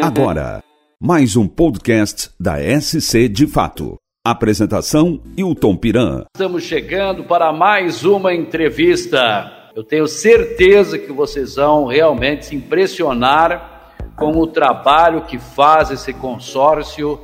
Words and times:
Agora, 0.00 0.62
mais 1.00 1.34
um 1.34 1.48
podcast 1.48 2.30
da 2.38 2.56
SC 2.58 3.28
de 3.28 3.46
Fato. 3.46 3.96
Apresentação: 4.24 5.20
Hilton 5.36 5.76
Piran. 5.76 6.24
Estamos 6.36 6.62
chegando 6.62 7.24
para 7.24 7.52
mais 7.52 8.04
uma 8.04 8.32
entrevista. 8.32 9.70
Eu 9.74 9.82
tenho 9.82 10.06
certeza 10.06 10.98
que 10.98 11.10
vocês 11.10 11.56
vão 11.56 11.86
realmente 11.86 12.46
se 12.46 12.54
impressionar 12.54 13.94
com 14.16 14.38
o 14.38 14.46
trabalho 14.46 15.22
que 15.22 15.38
faz 15.38 15.90
esse 15.90 16.12
consórcio 16.12 17.18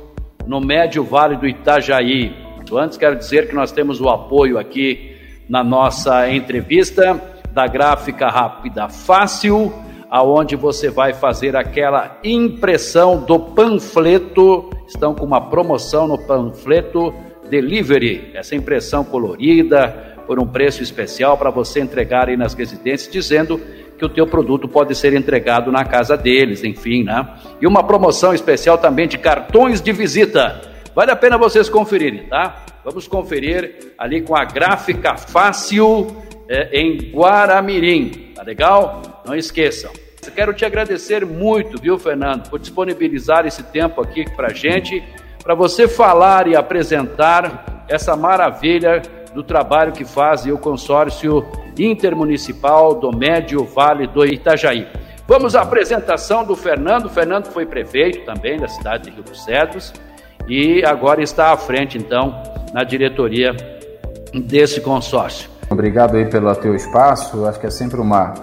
no 0.45 0.59
Médio 0.59 1.03
Vale 1.03 1.37
do 1.37 1.47
Itajaí. 1.47 2.35
Antes, 2.73 2.97
quero 2.97 3.15
dizer 3.15 3.47
que 3.47 3.55
nós 3.55 3.71
temos 3.71 4.01
o 4.01 4.09
apoio 4.09 4.57
aqui 4.57 5.15
na 5.47 5.63
nossa 5.63 6.29
entrevista 6.29 7.19
da 7.51 7.67
gráfica 7.67 8.27
rápida 8.27 8.89
fácil 8.89 9.73
aonde 10.09 10.55
você 10.55 10.89
vai 10.89 11.13
fazer 11.13 11.55
aquela 11.55 12.17
impressão 12.23 13.17
do 13.21 13.39
panfleto. 13.39 14.69
Estão 14.87 15.13
com 15.13 15.25
uma 15.25 15.49
promoção 15.49 16.07
no 16.07 16.17
panfleto 16.17 17.13
Delivery, 17.49 18.31
essa 18.33 18.55
impressão 18.55 19.03
colorida 19.03 20.15
por 20.25 20.39
um 20.39 20.45
preço 20.45 20.83
especial 20.83 21.37
para 21.37 21.49
você 21.49 21.79
entregar 21.79 22.29
aí 22.29 22.37
nas 22.37 22.53
residências, 22.53 23.11
dizendo 23.11 23.59
que 23.97 24.05
o 24.05 24.09
teu 24.09 24.27
produto 24.27 24.67
pode 24.67 24.95
ser 24.95 25.13
entregado 25.13 25.71
na 25.71 25.83
casa 25.83 26.15
deles, 26.15 26.63
enfim, 26.63 27.03
né? 27.03 27.27
E 27.59 27.65
uma 27.65 27.83
promoção 27.83 28.33
especial 28.33 28.77
também 28.77 29.07
de 29.07 29.17
cartões 29.17 29.81
de 29.81 29.91
visita. 29.91 30.61
Vale 30.95 31.11
a 31.11 31.15
pena 31.15 31.37
vocês 31.37 31.67
conferirem, 31.67 32.27
tá? 32.27 32.63
Vamos 32.85 33.07
conferir 33.07 33.93
ali 33.97 34.21
com 34.21 34.35
a 34.35 34.45
gráfica 34.45 35.17
fácil 35.17 36.15
é, 36.49 36.81
em 36.81 37.11
Guaramirim, 37.11 38.33
tá 38.33 38.41
legal? 38.41 39.21
Não 39.23 39.35
esqueçam. 39.35 39.91
Quero 40.35 40.53
te 40.53 40.65
agradecer 40.65 41.25
muito, 41.25 41.79
viu, 41.79 41.97
Fernando, 41.97 42.49
por 42.49 42.59
disponibilizar 42.59 43.45
esse 43.45 43.63
tempo 43.63 44.01
aqui 44.01 44.25
para 44.35 44.53
gente, 44.53 45.03
para 45.43 45.53
você 45.53 45.87
falar 45.87 46.47
e 46.47 46.55
apresentar 46.55 47.85
essa 47.87 48.15
maravilha 48.15 49.01
do 49.33 49.43
trabalho 49.43 49.91
que 49.91 50.03
faz 50.03 50.45
o 50.45 50.57
consórcio 50.57 51.45
intermunicipal 51.77 52.95
do 52.95 53.15
Médio 53.15 53.63
Vale 53.63 54.07
do 54.07 54.25
Itajaí. 54.25 54.87
Vamos 55.27 55.55
à 55.55 55.61
apresentação 55.61 56.43
do 56.43 56.55
Fernando. 56.55 57.05
O 57.05 57.09
Fernando 57.09 57.45
foi 57.45 57.65
prefeito 57.65 58.25
também 58.25 58.57
da 58.57 58.67
cidade 58.67 59.05
de 59.05 59.11
Rio 59.11 59.23
dos 59.23 59.43
Cedros 59.43 59.93
e 60.47 60.83
agora 60.83 61.21
está 61.21 61.51
à 61.51 61.57
frente, 61.57 61.97
então, 61.97 62.41
na 62.73 62.83
diretoria 62.83 63.55
desse 64.33 64.81
consórcio. 64.81 65.58
Obrigado 65.69 66.17
aí 66.17 66.25
pelo 66.25 66.53
teu 66.55 66.75
espaço. 66.75 67.45
Acho 67.45 67.59
que 67.59 67.67
é 67.67 67.69
sempre 67.69 68.01
uma, 68.01 68.33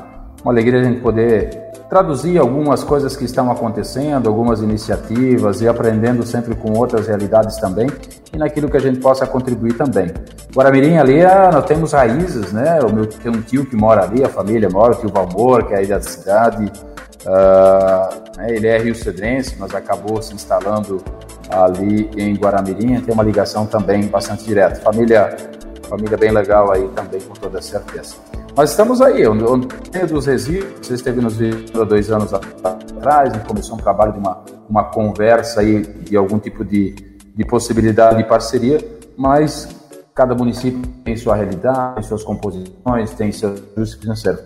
uma 0.42 0.52
alegria 0.52 0.80
a 0.80 0.84
gente 0.84 1.00
poder 1.00 1.66
traduzir 1.88 2.38
algumas 2.38 2.82
coisas 2.82 3.16
que 3.16 3.24
estão 3.24 3.50
acontecendo, 3.50 4.28
algumas 4.28 4.60
iniciativas 4.60 5.60
e 5.60 5.68
aprendendo 5.68 6.24
sempre 6.24 6.54
com 6.54 6.72
outras 6.72 7.06
realidades 7.06 7.56
também 7.58 7.88
e 8.32 8.36
naquilo 8.36 8.68
que 8.68 8.76
a 8.76 8.80
gente 8.80 8.98
possa 8.98 9.26
contribuir 9.26 9.74
também. 9.74 10.12
Guaramirim 10.54 10.98
ali, 10.98 11.24
ah, 11.24 11.50
nós 11.52 11.64
temos 11.64 11.92
raízes, 11.92 12.52
né? 12.52 12.80
O 12.80 12.92
meu 12.92 13.06
tem 13.06 13.30
um 13.30 13.40
tio 13.40 13.64
que 13.66 13.76
mora 13.76 14.02
ali, 14.02 14.24
a 14.24 14.28
família 14.28 14.68
mora, 14.68 14.92
o 14.92 14.96
tio 14.96 15.10
Valmor, 15.10 15.64
que 15.66 15.74
é 15.74 15.78
aí 15.78 15.86
da 15.86 16.00
cidade. 16.00 16.72
Uh, 17.24 18.44
ele 18.48 18.68
é 18.68 18.78
rio-cedrense, 18.78 19.56
mas 19.58 19.74
acabou 19.74 20.22
se 20.22 20.32
instalando 20.32 21.02
ali 21.50 22.08
em 22.16 22.34
Guaramirim, 22.34 23.00
tem 23.00 23.12
uma 23.12 23.22
ligação 23.22 23.66
também 23.66 24.06
bastante 24.06 24.44
direta. 24.44 24.80
Família, 24.80 25.36
família 25.86 26.16
bem 26.16 26.30
legal 26.30 26.72
aí 26.72 26.88
também, 26.88 27.20
com 27.20 27.34
toda 27.34 27.60
certeza. 27.62 28.16
Mas 28.56 28.70
estamos 28.70 29.00
aí, 29.00 29.26
onde 29.26 29.66
tem 29.90 30.06
dos 30.06 30.26
resíduos, 30.26 30.86
você 30.86 30.94
esteve 30.94 31.20
nos 31.20 31.36
vídeos 31.36 31.78
há 31.78 31.84
dois 31.84 32.10
anos 32.10 32.32
atrás, 32.32 33.32
gente 33.32 33.46
começou 33.46 33.76
um 33.76 33.80
trabalho 33.80 34.12
de 34.12 34.18
uma, 34.18 34.44
uma 34.68 34.84
conversa 34.84 35.60
aí 35.60 35.82
de 35.82 36.16
algum 36.16 36.38
tipo 36.38 36.64
de, 36.64 36.94
de 37.34 37.44
possibilidade 37.44 38.16
de 38.18 38.24
parceria, 38.24 38.78
mas 39.16 39.68
cada 40.14 40.34
município 40.34 40.80
tem 41.04 41.14
sua 41.16 41.36
realidade, 41.36 41.96
tem 41.96 42.02
suas 42.04 42.24
composições, 42.24 43.10
tem 43.14 43.30
seus 43.30 43.62
ajustes 43.76 44.00
financeiros. 44.00 44.42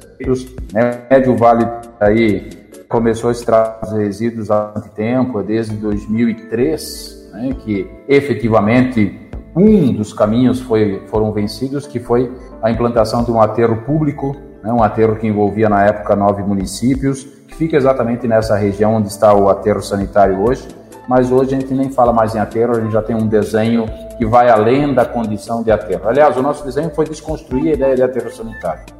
Né? 0.73 1.07
Médio 1.09 1.37
Vale 1.37 1.67
aí 2.01 2.51
começou 2.89 3.29
a 3.29 3.33
extrair 3.33 3.77
os 3.85 3.93
resíduos 3.93 4.51
há 4.51 4.73
muito 4.75 4.91
tempo, 4.91 5.41
desde 5.45 5.77
2003, 5.77 7.31
né, 7.33 7.57
que 7.65 7.89
efetivamente 8.09 9.30
um 9.55 9.93
dos 9.93 10.13
caminhos 10.13 10.61
foi, 10.61 11.03
foram 11.09 11.33
vencidos, 11.33 11.87
que 11.87 11.99
foi 11.99 12.33
a 12.63 12.71
implantação 12.71 13.25
de 13.25 13.31
um 13.31 13.41
aterro 13.41 13.83
público, 13.83 14.37
né, 14.63 14.73
um 14.73 14.83
aterro 14.83 15.17
que 15.17 15.27
envolvia 15.27 15.69
na 15.69 15.85
época 15.85 16.15
nove 16.15 16.43
municípios, 16.43 17.25
que 17.49 17.55
fica 17.57 17.77
exatamente 17.77 18.29
nessa 18.29 18.57
região 18.57 18.95
onde 18.95 19.09
está 19.09 19.35
o 19.35 19.49
aterro 19.49 19.83
sanitário 19.83 20.43
hoje. 20.43 20.69
Mas 21.09 21.33
hoje 21.33 21.57
a 21.57 21.59
gente 21.59 21.75
nem 21.75 21.91
fala 21.91 22.13
mais 22.13 22.35
em 22.35 22.39
aterro, 22.39 22.77
a 22.77 22.81
gente 22.81 22.93
já 22.93 23.03
tem 23.03 23.17
um 23.17 23.27
desenho 23.27 23.87
que 24.17 24.25
vai 24.25 24.49
além 24.49 24.95
da 24.95 25.05
condição 25.05 25.63
de 25.63 25.73
aterro. 25.73 26.09
Aliás, 26.09 26.37
o 26.37 26.43
nosso 26.43 26.65
desenho 26.65 26.91
foi 26.91 27.05
desconstruir 27.05 27.71
a 27.71 27.75
ideia 27.75 27.97
de 27.97 28.03
aterro 28.03 28.31
sanitário. 28.31 29.00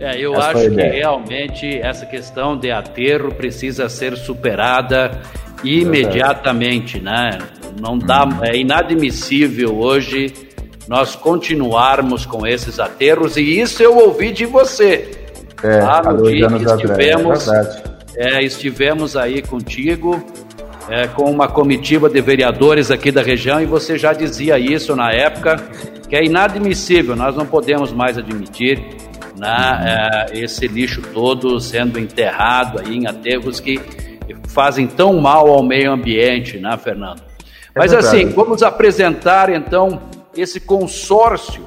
É, 0.00 0.18
eu 0.18 0.34
essa 0.34 0.50
acho 0.50 0.70
que 0.70 0.82
realmente 0.82 1.78
essa 1.78 2.04
questão 2.04 2.56
de 2.56 2.70
aterro 2.70 3.32
precisa 3.32 3.88
ser 3.88 4.16
superada 4.16 5.20
imediatamente, 5.62 7.00
né? 7.00 7.38
Não 7.80 7.98
dá, 7.98 8.26
é 8.42 8.56
inadmissível 8.56 9.78
hoje 9.78 10.32
nós 10.88 11.16
continuarmos 11.16 12.26
com 12.26 12.46
esses 12.46 12.78
aterros, 12.78 13.36
e 13.36 13.60
isso 13.60 13.82
eu 13.82 13.96
ouvi 13.96 14.32
de 14.32 14.44
você. 14.44 15.10
É, 15.62 15.78
lá 15.78 16.02
no 16.02 16.30
dia 16.30 16.46
que 16.48 16.64
estivemos, 16.64 17.48
é, 17.48 17.82
é, 18.16 18.44
estivemos 18.44 19.16
aí 19.16 19.40
contigo, 19.40 20.22
é, 20.90 21.06
com 21.06 21.30
uma 21.30 21.48
comitiva 21.48 22.10
de 22.10 22.20
vereadores 22.20 22.90
aqui 22.90 23.10
da 23.10 23.22
região, 23.22 23.62
e 23.62 23.66
você 23.66 23.96
já 23.96 24.12
dizia 24.12 24.58
isso 24.58 24.94
na 24.94 25.10
época, 25.10 25.56
que 26.06 26.14
é 26.14 26.24
inadmissível, 26.24 27.16
nós 27.16 27.34
não 27.34 27.46
podemos 27.46 27.92
mais 27.92 28.18
admitir 28.18 29.03
né, 29.44 30.26
é, 30.32 30.38
esse 30.38 30.66
lixo 30.66 31.02
todo 31.12 31.60
sendo 31.60 31.98
enterrado 31.98 32.80
aí 32.80 32.96
em 32.96 33.06
aterros 33.06 33.60
que 33.60 33.80
fazem 34.48 34.86
tão 34.86 35.20
mal 35.20 35.48
ao 35.48 35.62
meio 35.62 35.92
ambiente, 35.92 36.58
né, 36.58 36.76
Fernando? 36.76 37.20
É 37.74 37.78
Mas 37.78 37.92
assim, 37.92 38.30
vamos 38.30 38.62
apresentar 38.62 39.50
então 39.50 40.00
esse 40.36 40.60
consórcio. 40.60 41.66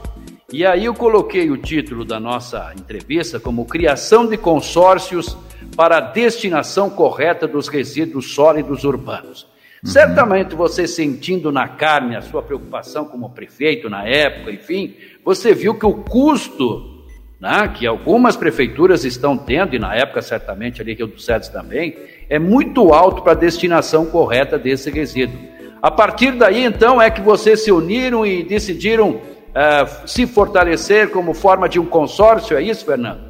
E 0.52 0.66
aí 0.66 0.86
eu 0.86 0.94
coloquei 0.94 1.52
o 1.52 1.58
título 1.58 2.06
da 2.06 2.20
nossa 2.20 2.74
entrevista 2.78 3.40
como 3.40 3.66
Criação 3.66 4.26
de 4.26 4.38
Consórcios 4.38 5.38
para 5.76 5.98
a 5.98 6.02
Destinação 6.02 6.90
Correta 6.90 7.46
dos 7.46 7.68
Resíduos 7.68 8.34
Sólidos 8.34 8.86
Urbanos. 8.86 9.46
Uhum. 9.84 9.92
Certamente 9.92 10.56
você 10.56 10.88
sentindo 10.88 11.52
na 11.52 11.68
carne 11.68 12.16
a 12.16 12.22
sua 12.22 12.42
preocupação 12.42 13.06
como 13.06 13.30
prefeito 13.30 13.90
na 13.90 14.08
época, 14.08 14.52
enfim, 14.52 14.96
você 15.24 15.54
viu 15.54 15.76
que 15.76 15.86
o 15.86 15.94
custo 15.94 16.97
né, 17.40 17.72
que 17.74 17.86
algumas 17.86 18.36
prefeituras 18.36 19.06
estão 19.06 19.38
tendo, 19.38 19.76
e 19.76 19.80
na 19.80 19.96
época 19.96 20.22
certamente 20.22 20.82
ali 20.82 20.94
Rio 20.94 21.08
dos 21.08 21.26
Cedros 21.26 21.50
também, 21.50 21.96
é 22.30 22.40
muito 22.40 22.94
alto 22.94 23.22
para 23.22 23.34
a 23.34 23.36
destinação 23.36 24.06
correta 24.06 24.58
desse 24.58 24.90
resíduo. 24.90 25.38
A 25.82 25.92
partir 25.92 26.32
daí, 26.32 26.66
então, 26.66 27.02
é 27.02 27.10
que 27.10 27.22
vocês 27.22 27.64
se 27.64 27.72
uniram 27.72 28.26
e 28.26 28.44
decidiram 28.44 29.12
uh, 29.12 30.08
se 30.08 30.26
fortalecer 30.26 31.12
como 31.12 31.34
forma 31.34 31.70
de 31.70 31.80
um 31.80 31.86
consórcio, 31.86 32.58
é 32.58 32.62
isso, 32.62 32.84
Fernando? 32.84 33.28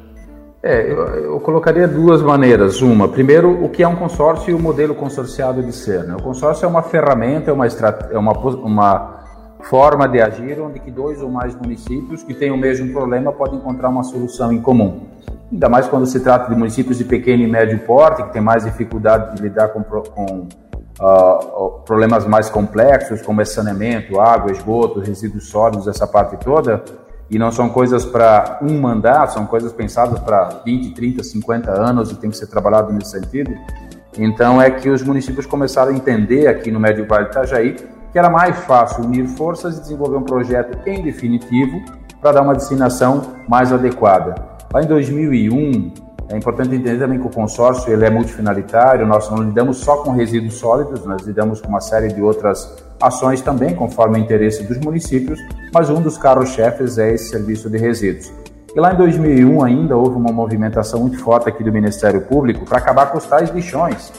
É, 0.62 0.90
eu, 0.90 1.06
eu, 1.06 1.40
colocaria 1.40 1.86
duas 1.86 2.20
maneiras. 2.20 2.80
Uma, 2.80 3.06
primeiro, 3.06 3.64
o 3.64 3.68
que 3.68 3.82
é 3.82 3.88
um 3.88 3.94
consórcio 3.94 4.50
e 4.50 4.54
o 4.54 4.58
modelo 4.58 4.94
consorciado 4.94 5.62
de 5.62 5.72
ser. 5.72 6.02
Né? 6.02 6.16
O 6.18 6.22
consórcio 6.22 6.64
é 6.64 6.68
uma 6.68 6.82
ferramenta, 6.82 7.50
é 7.50 7.54
uma, 7.54 7.66
é 7.66 8.18
uma, 8.18 8.32
uma 8.32 9.17
forma 9.60 10.08
de 10.08 10.20
agir 10.20 10.60
onde 10.60 10.78
que 10.78 10.90
dois 10.90 11.20
ou 11.20 11.30
mais 11.30 11.54
municípios 11.54 12.22
que 12.22 12.34
têm 12.34 12.50
o 12.50 12.56
mesmo 12.56 12.92
problema 12.92 13.32
podem 13.32 13.58
encontrar 13.58 13.88
uma 13.88 14.02
solução 14.02 14.52
em 14.52 14.60
comum. 14.60 15.06
Ainda 15.50 15.68
mais 15.68 15.88
quando 15.88 16.06
se 16.06 16.20
trata 16.20 16.50
de 16.50 16.58
municípios 16.58 16.98
de 16.98 17.04
pequeno 17.04 17.42
e 17.42 17.46
médio 17.46 17.78
porte, 17.80 18.22
que 18.22 18.32
têm 18.32 18.42
mais 18.42 18.64
dificuldade 18.64 19.36
de 19.36 19.42
lidar 19.42 19.68
com, 19.68 19.82
com 19.82 20.48
uh, 21.00 21.80
problemas 21.84 22.26
mais 22.26 22.50
complexos, 22.50 23.22
como 23.22 23.40
é 23.40 23.44
saneamento, 23.44 24.20
água, 24.20 24.52
esgoto, 24.52 25.00
resíduos 25.00 25.48
sólidos, 25.48 25.88
essa 25.88 26.06
parte 26.06 26.36
toda, 26.36 26.82
e 27.30 27.38
não 27.38 27.50
são 27.50 27.68
coisas 27.68 28.04
para 28.04 28.58
um 28.62 28.78
mandato, 28.80 29.34
são 29.34 29.46
coisas 29.46 29.72
pensadas 29.72 30.18
para 30.20 30.60
20, 30.64 30.94
30, 30.94 31.24
50 31.24 31.70
anos 31.70 32.10
e 32.10 32.14
tem 32.14 32.30
que 32.30 32.36
ser 32.36 32.46
trabalhado 32.46 32.92
nesse 32.92 33.10
sentido. 33.10 33.52
Então 34.16 34.60
é 34.60 34.70
que 34.70 34.88
os 34.88 35.02
municípios 35.02 35.46
começaram 35.46 35.92
a 35.92 35.94
entender 35.94 36.46
aqui 36.46 36.70
no 36.70 36.80
Médio 36.80 37.06
Vale 37.06 37.26
do 37.26 37.30
Itajaí 37.30 37.76
que 38.12 38.18
era 38.18 38.30
mais 38.30 38.56
fácil 38.60 39.04
unir 39.04 39.26
forças 39.26 39.78
e 39.78 39.80
desenvolver 39.80 40.16
um 40.16 40.22
projeto 40.22 40.78
em 40.88 41.02
definitivo 41.02 41.80
para 42.20 42.32
dar 42.32 42.42
uma 42.42 42.54
destinação 42.54 43.22
mais 43.48 43.72
adequada. 43.72 44.34
Lá 44.72 44.82
em 44.82 44.86
2001, 44.86 45.92
é 46.30 46.36
importante 46.36 46.74
entender 46.74 46.98
também 46.98 47.18
que 47.18 47.26
o 47.26 47.30
consórcio 47.30 47.90
ele 47.90 48.04
é 48.04 48.10
multifinalitário, 48.10 49.06
nós 49.06 49.30
não 49.30 49.42
lidamos 49.42 49.78
só 49.78 50.02
com 50.02 50.10
resíduos 50.10 50.54
sólidos, 50.54 51.04
nós 51.06 51.22
lidamos 51.22 51.60
com 51.60 51.68
uma 51.68 51.80
série 51.80 52.08
de 52.08 52.20
outras 52.20 52.84
ações 53.00 53.40
também, 53.40 53.74
conforme 53.74 54.18
o 54.18 54.22
interesse 54.22 54.62
dos 54.64 54.78
municípios, 54.78 55.40
mas 55.72 55.88
um 55.88 56.02
dos 56.02 56.18
carros-chefes 56.18 56.98
é 56.98 57.14
esse 57.14 57.30
serviço 57.30 57.70
de 57.70 57.78
resíduos. 57.78 58.30
E 58.76 58.80
lá 58.80 58.92
em 58.92 58.96
2001 58.96 59.64
ainda 59.64 59.96
houve 59.96 60.16
uma 60.16 60.30
movimentação 60.30 61.00
muito 61.00 61.18
forte 61.18 61.48
aqui 61.48 61.64
do 61.64 61.72
Ministério 61.72 62.20
Público 62.20 62.66
para 62.66 62.76
acabar 62.76 63.06
com 63.06 63.16
os 63.16 63.24
tais 63.24 63.48
lixões. 63.50 64.12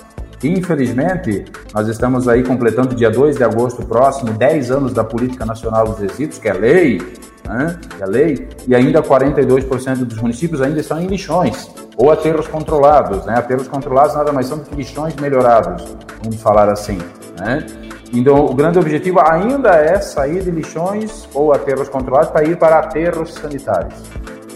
Infelizmente, 0.43 1.45
nós 1.73 1.87
estamos 1.87 2.27
aí 2.27 2.43
completando 2.43 2.95
dia 2.95 3.11
2 3.11 3.37
de 3.37 3.43
agosto 3.43 3.85
próximo 3.85 4.31
10 4.31 4.71
anos 4.71 4.93
da 4.93 5.03
Política 5.03 5.45
Nacional 5.45 5.85
dos 5.85 5.99
Resíduos, 5.99 6.39
que 6.39 6.47
é 6.47 6.53
lei, 6.53 7.01
né? 7.45 7.77
que 7.97 8.03
é 8.03 8.05
lei, 8.05 8.47
e 8.65 8.73
ainda 8.73 9.01
42% 9.01 10.05
dos 10.05 10.17
municípios 10.21 10.61
ainda 10.61 10.79
estão 10.79 10.99
em 11.01 11.07
lixões 11.07 11.69
ou 11.97 12.09
aterros 12.09 12.47
controlados. 12.47 13.25
Né? 13.25 13.33
Aterros 13.37 13.67
controlados 13.67 14.15
nada 14.15 14.31
mais 14.31 14.47
são 14.47 14.59
do 14.59 14.63
que 14.63 14.75
lixões 14.75 15.13
melhorados, 15.17 15.83
vamos 16.23 16.41
falar 16.41 16.69
assim. 16.69 16.97
Né? 17.37 17.65
Então, 18.13 18.45
o 18.45 18.53
grande 18.53 18.79
objetivo 18.79 19.19
ainda 19.19 19.71
é 19.71 19.99
sair 19.99 20.41
de 20.41 20.51
lixões 20.51 21.27
ou 21.33 21.53
aterros 21.53 21.89
controlados 21.89 22.31
para 22.31 22.45
ir 22.45 22.57
para 22.57 22.79
aterros 22.79 23.33
sanitários. 23.33 23.93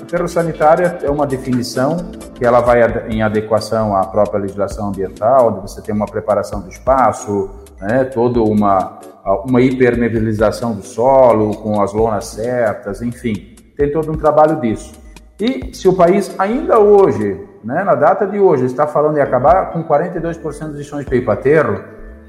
Aterro 0.01 0.27
sanitário 0.27 0.91
é 1.03 1.09
uma 1.09 1.27
definição 1.27 1.97
que 2.43 2.47
ela 2.47 2.59
vai 2.59 2.81
em 3.09 3.21
adequação 3.21 3.95
à 3.95 4.05
própria 4.05 4.41
legislação 4.41 4.89
ambiental, 4.89 5.47
onde 5.47 5.61
você 5.61 5.81
tem 5.81 5.95
uma 5.95 6.05
preparação 6.05 6.59
do 6.59 6.67
espaço, 6.67 7.49
né, 7.79 8.03
toda 8.03 8.41
uma, 8.41 8.99
uma 9.47 9.61
hipermeabilização 9.61 10.73
do 10.73 10.83
solo, 10.83 11.55
com 11.55 11.81
as 11.81 11.93
lonas 11.93 12.25
certas, 12.25 13.01
enfim, 13.01 13.55
tem 13.77 13.89
todo 13.93 14.11
um 14.11 14.17
trabalho 14.17 14.59
disso. 14.59 14.91
E 15.39 15.73
se 15.73 15.87
o 15.87 15.93
país 15.93 16.35
ainda 16.37 16.79
hoje, 16.79 17.39
né, 17.63 17.81
na 17.81 17.95
data 17.95 18.27
de 18.27 18.37
hoje, 18.37 18.65
está 18.65 18.85
falando 18.85 19.17
em 19.17 19.21
acabar 19.21 19.71
com 19.71 19.81
42% 19.81 20.67
dos 20.67 20.75
lixões 20.75 21.05
de 21.05 21.29
aterro, 21.29 21.81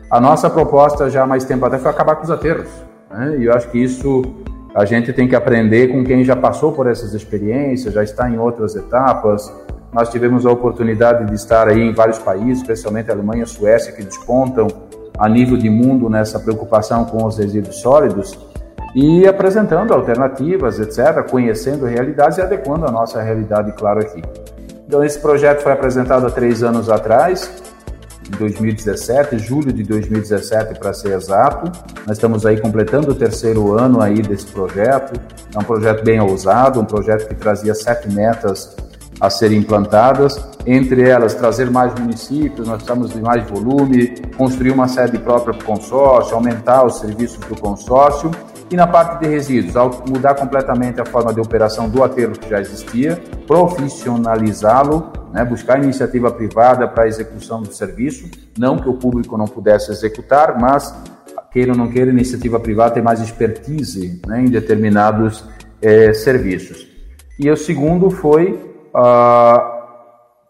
a 0.09 0.21
nossa 0.21 0.49
proposta 0.49 1.11
já 1.11 1.25
há 1.25 1.27
mais 1.27 1.45
tempo 1.45 1.67
até 1.67 1.77
foi 1.77 1.91
acabar 1.91 2.15
com 2.15 2.23
os 2.23 2.31
aterros. 2.31 2.69
Né? 3.11 3.39
E 3.39 3.47
eu 3.47 3.53
acho 3.53 3.69
que 3.69 3.83
isso 3.83 4.23
a 4.77 4.85
gente 4.85 5.13
tem 5.13 5.27
que 5.27 5.35
aprender 5.35 5.89
com 5.89 6.05
quem 6.05 6.23
já 6.23 6.37
passou 6.37 6.71
por 6.71 6.87
essas 6.87 7.15
experiências, 7.15 7.95
já 7.95 8.05
está 8.05 8.31
em 8.31 8.39
outras 8.39 8.77
etapas. 8.77 9.53
Nós 9.95 10.09
tivemos 10.09 10.45
a 10.45 10.51
oportunidade 10.51 11.25
de 11.25 11.35
estar 11.37 11.69
aí 11.69 11.81
em 11.81 11.95
vários 11.95 12.19
países, 12.19 12.63
especialmente 12.63 13.13
Alemanha 13.13 13.47
Suécia, 13.47 13.93
que 13.93 14.03
despontam 14.03 14.67
a 15.17 15.29
nível 15.29 15.57
de 15.57 15.71
mundo 15.71 16.11
nessa 16.11 16.41
preocupação 16.41 17.05
com 17.05 17.25
os 17.25 17.39
resíduos 17.39 17.77
sólidos 17.77 18.37
e 18.93 19.25
apresentando 19.25 19.95
alternativas, 19.95 20.81
etc., 20.81 21.23
conhecendo 21.31 21.87
realidades 21.87 22.39
e 22.39 22.43
adequando 22.43 22.87
a 22.87 22.91
nossa 22.91 23.23
realidade, 23.23 23.71
claro, 23.73 24.01
aqui. 24.01 24.21
Então, 24.85 25.05
esse 25.05 25.21
projeto 25.21 25.63
foi 25.63 25.71
apresentado 25.71 26.27
há 26.27 26.31
três 26.31 26.65
anos 26.65 26.91
atrás, 26.91 27.49
em 28.27 28.37
2017, 28.37 29.39
julho 29.39 29.73
de 29.73 29.85
2017 29.85 30.77
para 30.77 30.93
ser 30.93 31.15
exato. 31.15 31.71
Nós 32.05 32.17
estamos 32.17 32.45
aí 32.45 32.61
completando 32.61 33.13
o 33.13 33.15
terceiro 33.15 33.79
ano 33.79 34.01
aí 34.01 34.21
desse 34.23 34.47
projeto. 34.47 35.21
É 35.55 35.59
um 35.59 35.65
projeto 35.65 36.03
bem 36.03 36.21
ousado, 36.21 36.81
um 36.81 36.85
projeto 36.85 37.29
que 37.29 37.35
trazia 37.37 37.75
sete 37.75 38.11
metas 38.11 38.75
a 39.21 39.31
serem 39.31 39.59
implantadas, 39.59 40.43
entre 40.67 41.09
elas 41.09 41.35
trazer 41.35 41.71
mais 41.71 41.95
municípios, 41.99 42.67
nós 42.67 42.77
precisamos 42.77 43.13
de 43.13 43.21
mais 43.21 43.49
volume, 43.49 44.15
construir 44.37 44.71
uma 44.71 44.89
sede 44.89 45.19
própria 45.19 45.55
para 45.55 45.63
o 45.63 45.67
consórcio, 45.67 46.35
aumentar 46.35 46.85
os 46.85 46.99
serviços 46.99 47.39
do 47.39 47.57
consórcio 47.61 48.31
e 48.71 48.77
na 48.77 48.87
parte 48.87 49.21
de 49.21 49.29
resíduos, 49.29 49.75
mudar 50.09 50.35
completamente 50.35 51.01
a 51.01 51.05
forma 51.05 51.33
de 51.33 51.41
operação 51.41 51.89
do 51.89 52.03
aterro 52.03 52.33
que 52.33 52.49
já 52.49 52.61
existia, 52.61 53.23
profissionalizá-lo, 53.47 55.13
né, 55.33 55.45
buscar 55.45 55.83
iniciativa 55.83 56.31
privada 56.31 56.89
para 56.89 57.05
a 57.05 57.07
execução 57.07 57.63
do 57.63 57.73
serviço, 57.73 58.29
não 58.59 58.79
que 58.79 58.89
o 58.89 58.95
público 58.95 59.37
não 59.37 59.47
pudesse 59.47 59.93
executar, 59.93 60.59
mas 60.59 60.95
queira 61.53 61.71
ou 61.71 61.79
não 61.79 61.89
queira, 61.89 62.11
iniciativa 62.11 62.59
privada 62.59 62.95
tem 62.95 63.03
mais 63.03 63.21
expertise 63.21 64.21
né, 64.27 64.41
em 64.41 64.47
determinados 64.47 65.45
eh, 65.81 66.13
serviços. 66.13 66.89
E 67.39 67.49
o 67.49 67.57
segundo 67.57 68.11
foi 68.11 68.74
Uh, 68.95 69.75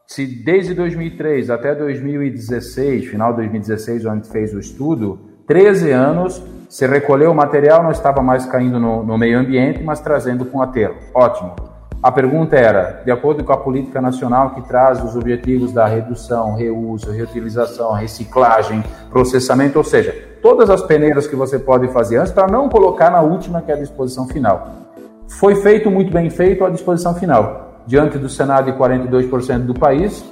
se 0.06 0.26
desde 0.26 0.74
2003 0.74 1.48
até 1.48 1.74
2016, 1.74 3.06
final 3.06 3.30
de 3.30 3.38
2016, 3.38 4.04
onde 4.04 4.28
fez 4.28 4.52
o 4.52 4.58
estudo, 4.58 5.18
13 5.46 5.90
anos, 5.90 6.42
se 6.68 6.86
recolheu 6.86 7.30
o 7.30 7.34
material, 7.34 7.82
não 7.82 7.90
estava 7.90 8.22
mais 8.22 8.44
caindo 8.44 8.78
no, 8.78 9.02
no 9.02 9.16
meio 9.16 9.38
ambiente, 9.38 9.82
mas 9.82 10.00
trazendo 10.00 10.44
com 10.44 10.60
aterro. 10.60 10.96
Ótimo. 11.14 11.54
A 12.02 12.12
pergunta 12.12 12.54
era, 12.54 13.02
de 13.02 13.10
acordo 13.10 13.42
com 13.42 13.52
a 13.52 13.56
política 13.56 13.98
nacional 13.98 14.50
que 14.50 14.60
traz 14.68 15.02
os 15.02 15.16
objetivos 15.16 15.72
da 15.72 15.86
redução, 15.86 16.54
reuso, 16.54 17.10
reutilização, 17.10 17.92
reciclagem, 17.92 18.84
processamento, 19.08 19.78
ou 19.78 19.84
seja, 19.84 20.14
todas 20.42 20.68
as 20.68 20.82
peneiras 20.82 21.26
que 21.26 21.34
você 21.34 21.58
pode 21.58 21.88
fazer 21.88 22.18
antes 22.18 22.32
para 22.32 22.46
não 22.46 22.68
colocar 22.68 23.10
na 23.10 23.22
última 23.22 23.62
que 23.62 23.72
é 23.72 23.74
a 23.74 23.78
disposição 23.78 24.28
final. 24.28 24.68
Foi 25.38 25.56
feito 25.56 25.90
muito 25.90 26.12
bem 26.12 26.28
feito 26.28 26.62
a 26.62 26.68
disposição 26.68 27.14
final 27.14 27.63
diante 27.86 28.18
do 28.18 28.28
Senado 28.28 28.70
de 28.70 28.78
42% 28.78 29.60
do 29.60 29.74
país, 29.74 30.24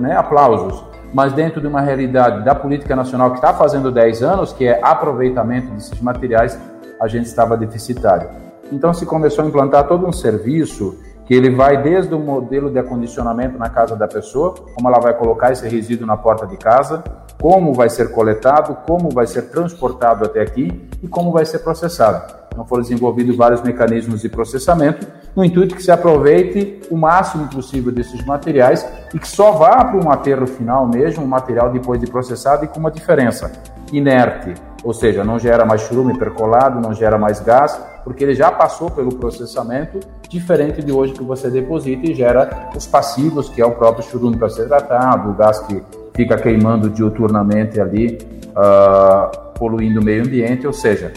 né, 0.00 0.16
aplausos. 0.16 0.84
Mas 1.12 1.32
dentro 1.32 1.60
de 1.60 1.66
uma 1.66 1.80
realidade 1.80 2.44
da 2.44 2.54
política 2.54 2.96
nacional 2.96 3.30
que 3.30 3.36
está 3.36 3.54
fazendo 3.54 3.90
10 3.90 4.22
anos, 4.22 4.52
que 4.52 4.66
é 4.66 4.80
aproveitamento 4.82 5.70
desses 5.72 6.00
materiais, 6.00 6.58
a 7.00 7.08
gente 7.08 7.26
estava 7.26 7.56
deficitário. 7.56 8.28
Então 8.72 8.92
se 8.92 9.06
começou 9.06 9.44
a 9.44 9.48
implantar 9.48 9.86
todo 9.86 10.06
um 10.06 10.12
serviço 10.12 10.98
que 11.26 11.34
ele 11.34 11.50
vai 11.50 11.82
desde 11.82 12.14
o 12.14 12.18
modelo 12.18 12.70
de 12.70 12.78
acondicionamento 12.78 13.58
na 13.58 13.68
casa 13.68 13.96
da 13.96 14.06
pessoa, 14.06 14.54
como 14.74 14.88
ela 14.88 15.00
vai 15.00 15.12
colocar 15.14 15.52
esse 15.52 15.68
resíduo 15.68 16.06
na 16.06 16.16
porta 16.16 16.46
de 16.46 16.56
casa, 16.56 17.02
como 17.40 17.72
vai 17.72 17.90
ser 17.90 18.12
coletado, 18.12 18.76
como 18.86 19.10
vai 19.10 19.26
ser 19.26 19.42
transportado 19.50 20.24
até 20.24 20.40
aqui 20.40 20.88
e 21.02 21.08
como 21.08 21.32
vai 21.32 21.44
ser 21.44 21.60
processado. 21.60 22.32
Então 22.52 22.64
foram 22.64 22.82
desenvolvidos 22.82 23.36
vários 23.36 23.60
mecanismos 23.62 24.22
de 24.22 24.28
processamento 24.28 25.06
no 25.36 25.44
intuito 25.44 25.76
que 25.76 25.82
se 25.82 25.90
aproveite 25.90 26.80
o 26.90 26.96
máximo 26.96 27.46
possível 27.48 27.92
desses 27.92 28.24
materiais 28.24 28.88
e 29.12 29.18
que 29.18 29.28
só 29.28 29.52
vá 29.52 29.84
para 29.84 30.02
um 30.02 30.10
aterro 30.10 30.46
final 30.46 30.88
mesmo, 30.88 31.22
um 31.22 31.26
material 31.26 31.70
depois 31.70 32.00
de 32.00 32.06
processado 32.06 32.64
e 32.64 32.68
com 32.68 32.80
uma 32.80 32.90
diferença, 32.90 33.52
inerte, 33.92 34.54
ou 34.82 34.94
seja, 34.94 35.22
não 35.22 35.38
gera 35.38 35.66
mais 35.66 35.82
churume 35.82 36.18
percolado, 36.18 36.80
não 36.80 36.94
gera 36.94 37.18
mais 37.18 37.38
gás, 37.40 37.78
porque 38.02 38.24
ele 38.24 38.34
já 38.34 38.50
passou 38.50 38.90
pelo 38.90 39.14
processamento, 39.14 40.00
diferente 40.28 40.82
de 40.82 40.90
hoje 40.90 41.12
que 41.12 41.22
você 41.22 41.50
deposita 41.50 42.06
e 42.06 42.14
gera 42.14 42.70
os 42.74 42.86
passivos, 42.86 43.48
que 43.50 43.60
é 43.60 43.66
o 43.66 43.72
próprio 43.72 44.04
churume 44.04 44.38
para 44.38 44.48
ser 44.48 44.66
tratado, 44.66 45.30
o 45.30 45.34
gás 45.34 45.58
que 45.60 45.82
fica 46.14 46.36
queimando 46.38 46.88
diuturnamente 46.88 47.78
ali, 47.78 48.18
uh, 48.50 49.52
poluindo 49.58 50.00
o 50.00 50.04
meio 50.04 50.24
ambiente, 50.24 50.66
ou 50.66 50.72
seja, 50.72 51.12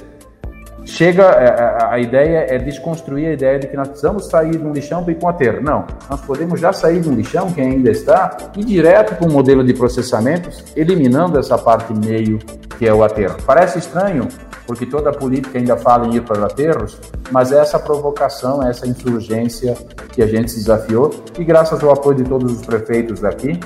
chega 0.90 1.30
a, 1.30 1.42
é, 1.42 1.46
é, 1.46 1.86
a, 1.94 2.00
ideia 2.00 2.46
é 2.50 2.58
desconstruir 2.58 3.28
a 3.28 3.34
ideia 3.34 3.60
de 3.60 3.68
que 3.68 3.78
nós 3.78 3.88
precisamos 3.88 4.28
sair 4.28 4.58
de 4.58 4.66
um 4.66 4.74
lixão 4.74 5.04
para 5.04 5.14
ir 5.14 5.16
para 5.16 5.28
um 5.28 5.30
aterro. 5.30 5.62
Não, 5.62 5.86
nós 6.10 6.22
podemos 6.22 6.60
já 6.60 6.74
sair 6.74 7.00
de 7.00 7.10
um 7.10 7.14
lixão 7.14 7.52
que 7.52 7.62
ainda 7.62 7.92
está 7.92 8.36
e 8.58 8.64
direto 8.64 9.16
para 9.16 9.28
um 9.28 9.32
modelo 9.32 9.64
de 9.64 9.74
processamentos, 9.74 10.64
eliminando 10.76 11.38
essa 11.40 11.58
parte 11.58 11.94
meio 11.94 12.40
que 12.78 12.88
é 12.88 12.94
o 12.94 13.04
aterro. 13.04 13.38
Parece 13.46 13.80
estranho, 13.80 14.28
porque 14.66 14.86
toda 14.86 15.10
a 15.10 15.14
política 15.14 15.58
ainda 15.58 15.78
fala 15.78 16.08
em 16.08 16.16
ir 16.16 16.22
para 16.22 16.46
aterros, 16.46 16.98
mas 17.32 17.52
essa 17.52 17.80
provocação, 17.80 18.64
essa 18.64 18.88
insurgência 18.88 19.76
que 20.12 20.22
a 20.22 20.28
gente 20.28 20.52
se 20.52 20.58
desafiou 20.58 21.12
e 21.38 21.44
graças 21.44 21.84
ao 21.84 21.92
apoio 21.92 22.18
de 22.18 22.24
todos 22.24 22.52
os 22.52 22.66
prefeitos 22.66 23.20
daqui, 23.20 23.60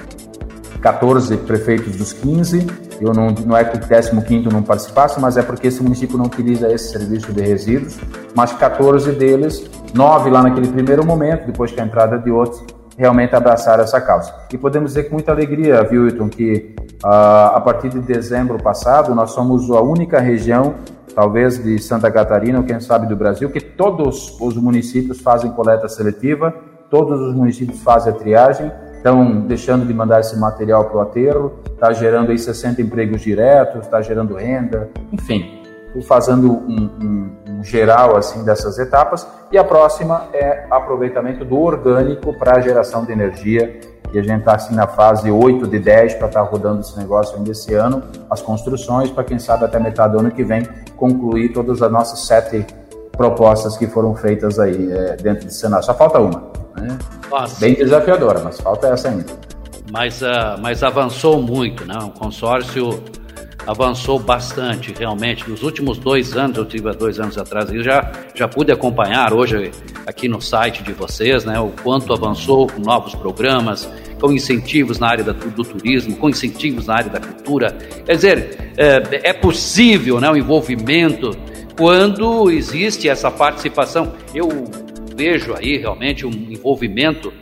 14 0.83 1.37
prefeitos 1.37 1.95
dos 1.95 2.11
15, 2.11 2.67
eu 2.99 3.13
não, 3.13 3.31
não 3.31 3.55
é 3.55 3.63
que 3.63 3.77
o 3.77 3.79
15 3.79 4.13
não 4.51 4.61
participasse, 4.61 5.17
mas 5.17 5.37
é 5.37 5.41
porque 5.41 5.67
esse 5.67 5.81
município 5.81 6.17
não 6.17 6.25
utiliza 6.25 6.69
esse 6.71 6.91
serviço 6.91 7.31
de 7.31 7.41
resíduos, 7.41 7.97
mas 8.35 8.51
14 8.51 9.13
deles, 9.13 9.65
9 9.93 10.29
lá 10.29 10.43
naquele 10.43 10.67
primeiro 10.67 11.05
momento, 11.05 11.45
depois 11.45 11.71
que 11.71 11.79
a 11.79 11.85
entrada 11.85 12.19
de 12.19 12.29
outros, 12.29 12.61
realmente 12.97 13.33
abraçaram 13.33 13.81
essa 13.81 13.99
causa. 14.01 14.33
E 14.51 14.57
podemos 14.57 14.91
dizer 14.91 15.05
com 15.05 15.15
muita 15.15 15.31
alegria, 15.31 15.87
Wilton, 15.89 16.27
que 16.27 16.75
uh, 17.01 17.55
a 17.55 17.61
partir 17.61 17.87
de 17.87 17.99
dezembro 17.99 18.61
passado, 18.61 19.15
nós 19.15 19.31
somos 19.31 19.71
a 19.71 19.81
única 19.81 20.19
região, 20.19 20.75
talvez 21.15 21.63
de 21.63 21.79
Santa 21.79 22.11
Catarina, 22.11 22.59
ou 22.59 22.65
quem 22.65 22.81
sabe 22.81 23.07
do 23.07 23.15
Brasil, 23.15 23.49
que 23.49 23.61
todos 23.61 24.37
os 24.39 24.57
municípios 24.57 25.21
fazem 25.21 25.49
coleta 25.51 25.87
seletiva, 25.87 26.53
todos 26.89 27.21
os 27.21 27.33
municípios 27.33 27.81
fazem 27.81 28.11
a 28.11 28.15
triagem, 28.15 28.69
estão 29.03 29.41
deixando 29.41 29.85
de 29.85 29.93
mandar 29.93 30.21
esse 30.21 30.39
material 30.39 30.85
para 30.85 30.97
o 30.97 31.01
aterro, 31.01 31.59
está 31.65 31.91
gerando 31.91 32.31
aí 32.31 32.39
60 32.39 32.81
empregos 32.81 33.19
diretos, 33.19 33.81
está 33.81 34.01
gerando 34.01 34.33
renda, 34.33 34.89
enfim, 35.11 35.61
fazendo 36.07 36.49
um, 36.49 36.89
um, 37.01 37.31
um, 37.49 37.63
geral 37.63 38.15
assim 38.15 38.45
dessas 38.45 38.79
etapas. 38.79 39.27
E 39.51 39.57
a 39.57 39.63
próxima 39.63 40.27
é 40.33 40.65
aproveitamento 40.71 41.43
do 41.43 41.59
orgânico 41.59 42.33
para 42.33 42.61
geração 42.61 43.03
de 43.03 43.11
energia, 43.11 43.77
e 44.13 44.19
a 44.19 44.23
gente 44.23 44.39
está 44.39 44.55
assim 44.55 44.73
na 44.73 44.87
fase 44.87 45.29
8 45.29 45.67
de 45.67 45.79
10 45.79 46.13
para 46.13 46.27
estar 46.27 46.43
tá 46.43 46.49
rodando 46.49 46.79
esse 46.79 46.97
negócio 46.97 47.35
ainda 47.35 47.51
esse 47.51 47.73
ano, 47.73 48.03
as 48.29 48.41
construções, 48.41 49.09
para 49.11 49.25
quem 49.25 49.37
sabe 49.37 49.65
até 49.65 49.79
metade 49.79 50.13
do 50.13 50.19
ano 50.19 50.31
que 50.31 50.45
vem 50.45 50.65
concluir 50.95 51.51
todas 51.51 51.81
as 51.81 51.91
nossas 51.91 52.19
sete 52.25 52.65
propostas 53.15 53.77
que 53.77 53.87
foram 53.87 54.15
feitas 54.15 54.59
aí 54.59 54.91
é, 54.91 55.15
dentro 55.15 55.45
do 55.45 55.51
Senado. 55.51 55.85
Só 55.85 55.93
falta 55.93 56.19
uma. 56.19 56.51
Né? 56.75 56.97
Bem 57.59 57.75
desafiadora, 57.75 58.41
mas 58.43 58.59
falta 58.59 58.87
essa 58.87 59.09
ainda. 59.09 59.25
Mas, 59.91 60.21
uh, 60.21 60.59
mas 60.59 60.81
avançou 60.83 61.41
muito, 61.41 61.85
né? 61.85 61.97
O 61.99 62.09
consórcio 62.09 63.03
avançou 63.67 64.19
bastante, 64.19 64.93
realmente. 64.97 65.47
Nos 65.49 65.61
últimos 65.61 65.97
dois 65.97 66.35
anos, 66.35 66.57
eu 66.57 66.65
tive 66.65 66.89
há 66.89 66.93
dois 66.93 67.19
anos 67.19 67.37
atrás, 67.37 67.71
eu 67.71 67.83
já, 67.83 68.11
já 68.33 68.47
pude 68.47 68.71
acompanhar 68.71 69.33
hoje 69.33 69.71
aqui 70.05 70.27
no 70.27 70.41
site 70.41 70.83
de 70.83 70.91
vocês, 70.93 71.45
né? 71.45 71.59
O 71.59 71.69
quanto 71.83 72.11
avançou 72.11 72.67
com 72.67 72.81
novos 72.81 73.13
programas, 73.13 73.87
com 74.19 74.31
incentivos 74.31 74.99
na 74.99 75.07
área 75.07 75.23
do 75.23 75.63
turismo, 75.63 76.15
com 76.17 76.29
incentivos 76.29 76.87
na 76.87 76.95
área 76.95 77.09
da 77.09 77.19
cultura. 77.19 77.77
Quer 78.05 78.15
dizer, 78.15 78.73
é, 78.77 79.29
é 79.29 79.33
possível 79.33 80.19
né, 80.19 80.29
o 80.29 80.35
envolvimento 80.35 81.37
quando 81.77 82.49
existe 82.51 83.09
essa 83.09 83.29
participação. 83.31 84.13
Eu 84.33 84.47
vejo 85.15 85.53
aí 85.53 85.77
realmente 85.77 86.25
um 86.25 86.31
envolvimento 86.31 87.33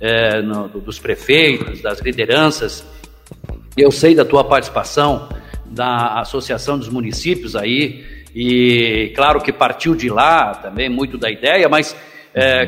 é, 0.00 0.40
no, 0.40 0.68
dos 0.68 0.98
prefeitos, 0.98 1.80
das 1.80 2.00
lideranças. 2.00 2.84
Eu 3.76 3.90
sei 3.90 4.14
da 4.14 4.24
tua 4.24 4.44
participação 4.44 5.28
da 5.66 6.20
Associação 6.20 6.78
dos 6.78 6.88
Municípios 6.88 7.54
aí, 7.54 8.04
e 8.34 9.12
claro 9.14 9.40
que 9.40 9.52
partiu 9.52 9.94
de 9.94 10.08
lá 10.08 10.54
também 10.54 10.88
muito 10.88 11.16
da 11.16 11.30
ideia, 11.30 11.68
mas 11.68 11.96
é, 12.34 12.66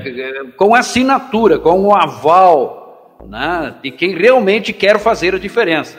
com 0.56 0.74
assinatura, 0.74 1.58
com 1.58 1.86
o 1.86 1.94
aval 1.94 3.18
né, 3.28 3.74
de 3.82 3.90
quem 3.90 4.16
realmente 4.16 4.72
quer 4.72 4.98
fazer 4.98 5.34
a 5.34 5.38
diferença. 5.38 5.98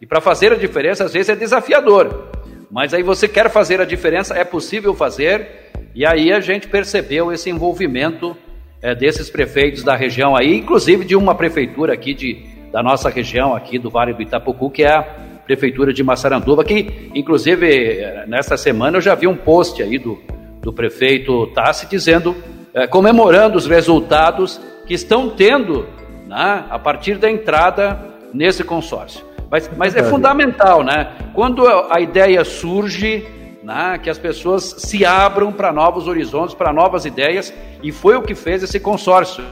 E 0.00 0.06
para 0.06 0.20
fazer 0.20 0.52
a 0.52 0.56
diferença, 0.56 1.04
às 1.04 1.12
vezes 1.12 1.28
é 1.28 1.36
desafiador, 1.36 2.30
mas 2.70 2.92
aí 2.92 3.02
você 3.02 3.26
quer 3.26 3.50
fazer 3.50 3.80
a 3.80 3.84
diferença, 3.84 4.36
é 4.36 4.44
possível 4.44 4.94
fazer, 4.94 5.70
e 5.94 6.04
aí 6.04 6.32
a 6.32 6.40
gente 6.40 6.68
percebeu 6.68 7.32
esse 7.32 7.48
envolvimento 7.48 8.36
é, 8.82 8.94
desses 8.94 9.30
prefeitos 9.30 9.82
da 9.82 9.96
região 9.96 10.36
aí, 10.36 10.54
inclusive 10.54 11.04
de 11.04 11.16
uma 11.16 11.34
prefeitura 11.34 11.92
aqui 11.92 12.14
de, 12.14 12.44
da 12.70 12.82
nossa 12.82 13.08
região, 13.08 13.54
aqui 13.54 13.78
do 13.78 13.90
Vale 13.90 14.12
do 14.12 14.22
Itapucu, 14.22 14.70
que 14.70 14.84
é 14.84 14.92
a 14.92 15.02
prefeitura 15.44 15.92
de 15.92 16.02
Massaranduba, 16.02 16.62
que 16.62 17.10
inclusive 17.14 18.26
nesta 18.26 18.56
semana 18.56 18.98
eu 18.98 19.00
já 19.00 19.14
vi 19.14 19.26
um 19.26 19.36
post 19.36 19.82
aí 19.82 19.98
do, 19.98 20.22
do 20.60 20.72
prefeito 20.72 21.46
Tassi 21.48 21.86
dizendo, 21.86 22.36
é, 22.74 22.86
comemorando 22.86 23.56
os 23.56 23.66
resultados 23.66 24.60
que 24.86 24.94
estão 24.94 25.30
tendo 25.30 25.86
né, 26.26 26.64
a 26.68 26.78
partir 26.78 27.16
da 27.16 27.30
entrada 27.30 27.98
nesse 28.32 28.62
consórcio. 28.62 29.27
Mas, 29.50 29.70
mas 29.76 29.96
é 29.96 30.02
fundamental, 30.02 30.84
né? 30.84 31.08
Quando 31.34 31.66
a 31.66 32.00
ideia 32.00 32.44
surge, 32.44 33.26
né, 33.62 33.98
que 34.02 34.10
as 34.10 34.18
pessoas 34.18 34.74
se 34.78 35.04
abram 35.04 35.52
para 35.52 35.72
novos 35.72 36.06
horizontes, 36.06 36.54
para 36.54 36.72
novas 36.72 37.04
ideias, 37.04 37.52
e 37.82 37.90
foi 37.90 38.16
o 38.16 38.22
que 38.22 38.34
fez 38.34 38.62
esse 38.62 38.78
consórcio. 38.78 39.44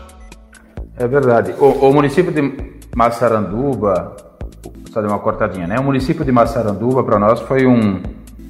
É 0.98 1.06
verdade. 1.06 1.54
O, 1.58 1.88
o 1.88 1.94
município 1.94 2.32
de 2.32 2.76
Massaranduba, 2.94 4.16
só 4.90 5.00
deu 5.00 5.10
uma 5.10 5.18
cortadinha, 5.18 5.66
né? 5.66 5.78
O 5.78 5.84
município 5.84 6.24
de 6.24 6.32
Massaranduba, 6.32 7.02
para 7.04 7.18
nós, 7.18 7.40
foi 7.40 7.66
um, 7.66 8.02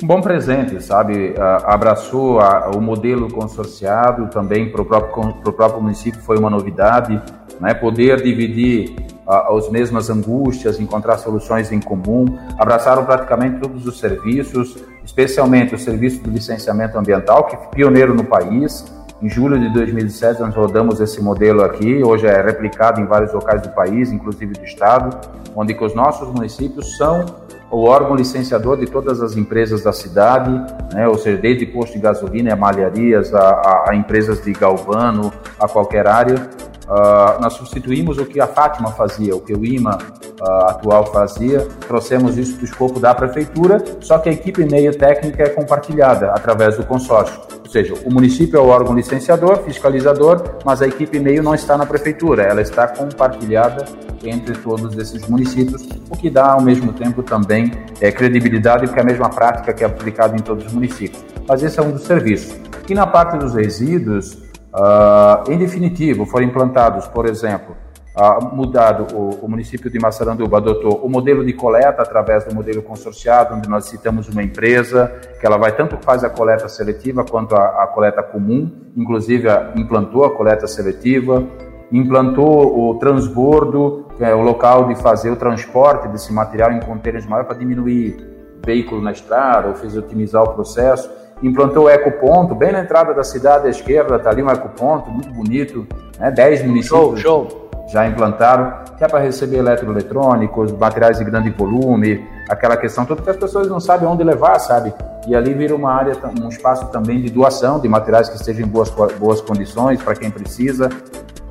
um 0.03 0.07
bom 0.07 0.21
presente, 0.21 0.81
sabe? 0.83 1.35
abraçou 1.65 2.41
a, 2.41 2.71
o 2.71 2.81
modelo 2.81 3.29
consorciado, 3.29 4.29
também 4.29 4.71
para 4.71 4.83
o 4.83 4.85
próprio, 4.85 5.53
próprio 5.53 5.83
município 5.83 6.21
foi 6.21 6.39
uma 6.39 6.51
novidade, 6.51 7.21
né? 7.61 7.75
Poder 7.75 8.23
dividir 8.23 8.95
as 9.27 9.69
mesmas 9.69 10.09
angústias, 10.09 10.79
encontrar 10.79 11.19
soluções 11.19 11.73
em 11.73 11.81
comum, 11.81 12.25
abraçaram 12.59 13.05
praticamente 13.05 13.61
todos 13.61 13.87
os 13.87 13.99
serviços, 13.99 14.77
especialmente 15.05 15.75
o 15.75 15.79
serviço 15.79 16.23
de 16.23 16.31
licenciamento 16.31 16.97
ambiental, 16.97 17.45
que 17.45 17.57
é 17.57 17.59
pioneiro 17.59 18.15
no 18.15 18.25
país. 18.25 18.85
Em 19.21 19.29
julho 19.29 19.59
de 19.59 19.73
2017 19.73 20.41
nós 20.41 20.55
rodamos 20.55 21.01
esse 21.01 21.23
modelo 21.23 21.63
aqui, 21.65 22.05
hoje 22.05 22.27
é 22.27 22.41
replicado 22.41 23.01
em 23.01 23.07
vários 23.07 23.33
locais 23.33 23.63
do 23.63 23.71
país, 23.71 24.13
inclusive 24.13 24.53
do 24.53 24.65
estado, 24.65 25.19
onde 25.55 25.75
que 25.75 25.83
os 25.83 25.95
nossos 25.95 26.29
municípios 26.29 26.97
são 26.97 27.25
o 27.71 27.85
órgão 27.85 28.15
licenciador 28.15 28.77
de 28.77 28.87
todas 28.87 29.21
as 29.21 29.37
empresas 29.37 29.83
da 29.83 29.93
cidade, 29.93 30.51
né, 30.93 31.09
ou 31.09 31.19
seja, 31.19 31.37
desde 31.37 31.67
posto 31.67 31.95
de 31.95 31.99
gasolina, 31.99 32.53
a 32.53 32.57
malharias, 32.57 33.35
a, 33.35 33.41
a, 33.41 33.91
a 33.91 33.97
empresas 33.97 34.43
de 34.45 34.53
galvano, 34.53 35.33
a 35.59 35.67
qualquer 35.67 36.07
área, 36.07 36.49
Uh, 36.87 37.41
nós 37.43 37.55
substituímos 37.55 38.17
o 38.19 38.25
que 38.25 38.41
a 38.41 38.47
Fátima 38.47 38.93
fazia, 38.93 39.35
o 39.35 39.41
que 39.41 39.53
o 39.53 39.65
IMA 39.65 39.99
uh, 40.41 40.67
atual 40.69 41.07
fazia, 41.07 41.67
trouxemos 41.87 42.39
isso 42.39 42.55
para 42.55 42.63
o 42.63 42.65
escopo 42.65 43.01
da 43.01 43.13
prefeitura, 43.13 43.83
só 44.01 44.19
que 44.19 44.29
a 44.29 44.33
equipe 44.33 44.65
meio 44.65 44.97
técnica 44.97 45.43
é 45.43 45.49
compartilhada 45.49 46.31
através 46.31 46.77
do 46.77 46.85
consórcio. 46.85 47.41
Ou 47.65 47.69
seja, 47.69 47.95
o 48.05 48.13
município 48.13 48.57
é 48.57 48.63
o 48.63 48.69
órgão 48.69 48.95
licenciador, 48.95 49.65
fiscalizador, 49.65 50.41
mas 50.65 50.81
a 50.81 50.87
equipe 50.87 51.19
meio 51.19 51.43
não 51.43 51.57
está 51.57 51.77
na 51.77 51.85
prefeitura, 51.85 52.45
ela 52.45 52.63
está 52.63 52.87
compartilhada 52.87 53.85
entre 54.23 54.57
todos 54.59 54.97
esses 54.97 55.29
municípios, 55.29 55.83
o 56.09 56.17
que 56.17 56.31
dá 56.31 56.53
ao 56.53 56.63
mesmo 56.63 56.93
tempo 56.93 57.23
também 57.23 57.73
é, 58.01 58.13
credibilidade, 58.13 58.87
porque 58.87 59.01
é 59.01 59.03
a 59.03 59.07
mesma 59.07 59.29
prática 59.29 59.73
que 59.73 59.83
é 59.83 59.87
aplicada 59.87 60.37
em 60.37 60.41
todos 60.41 60.67
os 60.67 60.73
municípios. 60.73 61.25
Mas 61.49 61.63
esse 61.65 61.79
é 61.81 61.83
um 61.83 61.91
dos 61.91 62.03
serviços. 62.03 62.57
E 62.89 62.95
na 62.95 63.07
parte 63.07 63.37
dos 63.37 63.55
resíduos, 63.55 64.39
Uh, 64.77 65.51
em 65.51 65.57
definitivo, 65.57 66.27
foram 66.27 66.45
implantados, 66.45 67.09
por 67.09 67.25
exemplo, 67.25 67.75
uh, 68.15 68.55
mudado 68.55 69.07
o, 69.17 69.47
o, 69.47 69.49
município 69.49 69.91
de 69.91 69.99
Massaranduba 69.99 70.59
adotou 70.59 70.97
o 71.03 71.09
modelo 71.09 71.43
de 71.43 71.55
coleta 71.55 72.03
através 72.03 72.45
do 72.45 72.55
modelo 72.55 72.83
consorciado, 72.83 73.55
onde 73.55 73.71
nós 73.71 73.87
citamos 73.87 74.29
uma 74.29 74.43
empresa 74.43 75.11
que 75.41 75.47
ela 75.47 75.57
vai 75.57 75.75
tanto 75.75 75.97
faz 76.03 76.23
a 76.23 76.29
coleta 76.29 76.69
seletiva 76.69 77.25
quanto 77.25 77.57
a, 77.57 77.85
a 77.85 77.87
coleta 77.87 78.23
comum, 78.23 78.71
inclusive 78.95 79.49
a, 79.49 79.73
implantou 79.77 80.27
a 80.27 80.37
coleta 80.37 80.67
seletiva, 80.67 81.43
implantou 81.91 82.91
o 82.91 82.99
transbordo, 82.99 84.05
que 84.19 84.25
é 84.25 84.35
o 84.35 84.43
local 84.43 84.89
de 84.89 84.97
fazer 84.97 85.31
o 85.31 85.37
transporte 85.37 86.07
desse 86.09 86.31
material 86.35 86.71
em 86.71 86.81
contêineres 86.81 87.27
maiores 87.27 87.49
para 87.49 87.57
diminuir 87.57 88.15
veículo 88.63 89.01
na 89.01 89.13
estrada 89.13 89.69
ou 89.69 89.75
fez 89.75 89.97
otimizar 89.97 90.43
o 90.43 90.53
processo 90.53 91.09
implantou 91.43 91.85
o 91.85 91.91
ecoponto 91.91 92.55
bem 92.55 92.73
na 92.73 92.81
entrada 92.81 93.13
da 93.13 93.23
cidade 93.23 93.67
à 93.67 93.71
esquerda, 93.71 94.17
está 94.17 94.31
ali 94.31 94.43
um 94.43 94.51
ecoponto 94.51 95.11
muito 95.11 95.31
bonito, 95.33 95.87
né? 96.19 96.31
10 96.31 96.65
municípios 96.65 97.21
show, 97.21 97.49
show. 97.49 97.71
já 97.89 98.07
implantaram, 98.07 98.85
que 98.97 99.05
é 99.05 99.09
para 99.09 99.21
receber 99.21 99.59
eletroeletrônicos, 99.59 100.73
materiais 100.73 101.19
de 101.19 101.25
grande 101.25 101.51
volume, 101.51 102.27
aquela 102.49 102.77
questão 102.77 103.05
toda 103.05 103.23
que 103.23 103.31
as 103.31 103.37
pessoas 103.37 103.69
não 103.69 103.81
sabem 103.81 104.09
onde 104.09 104.25
levar, 104.25 104.59
sabe? 104.59 104.95
E 105.27 105.35
ali 105.35 105.53
vira 105.53 105.75
uma 105.75 105.93
área, 105.93 106.17
um 106.41 106.49
espaço 106.49 106.87
também 106.87 107.21
de 107.21 107.31
doação 107.31 107.81
de 107.81 107.89
materiais 107.89 108.29
que 108.29 108.37
estejam 108.37 108.65
em 108.65 108.69
boas, 108.69 108.91
boas 109.19 109.41
condições 109.41 110.03
para 110.03 110.15
quem 110.15 110.31
precisa. 110.31 110.89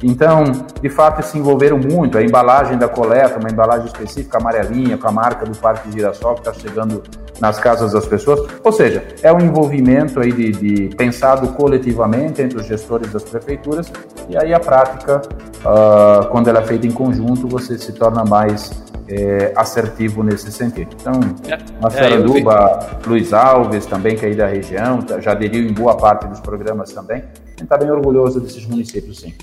Então, 0.04 0.44
de 0.82 0.90
fato, 0.90 1.24
se 1.24 1.38
envolveram 1.38 1.78
muito. 1.78 2.18
A 2.18 2.24
embalagem 2.24 2.78
da 2.78 2.88
coleta, 2.88 3.40
uma 3.40 3.50
embalagem 3.50 3.88
específica 3.88 4.38
amarelinha, 4.38 4.98
com 4.98 5.08
a 5.08 5.12
marca 5.12 5.46
do 5.46 5.58
Parque 5.58 5.92
Girassol, 5.92 6.36
que 6.36 6.48
está 6.48 6.54
chegando 6.54 7.02
nas 7.40 7.60
casas 7.60 7.94
das 7.94 8.06
pessoas. 8.06 8.48
Ou 8.64 8.72
seja, 8.72 9.04
é 9.22 9.32
um 9.32 9.40
envolvimento 9.40 10.20
aí 10.20 10.32
de, 10.32 10.52
de, 10.52 10.96
pensado 10.96 11.48
coletivamente 11.50 12.42
entre 12.42 12.60
os 12.60 12.66
gestores 12.66 13.12
das 13.12 13.24
prefeituras 13.24 13.92
e 14.30 14.38
aí 14.38 14.54
a 14.54 14.60
prática, 14.60 15.22
uh, 15.60 16.28
quando 16.30 16.50
ela 16.50 16.60
é 16.60 16.64
feita 16.64 16.88
em 16.88 16.92
conjunto, 16.92 17.48
você 17.48 17.78
se 17.78 17.92
torna 17.94 18.24
mais 18.24 18.84
é, 19.08 19.54
assertivo 19.56 20.24
nesse 20.24 20.52
sentido. 20.52 20.96
Então, 21.00 21.20
é, 21.48 21.58
Massaranduba, 21.82 23.00
é, 23.04 23.08
Luiz 23.08 23.34
Alves 23.34 23.86
também, 23.86 24.16
que 24.16 24.25
é 24.25 24.30
aí 24.30 24.36
da 24.36 24.48
região, 24.48 25.02
tá, 25.02 25.20
já 25.20 25.32
aderiu 25.32 25.68
em 25.68 25.74
boa 25.74 25.96
parte 25.96 26.28
dos 26.28 26.40
programas 26.40 26.92
também. 26.92 27.18
A 27.18 27.50
gente 27.50 27.64
está 27.64 27.78
bem 27.78 27.92
orgulhoso 27.92 28.40
desses 28.40 28.66
municípios, 28.66 29.20
sim. 29.20 29.34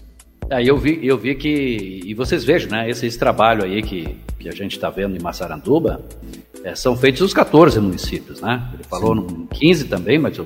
É, 0.53 0.63
eu 0.63 0.77
vi, 0.77 1.01
eu 1.03 1.17
vi 1.17 1.35
que, 1.35 2.03
e 2.05 2.13
vocês 2.13 2.45
vejam, 2.45 2.71
né, 2.71 2.87
esse, 2.91 3.07
esse 3.07 3.19
trabalho 3.19 3.65
aí 3.65 3.83
que, 3.83 4.15
que 4.39 4.51
a 4.51 4.53
gente 4.53 4.73
está 4.73 4.91
vendo 4.91 5.17
em 5.17 5.19
Massaranduba, 5.19 6.05
é, 6.63 6.75
são 6.75 6.95
feitos 6.95 7.23
os 7.23 7.33
14 7.33 7.81
municípios, 7.81 8.43
né? 8.43 8.63
Ele 8.75 8.85
falou 8.85 9.17
Sim. 9.17 9.23
no 9.23 9.47
15 9.47 9.89
também, 9.89 10.19
mas 10.19 10.39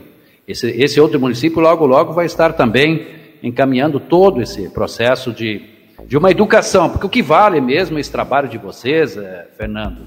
esse, 0.47 0.69
esse 0.81 1.01
outro 1.01 1.19
município 1.19 1.61
logo, 1.61 1.85
logo 1.87 2.13
vai 2.13 2.25
estar 2.25 2.53
também 2.53 3.05
encaminhando 3.43 3.99
todo 3.99 4.41
esse 4.41 4.69
processo 4.69 5.33
de, 5.33 5.63
de 6.07 6.17
uma 6.17 6.31
educação, 6.31 6.89
porque 6.89 7.07
o 7.07 7.11
que 7.11 7.21
vale 7.21 7.61
mesmo 7.61 7.99
esse 7.99 8.13
trabalho 8.13 8.49
de 8.49 8.59
vocês, 8.59 9.17
é, 9.17 9.49
Fernando, 9.59 10.03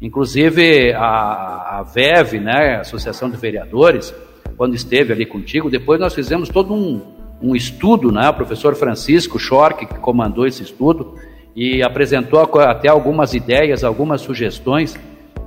inclusive 0.00 0.94
a, 0.94 1.80
a 1.80 1.82
VEV, 1.82 2.40
né, 2.40 2.76
Associação 2.76 3.28
de 3.28 3.36
Vereadores, 3.36 4.14
quando 4.56 4.74
esteve 4.74 5.12
ali 5.12 5.26
contigo, 5.26 5.68
depois 5.68 6.00
nós 6.00 6.14
fizemos 6.14 6.48
todo 6.48 6.72
um, 6.72 7.23
um 7.42 7.54
estudo, 7.54 8.10
né, 8.10 8.28
o 8.28 8.34
professor 8.34 8.74
Francisco 8.74 9.38
Schork, 9.38 9.86
que 9.86 9.94
comandou 9.94 10.46
esse 10.46 10.62
estudo, 10.62 11.14
e 11.54 11.82
apresentou 11.82 12.40
até 12.60 12.88
algumas 12.88 13.32
ideias, 13.34 13.84
algumas 13.84 14.20
sugestões, 14.20 14.96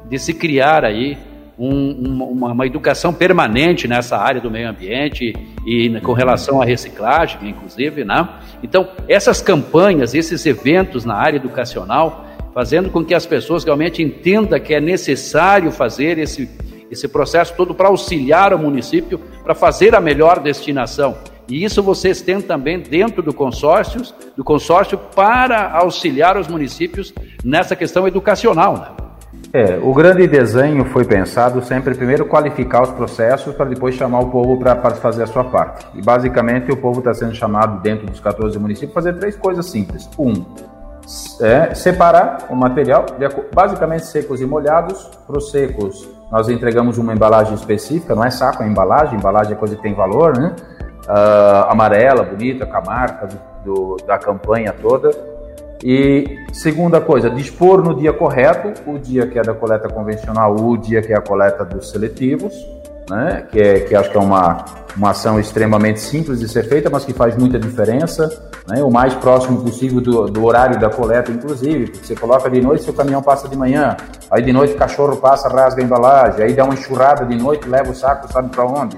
de 0.09 0.17
se 0.17 0.33
criar 0.33 0.85
aí 0.85 1.17
um, 1.59 2.31
uma, 2.31 2.51
uma, 2.51 2.65
educação 2.67 3.13
permanente 3.13 3.87
nessa 3.87 4.15
área 4.15 4.39
do 4.39 4.49
meio 4.49 4.69
ambiente 4.69 5.33
e 5.65 5.99
com 6.01 6.13
relação 6.13 6.61
à 6.61 6.65
reciclagem, 6.65 7.49
inclusive, 7.49 8.05
né? 8.05 8.29
Então, 8.61 8.87
essas 9.07 9.41
campanhas, 9.41 10.13
esses 10.13 10.45
eventos 10.45 11.03
na 11.03 11.15
área 11.15 11.37
educacional, 11.37 12.25
fazendo 12.53 12.89
com 12.89 13.03
que 13.03 13.13
as 13.13 13.25
pessoas 13.25 13.63
realmente 13.63 14.01
entendam 14.03 14.59
que 14.59 14.73
é 14.73 14.79
necessário 14.79 15.71
fazer 15.71 16.19
esse, 16.19 16.49
esse 16.91 17.07
processo 17.07 17.53
todo 17.55 17.73
para 17.73 17.87
auxiliar 17.87 18.53
o 18.53 18.59
município 18.59 19.19
para 19.43 19.55
fazer 19.55 19.95
a 19.95 20.01
melhor 20.01 20.39
destinação. 20.39 21.17
E 21.49 21.63
isso 21.63 21.81
vocês 21.81 22.21
têm 22.21 22.41
também 22.41 22.79
dentro 22.79 23.23
do 23.23 23.33
consórcio, 23.33 24.01
do 24.35 24.43
consórcio 24.43 24.97
para 24.97 25.71
auxiliar 25.71 26.37
os 26.37 26.47
municípios 26.47 27.13
nessa 27.43 27.75
questão 27.75 28.07
educacional, 28.07 28.77
né? 28.77 29.07
É, 29.53 29.79
o 29.81 29.93
grande 29.93 30.27
desenho 30.27 30.83
foi 30.85 31.05
pensado 31.05 31.63
sempre 31.63 31.95
primeiro 31.95 32.25
qualificar 32.25 32.83
os 32.83 32.91
processos 32.91 33.55
para 33.55 33.65
depois 33.65 33.95
chamar 33.95 34.19
o 34.19 34.29
povo 34.29 34.59
para 34.59 34.75
fazer 34.95 35.23
a 35.23 35.27
sua 35.27 35.45
parte. 35.45 35.87
E 35.95 36.01
basicamente 36.01 36.69
o 36.71 36.77
povo 36.77 36.99
está 36.99 37.13
sendo 37.13 37.33
chamado 37.33 37.81
dentro 37.81 38.05
dos 38.07 38.19
14 38.19 38.59
municípios 38.59 38.93
fazer 38.93 39.13
três 39.13 39.37
coisas 39.37 39.65
simples. 39.65 40.09
Um, 40.19 40.45
é, 41.41 41.73
separar 41.73 42.47
o 42.49 42.55
material, 42.55 43.05
basicamente 43.53 44.05
secos 44.05 44.41
e 44.41 44.45
molhados. 44.45 45.09
Para 45.25 45.37
os 45.37 45.49
secos, 45.49 46.07
nós 46.29 46.49
entregamos 46.49 46.97
uma 46.97 47.13
embalagem 47.13 47.53
específica, 47.53 48.13
não 48.13 48.25
é 48.25 48.29
saco, 48.29 48.63
é 48.63 48.67
embalagem. 48.67 49.17
Embalagem 49.17 49.53
é 49.53 49.55
coisa 49.55 49.75
que 49.77 49.81
tem 49.81 49.93
valor, 49.93 50.37
né? 50.37 50.53
Uh, 51.07 51.69
amarela, 51.69 52.23
bonita, 52.23 52.65
com 52.65 52.75
a 52.77 52.81
marca 52.81 53.29
do, 53.63 53.95
da 54.05 54.17
campanha 54.17 54.73
toda. 54.73 55.11
E 55.83 56.45
segunda 56.51 56.99
coisa, 56.99 57.29
dispor 57.29 57.81
no 57.81 57.95
dia 57.95 58.11
correto, 58.11 58.73
o 58.89 58.97
dia 58.97 59.27
que 59.27 59.39
é 59.39 59.41
da 59.41 59.53
coleta 59.53 59.87
convencional, 59.87 60.55
o 60.55 60.77
dia 60.77 61.01
que 61.01 61.13
é 61.13 61.17
a 61.17 61.21
coleta 61.21 61.63
dos 61.63 61.91
seletivos 61.91 62.53
né? 63.09 63.45
que, 63.51 63.59
é, 63.59 63.79
que 63.81 63.95
acho 63.95 64.11
que 64.11 64.17
é 64.17 64.19
uma, 64.19 64.65
uma 64.95 65.11
ação 65.11 65.39
extremamente 65.39 65.99
simples 65.99 66.39
de 66.39 66.47
ser 66.47 66.63
feita, 66.63 66.89
mas 66.89 67.05
que 67.05 67.13
faz 67.13 67.35
muita 67.35 67.57
diferença, 67.57 68.27
né? 68.67 68.83
o 68.83 68.91
mais 68.91 69.13
próximo 69.15 69.61
possível 69.61 70.01
do, 70.01 70.25
do 70.27 70.45
horário 70.45 70.79
da 70.79 70.89
coleta, 70.89 71.31
inclusive, 71.31 71.87
porque 71.87 72.05
você 72.05 72.15
coloca 72.15 72.49
de 72.49 72.61
noite, 72.61 72.83
seu 72.83 72.93
caminhão 72.93 73.21
passa 73.21 73.47
de 73.47 73.55
manhã, 73.55 73.95
aí 74.29 74.41
de 74.41 74.51
noite 74.51 74.73
o 74.73 74.77
cachorro 74.77 75.15
passa, 75.17 75.47
rasga 75.47 75.81
a 75.81 75.85
embalagem, 75.85 76.43
aí 76.43 76.53
dá 76.53 76.63
uma 76.65 76.73
enxurrada 76.73 77.25
de 77.25 77.35
noite, 77.35 77.67
leva 77.67 77.91
o 77.91 77.95
saco, 77.95 78.31
sabe 78.31 78.49
para 78.49 78.65
onde? 78.65 78.97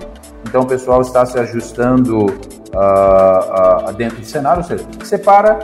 Então 0.49 0.63
o 0.63 0.65
pessoal 0.65 1.01
está 1.01 1.23
se 1.27 1.37
ajustando 1.37 2.25
uh, 2.25 3.89
uh, 3.89 3.93
dentro 3.93 4.17
do 4.17 4.25
cenário, 4.25 4.63
ou 4.63 4.67
seja, 4.67 4.83
separa, 5.03 5.59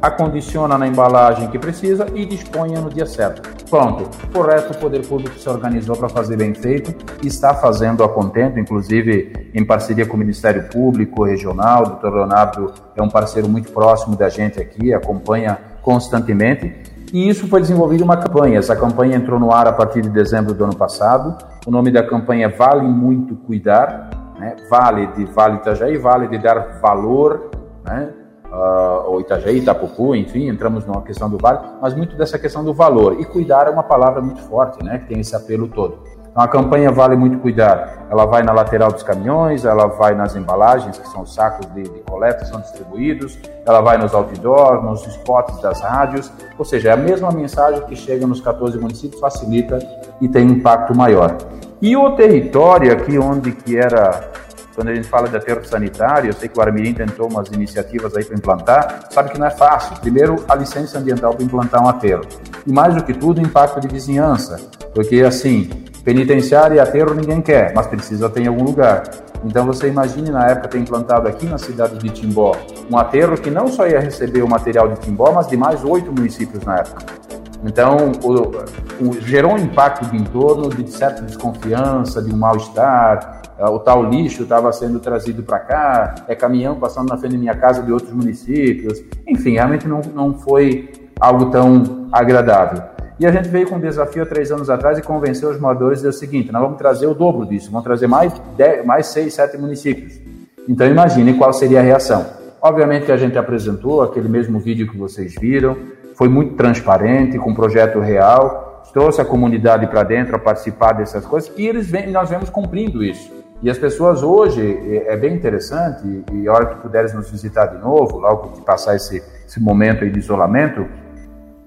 acondiciona 0.00 0.78
na 0.78 0.86
embalagem 0.86 1.48
que 1.48 1.58
precisa 1.58 2.06
e 2.14 2.24
disponha 2.24 2.80
no 2.80 2.88
dia 2.88 3.04
certo. 3.04 3.42
Pronto. 3.68 4.08
O 4.32 4.42
resto, 4.42 4.74
o 4.74 4.76
poder 4.76 5.04
público 5.04 5.36
se 5.36 5.48
organizou 5.48 5.96
para 5.96 6.08
fazer 6.08 6.36
bem 6.36 6.54
feito 6.54 6.94
e 7.20 7.26
está 7.26 7.52
fazendo 7.52 8.04
a 8.04 8.08
contento, 8.08 8.60
inclusive 8.60 9.50
em 9.52 9.64
parceria 9.64 10.06
com 10.06 10.14
o 10.14 10.18
Ministério 10.18 10.68
Público 10.68 11.24
Regional. 11.24 11.82
O 11.82 11.86
doutor 11.86 12.14
Leonardo 12.14 12.72
é 12.94 13.02
um 13.02 13.08
parceiro 13.08 13.48
muito 13.48 13.72
próximo 13.72 14.14
da 14.14 14.28
gente 14.28 14.60
aqui, 14.60 14.94
acompanha 14.94 15.58
constantemente. 15.82 16.72
E 17.12 17.28
isso 17.28 17.48
foi 17.48 17.60
desenvolvido 17.60 18.04
uma 18.04 18.16
campanha. 18.16 18.58
Essa 18.58 18.76
campanha 18.76 19.16
entrou 19.16 19.40
no 19.40 19.52
ar 19.52 19.66
a 19.66 19.72
partir 19.72 20.00
de 20.02 20.10
dezembro 20.10 20.54
do 20.54 20.62
ano 20.62 20.76
passado. 20.76 21.36
O 21.66 21.70
nome 21.70 21.90
da 21.90 22.02
campanha 22.02 22.46
é 22.46 22.48
Vale 22.48 22.86
Muito 22.86 23.34
Cuidar. 23.34 24.10
Né? 24.38 24.56
Vale 24.70 25.06
de 25.08 25.24
Vale 25.26 25.56
Itajaí, 25.56 25.96
vale 25.96 26.28
de 26.28 26.38
dar 26.38 26.78
valor, 26.80 27.50
né? 27.84 28.12
uh, 28.50 29.10
ou 29.10 29.20
Itajaí, 29.20 29.58
Itapucu, 29.58 30.14
enfim, 30.14 30.48
entramos 30.48 30.84
numa 30.84 31.02
questão 31.02 31.28
do 31.28 31.38
vale, 31.38 31.60
mas 31.80 31.94
muito 31.94 32.16
dessa 32.16 32.38
questão 32.38 32.64
do 32.64 32.72
valor. 32.74 33.20
E 33.20 33.24
cuidar 33.24 33.66
é 33.66 33.70
uma 33.70 33.82
palavra 33.82 34.20
muito 34.20 34.40
forte, 34.42 34.82
né, 34.84 34.98
que 34.98 35.06
tem 35.06 35.20
esse 35.20 35.34
apelo 35.34 35.68
todo. 35.68 35.98
Então 36.30 36.42
a 36.42 36.48
campanha 36.48 36.92
Vale 36.92 37.16
Muito 37.16 37.38
Cuidar, 37.38 38.06
ela 38.08 38.24
vai 38.24 38.42
na 38.42 38.52
lateral 38.52 38.92
dos 38.92 39.02
caminhões, 39.02 39.64
ela 39.64 39.86
vai 39.86 40.14
nas 40.14 40.36
embalagens, 40.36 40.96
que 40.96 41.08
são 41.08 41.22
os 41.22 41.34
sacos 41.34 41.66
de, 41.72 41.82
de 41.82 42.00
coleta, 42.02 42.44
são 42.44 42.60
distribuídos, 42.60 43.38
ela 43.66 43.80
vai 43.80 43.98
nos 43.98 44.14
outdoors, 44.14 44.84
nos 44.84 45.04
spots 45.06 45.60
das 45.60 45.80
rádios, 45.80 46.30
ou 46.56 46.64
seja, 46.64 46.90
é 46.90 46.92
a 46.92 46.96
mesma 46.96 47.32
mensagem 47.32 47.82
que 47.86 47.96
chega 47.96 48.26
nos 48.26 48.40
14 48.40 48.78
municípios, 48.78 49.20
facilita 49.20 49.78
e 50.20 50.28
tem 50.28 50.46
um 50.46 50.52
impacto 50.52 50.94
maior. 50.94 51.36
E 51.80 51.96
o 51.96 52.10
território 52.16 52.92
aqui 52.92 53.18
onde 53.18 53.52
que 53.52 53.76
era 53.76 54.30
quando 54.78 54.90
a 54.90 54.94
gente 54.94 55.08
fala 55.08 55.28
de 55.28 55.36
aterro 55.36 55.64
sanitário, 55.64 56.28
eu 56.28 56.32
sei 56.32 56.48
que 56.48 56.56
o 56.56 56.62
Armirim 56.62 56.94
tentou 56.94 57.28
umas 57.28 57.48
iniciativas 57.48 58.16
aí 58.16 58.24
para 58.24 58.36
implantar, 58.36 59.08
sabe 59.10 59.30
que 59.30 59.38
não 59.38 59.48
é 59.48 59.50
fácil. 59.50 59.96
Primeiro, 60.00 60.36
a 60.48 60.54
licença 60.54 61.00
ambiental 61.00 61.34
para 61.34 61.44
implantar 61.44 61.84
um 61.84 61.88
aterro. 61.88 62.22
E 62.64 62.72
mais 62.72 62.94
do 62.94 63.02
que 63.02 63.12
tudo, 63.12 63.38
o 63.38 63.44
impacto 63.44 63.80
de 63.80 63.88
vizinhança. 63.88 64.60
Porque, 64.94 65.22
assim, 65.22 65.68
penitenciário 66.04 66.76
e 66.76 66.80
aterro 66.80 67.12
ninguém 67.12 67.42
quer, 67.42 67.74
mas 67.74 67.88
precisa 67.88 68.30
ter 68.30 68.42
em 68.42 68.46
algum 68.46 68.62
lugar. 68.62 69.02
Então 69.44 69.66
você 69.66 69.88
imagine 69.88 70.30
na 70.30 70.46
época 70.46 70.68
ter 70.68 70.78
implantado 70.78 71.26
aqui 71.26 71.46
na 71.46 71.58
cidade 71.58 71.98
de 71.98 72.10
Timbó 72.10 72.56
um 72.90 72.96
aterro 72.96 73.36
que 73.36 73.50
não 73.50 73.68
só 73.68 73.86
ia 73.86 74.00
receber 74.00 74.42
o 74.42 74.48
material 74.48 74.88
de 74.88 75.00
Timbó, 75.00 75.32
mas 75.32 75.48
de 75.48 75.56
mais 75.56 75.84
oito 75.84 76.12
municípios 76.12 76.64
na 76.64 76.76
época. 76.76 77.17
Então, 77.64 78.12
o, 78.22 79.08
o, 79.08 79.20
gerou 79.20 79.52
um 79.52 79.58
impacto 79.58 80.06
de 80.10 80.16
entorno 80.16 80.68
de 80.68 80.88
certa 80.90 81.22
desconfiança, 81.22 82.22
de 82.22 82.32
um 82.32 82.36
mal-estar, 82.36 83.42
é, 83.58 83.64
o 83.64 83.78
tal 83.80 84.04
lixo 84.04 84.44
estava 84.44 84.72
sendo 84.72 85.00
trazido 85.00 85.42
para 85.42 85.58
cá, 85.58 86.14
é 86.28 86.34
caminhão 86.34 86.78
passando 86.78 87.08
na 87.08 87.16
frente 87.16 87.32
da 87.32 87.38
minha 87.38 87.56
casa 87.56 87.82
de 87.82 87.92
outros 87.92 88.12
municípios. 88.12 89.02
Enfim, 89.26 89.54
realmente 89.54 89.88
não, 89.88 90.00
não 90.14 90.34
foi 90.34 90.90
algo 91.20 91.46
tão 91.50 92.08
agradável. 92.12 92.82
E 93.18 93.26
a 93.26 93.32
gente 93.32 93.48
veio 93.48 93.68
com 93.68 93.74
um 93.74 93.80
desafio 93.80 94.22
há 94.22 94.26
três 94.26 94.52
anos 94.52 94.70
atrás 94.70 94.96
e 94.96 95.02
convenceu 95.02 95.50
os 95.50 95.58
moradores 95.58 96.00
do 96.00 96.12
seguinte: 96.12 96.52
nós 96.52 96.62
vamos 96.62 96.78
trazer 96.78 97.06
o 97.08 97.14
dobro 97.14 97.44
disso, 97.44 97.68
vamos 97.70 97.84
trazer 97.84 98.06
mais, 98.06 98.32
dez, 98.56 98.86
mais 98.86 99.06
seis, 99.08 99.34
sete 99.34 99.58
municípios. 99.58 100.20
Então 100.68 100.86
imagine 100.86 101.34
qual 101.34 101.52
seria 101.52 101.80
a 101.80 101.82
reação. 101.82 102.24
Obviamente 102.60 103.06
que 103.06 103.12
a 103.12 103.16
gente 103.16 103.36
apresentou 103.36 104.02
aquele 104.02 104.28
mesmo 104.28 104.60
vídeo 104.60 104.88
que 104.88 104.96
vocês 104.96 105.34
viram, 105.34 105.76
foi 106.18 106.28
muito 106.28 106.56
transparente, 106.56 107.38
com 107.38 107.50
um 107.50 107.54
projeto 107.54 108.00
real, 108.00 108.82
trouxe 108.92 109.20
a 109.20 109.24
comunidade 109.24 109.86
para 109.86 110.02
dentro 110.02 110.34
a 110.34 110.38
participar 110.38 110.92
dessas 110.92 111.24
coisas 111.24 111.52
e 111.56 111.64
eles 111.64 111.88
vem, 111.88 112.10
nós 112.10 112.28
vemos 112.28 112.50
cumprindo 112.50 113.04
isso. 113.04 113.32
E 113.62 113.70
as 113.70 113.78
pessoas 113.78 114.20
hoje, 114.20 114.60
é, 114.60 115.12
é 115.12 115.16
bem 115.16 115.34
interessante, 115.34 116.24
e 116.32 116.48
a 116.48 116.52
hora 116.52 116.66
que 116.66 116.74
puderes 116.82 117.14
nos 117.14 117.30
visitar 117.30 117.66
de 117.66 117.78
novo, 117.78 118.18
logo 118.18 118.48
que 118.48 118.60
passar 118.62 118.96
esse, 118.96 119.22
esse 119.46 119.60
momento 119.60 120.04
de 120.10 120.18
isolamento, 120.18 120.88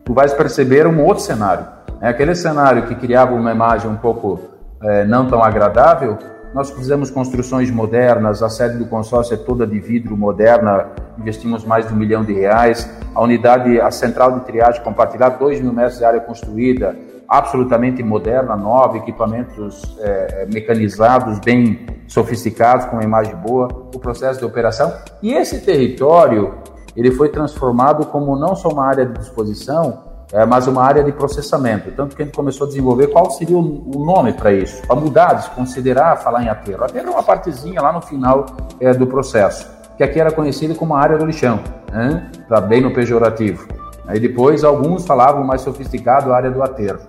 tu 0.04 0.14
vais 0.14 0.34
perceber 0.34 0.86
um 0.86 1.02
outro 1.02 1.24
cenário. 1.24 1.66
É 2.02 2.10
aquele 2.10 2.36
cenário 2.36 2.88
que 2.88 2.96
criava 2.96 3.34
uma 3.34 3.54
imagem 3.54 3.90
um 3.90 3.96
pouco 3.96 4.38
é, 4.84 5.06
não 5.06 5.28
tão 5.28 5.42
agradável, 5.42 6.18
nós 6.54 6.70
fizemos 6.72 7.10
construções 7.10 7.72
modernas, 7.72 8.44
a 8.44 8.50
sede 8.50 8.78
do 8.78 8.86
consórcio 8.86 9.34
é 9.34 9.38
toda 9.38 9.66
de 9.66 9.80
vidro 9.80 10.18
moderna, 10.18 10.90
investimos 11.18 11.64
mais 11.64 11.88
de 11.88 11.94
um 11.94 11.98
milhão 11.98 12.24
de 12.24 12.34
reais, 12.34 12.90
a 13.16 13.22
unidade, 13.22 13.80
a 13.80 13.90
central 13.90 14.40
de 14.40 14.46
triagem 14.46 14.84
compartilhada, 14.84 15.38
dois 15.38 15.62
mil 15.62 15.72
metros 15.72 16.00
de 16.00 16.06
área 16.06 16.20
construída, 16.20 16.96
absolutamente 17.28 18.04
moderna, 18.04 18.58
nova, 18.58 18.98
equipamentos 18.98 19.98
é, 20.00 20.46
mecanizados, 20.52 21.40
bem 21.40 21.86
sofisticados, 22.06 22.86
com 22.88 22.98
uma 22.98 23.04
imagem 23.04 23.36
boa, 23.38 23.70
o 23.96 24.00
processo 24.00 24.40
de 24.40 24.46
operação. 24.46 24.94
E 25.22 25.34
esse 25.34 25.62
território, 25.62 26.56
ele 26.98 27.12
foi 27.12 27.30
transformado 27.30 28.06
como 28.08 28.36
não 28.36 28.54
só 28.54 28.68
uma 28.68 28.86
área 28.86 29.06
de 29.06 29.18
disposição, 29.18 30.11
é, 30.34 30.46
mas 30.46 30.68
uma 30.68 30.84
área 30.84 31.04
de 31.04 31.12
processamento. 31.12 31.92
Tanto 31.92 32.16
que 32.16 32.22
a 32.22 32.26
gente 32.26 32.36
começou 32.36 32.66
a 32.66 32.68
desenvolver 32.70 33.08
qual 33.08 33.30
seria 33.32 33.58
o, 33.58 34.06
nome 34.06 34.34
para 34.34 34.54
isso, 34.54 34.82
para 34.88 34.96
mudar, 34.96 35.34
desconsiderar 35.34 36.22
falar 36.22 36.44
em 36.44 36.50
aterro. 36.50 36.86
Aterro 36.86 37.08
é 37.08 37.12
uma 37.12 37.24
partezinha 37.24 37.82
lá 37.82 37.92
no 37.92 38.02
final 38.02 38.46
é, 38.80 38.94
do 38.94 39.06
processo, 39.06 39.70
que 39.98 40.04
aqui 40.04 40.20
era 40.20 40.32
conhecido 40.32 40.74
como 40.76 40.96
a 40.96 41.00
área 41.00 41.18
do 41.18 41.26
lixão, 41.26 41.60
né? 41.92 42.30
Bem 42.68 42.82
no 42.82 42.94
pejorativo. 42.94 43.68
Aí 44.08 44.20
depois 44.20 44.64
alguns 44.64 45.06
falavam 45.06 45.44
mais 45.44 45.62
sofisticado 45.62 46.34
a 46.34 46.36
área 46.36 46.52
do 46.52 46.64
aterro. 46.64 47.00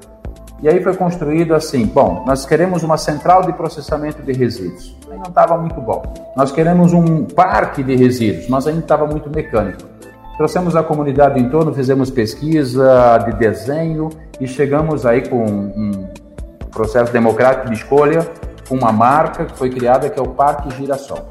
E 0.63 0.69
aí 0.69 0.81
foi 0.81 0.95
construído 0.95 1.55
assim: 1.55 1.85
bom, 1.87 2.25
nós 2.25 2.47
queremos 2.47 2.83
uma 2.83 2.97
central 2.97 3.43
de 3.43 3.53
processamento 3.53 4.23
de 4.23 4.33
resíduos. 4.33 4.97
Aí 5.11 5.19
não 5.19 5.25
estava 5.25 5.59
muito 5.59 5.81
bom. 5.81 6.03
Nós 6.37 6.53
queremos 6.53 6.93
um 6.93 7.25
parque 7.25 7.83
de 7.83 7.97
resíduos, 7.97 8.49
mas 8.49 8.67
ainda 8.67 8.81
estava 8.81 9.07
muito 9.07 9.29
mecânico. 9.29 9.92
Trouxemos 10.43 10.75
a 10.75 10.83
comunidade 10.83 11.39
em 11.39 11.49
torno, 11.49 11.73
fizemos 11.73 12.11
pesquisa 12.11 13.17
de 13.19 13.39
desenho 13.39 14.09
e 14.41 14.49
chegamos 14.49 15.07
aí 15.07 15.29
com 15.29 15.45
um 15.47 16.09
processo 16.69 17.13
democrático 17.13 17.69
de 17.69 17.75
escolha, 17.75 18.27
com 18.69 18.75
uma 18.75 18.91
marca 18.91 19.45
que 19.45 19.57
foi 19.57 19.71
criada 19.71 20.11
que 20.11 20.19
é 20.19 20.23
o 20.23 20.31
Parque 20.31 20.69
Girassol. 20.77 21.29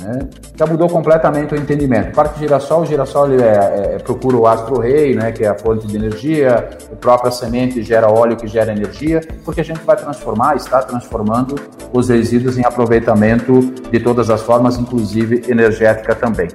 Né? 0.00 0.20
Já 0.56 0.64
mudou 0.64 0.88
completamente 0.88 1.52
o 1.52 1.56
entendimento. 1.58 2.14
Parque 2.14 2.38
Girassol, 2.38 2.80
o 2.80 2.86
girassol 2.86 3.30
ele 3.30 3.42
é, 3.42 3.46
é, 3.46 3.94
é, 3.96 3.98
procura 3.98 4.38
o 4.38 4.46
astro 4.46 4.80
rei, 4.80 5.14
né, 5.14 5.32
que 5.32 5.44
é 5.44 5.48
a 5.48 5.58
fonte 5.58 5.86
de 5.86 5.94
energia, 5.94 6.66
a 6.90 6.96
própria 6.96 7.30
semente 7.30 7.82
gera 7.82 8.10
óleo 8.10 8.38
que 8.38 8.46
gera 8.46 8.72
energia, 8.72 9.20
porque 9.44 9.60
a 9.60 9.64
gente 9.64 9.80
vai 9.80 9.96
transformar, 9.96 10.56
está 10.56 10.80
transformando 10.80 11.56
os 11.92 12.08
resíduos 12.08 12.56
em 12.56 12.64
aproveitamento 12.64 13.60
de 13.92 14.00
todas 14.00 14.30
as 14.30 14.40
formas, 14.40 14.78
inclusive 14.78 15.44
energética 15.46 16.14
também. 16.14 16.48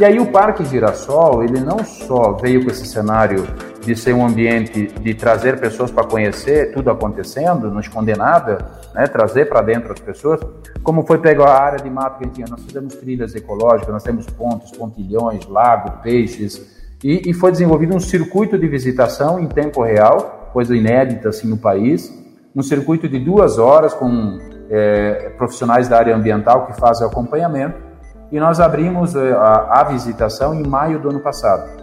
E 0.00 0.04
aí 0.04 0.18
o 0.18 0.32
Parque 0.32 0.64
Girassol, 0.64 1.44
ele 1.44 1.60
não 1.60 1.84
só 1.84 2.32
veio 2.32 2.64
com 2.64 2.70
esse 2.70 2.86
cenário 2.86 3.46
de 3.82 3.94
ser 3.94 4.14
um 4.14 4.26
ambiente 4.26 4.86
de 4.86 5.12
trazer 5.12 5.60
pessoas 5.60 5.90
para 5.90 6.04
conhecer 6.06 6.72
tudo 6.72 6.90
acontecendo, 6.90 7.70
não 7.70 7.80
esconder 7.80 8.16
nada, 8.16 8.64
né, 8.94 9.06
trazer 9.06 9.50
para 9.50 9.60
dentro 9.60 9.92
as 9.92 10.00
pessoas, 10.00 10.40
como 10.82 11.06
foi 11.06 11.18
pegar 11.18 11.50
a 11.50 11.62
área 11.62 11.84
de 11.84 11.90
mato 11.90 12.16
que 12.16 12.24
a 12.24 12.26
gente 12.28 12.34
tinha. 12.36 12.46
Nós 12.48 12.64
fizemos 12.64 12.94
trilhas 12.94 13.34
ecológicas, 13.34 13.92
nós 13.92 14.02
temos 14.02 14.24
pontos, 14.24 14.70
pontilhões, 14.70 15.46
lagos, 15.46 15.92
peixes, 16.02 16.80
e, 17.04 17.28
e, 17.28 17.34
foi 17.34 17.50
desenvolvido 17.50 17.94
um 17.94 18.00
circuito 18.00 18.56
de 18.56 18.68
visitação 18.68 19.38
em 19.38 19.48
tempo 19.48 19.82
real, 19.82 20.48
coisa 20.50 20.74
inédita 20.74 21.28
assim 21.28 21.46
no 21.46 21.58
país, 21.58 22.10
um 22.56 22.62
circuito 22.62 23.06
de 23.06 23.18
duas 23.18 23.58
horas 23.58 23.92
com 23.92 24.38
é, 24.70 25.30
profissionais 25.36 25.88
da 25.88 25.98
área 25.98 26.16
ambiental 26.16 26.66
que 26.66 26.80
fazem 26.80 27.06
acompanhamento, 27.06 27.89
e 28.30 28.38
nós 28.38 28.60
abrimos 28.60 29.14
é, 29.16 29.32
a, 29.32 29.80
a 29.80 29.84
visitação 29.84 30.54
em 30.54 30.66
maio 30.66 30.98
do 31.00 31.10
ano 31.10 31.20
passado. 31.20 31.80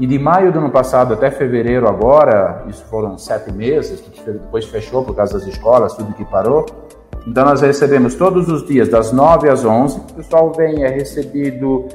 E 0.00 0.06
de 0.06 0.18
maio 0.18 0.50
do 0.50 0.58
ano 0.58 0.70
passado 0.70 1.14
até 1.14 1.30
fevereiro 1.30 1.86
agora, 1.86 2.64
isso 2.66 2.84
foram 2.86 3.18
sete 3.18 3.52
meses, 3.52 4.00
que 4.00 4.30
depois 4.30 4.64
fechou 4.64 5.04
por 5.04 5.14
causa 5.14 5.38
das 5.38 5.46
escolas, 5.46 5.94
tudo 5.94 6.14
que 6.14 6.24
parou, 6.24 6.66
Então 7.26 7.44
nós 7.44 7.60
recebemos 7.60 8.14
todos 8.16 8.48
os 8.48 8.66
dias, 8.66 8.88
das 8.88 9.12
9 9.12 9.48
às 9.48 9.64
11, 9.64 9.98
o 9.98 10.14
pessoal 10.14 10.52
vem, 10.52 10.82
é 10.82 10.88
recebido 10.88 11.86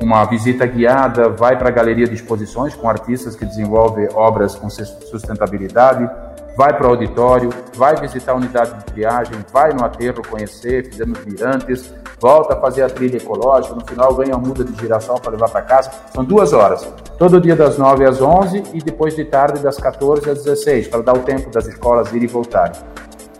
uma 0.00 0.24
visita 0.24 0.66
guiada, 0.66 1.28
vai 1.28 1.56
para 1.56 1.68
a 1.68 1.70
galeria 1.70 2.06
de 2.06 2.14
exposições 2.14 2.74
com 2.74 2.88
artistas 2.88 3.36
que 3.36 3.44
desenvolvem 3.44 4.08
obras 4.14 4.56
com 4.56 4.68
sustentabilidade, 4.68 6.10
vai 6.56 6.76
para 6.76 6.86
o 6.86 6.90
auditório, 6.90 7.50
vai 7.74 7.96
visitar 7.96 8.32
a 8.32 8.36
unidade 8.36 8.74
de 8.78 8.84
triagem, 8.84 9.34
vai 9.52 9.72
no 9.72 9.84
aterro 9.84 10.22
conhecer, 10.28 10.86
fizemos 10.86 11.24
mirantes, 11.24 11.92
volta 12.20 12.54
a 12.54 12.60
fazer 12.60 12.82
a 12.82 12.90
trilha 12.90 13.16
ecológica, 13.16 13.74
no 13.74 13.84
final 13.86 14.14
ganha 14.14 14.36
uma 14.36 14.46
muda 14.46 14.64
de 14.64 14.78
girassol 14.78 15.18
para 15.20 15.32
levar 15.32 15.50
para 15.50 15.62
casa. 15.62 15.90
São 16.14 16.24
duas 16.24 16.52
horas, 16.52 16.86
todo 17.18 17.40
dia 17.40 17.56
das 17.56 17.78
9 17.78 18.04
às 18.04 18.20
11 18.20 18.62
e 18.74 18.78
depois 18.78 19.16
de 19.16 19.24
tarde 19.24 19.60
das 19.60 19.76
14 19.78 20.28
às 20.30 20.44
16, 20.44 20.88
para 20.88 21.02
dar 21.02 21.14
o 21.14 21.20
tempo 21.20 21.50
das 21.50 21.66
escolas 21.66 22.12
ir 22.12 22.22
e 22.22 22.26
voltarem. 22.26 22.76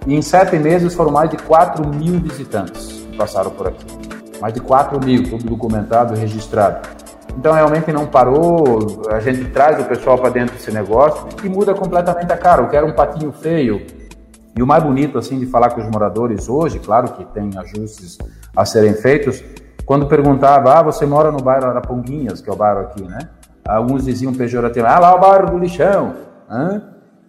E 0.06 0.14
em 0.14 0.22
sete 0.22 0.58
meses 0.58 0.94
foram 0.94 1.12
mais 1.12 1.30
de 1.30 1.36
4 1.36 1.86
mil 1.86 2.18
visitantes 2.20 2.86
que 3.10 3.16
passaram 3.16 3.50
por 3.50 3.68
aqui. 3.68 3.86
Mais 4.40 4.52
de 4.52 4.60
4 4.60 4.98
mil, 5.04 5.22
tudo 5.22 5.44
documentado 5.44 6.14
e 6.14 6.18
registrado. 6.18 7.01
Então 7.36 7.52
realmente 7.52 7.92
não 7.92 8.06
parou, 8.06 9.02
a 9.10 9.20
gente 9.20 9.44
traz 9.50 9.80
o 9.80 9.84
pessoal 9.84 10.18
para 10.18 10.30
dentro 10.30 10.54
desse 10.54 10.70
negócio 10.70 11.26
e 11.42 11.48
muda 11.48 11.74
completamente 11.74 12.32
a 12.32 12.36
cara. 12.36 12.62
Eu 12.62 12.68
quero 12.68 12.86
um 12.86 12.92
patinho 12.92 13.32
feio. 13.32 13.84
E 14.56 14.62
o 14.62 14.66
mais 14.66 14.82
bonito 14.82 15.18
assim 15.18 15.38
de 15.38 15.46
falar 15.46 15.70
com 15.70 15.80
os 15.80 15.88
moradores 15.88 16.48
hoje, 16.48 16.78
claro 16.78 17.08
que 17.12 17.24
tem 17.24 17.50
ajustes 17.56 18.18
a 18.54 18.64
serem 18.64 18.92
feitos, 18.92 19.42
quando 19.86 20.06
perguntava, 20.06 20.78
ah, 20.78 20.82
você 20.82 21.06
mora 21.06 21.32
no 21.32 21.38
bairro 21.38 21.66
Araponguinhas, 21.66 22.40
que 22.40 22.50
é 22.50 22.52
o 22.52 22.56
bairro 22.56 22.80
aqui, 22.80 23.02
né? 23.02 23.28
Alguns 23.64 24.04
diziam 24.04 24.32
pejorativamente, 24.32 24.96
ah, 24.96 25.00
lá 25.00 25.12
é 25.12 25.14
o 25.14 25.20
bairro 25.20 25.50
do 25.52 25.58
lixão. 25.58 26.14
Hã? 26.50 26.82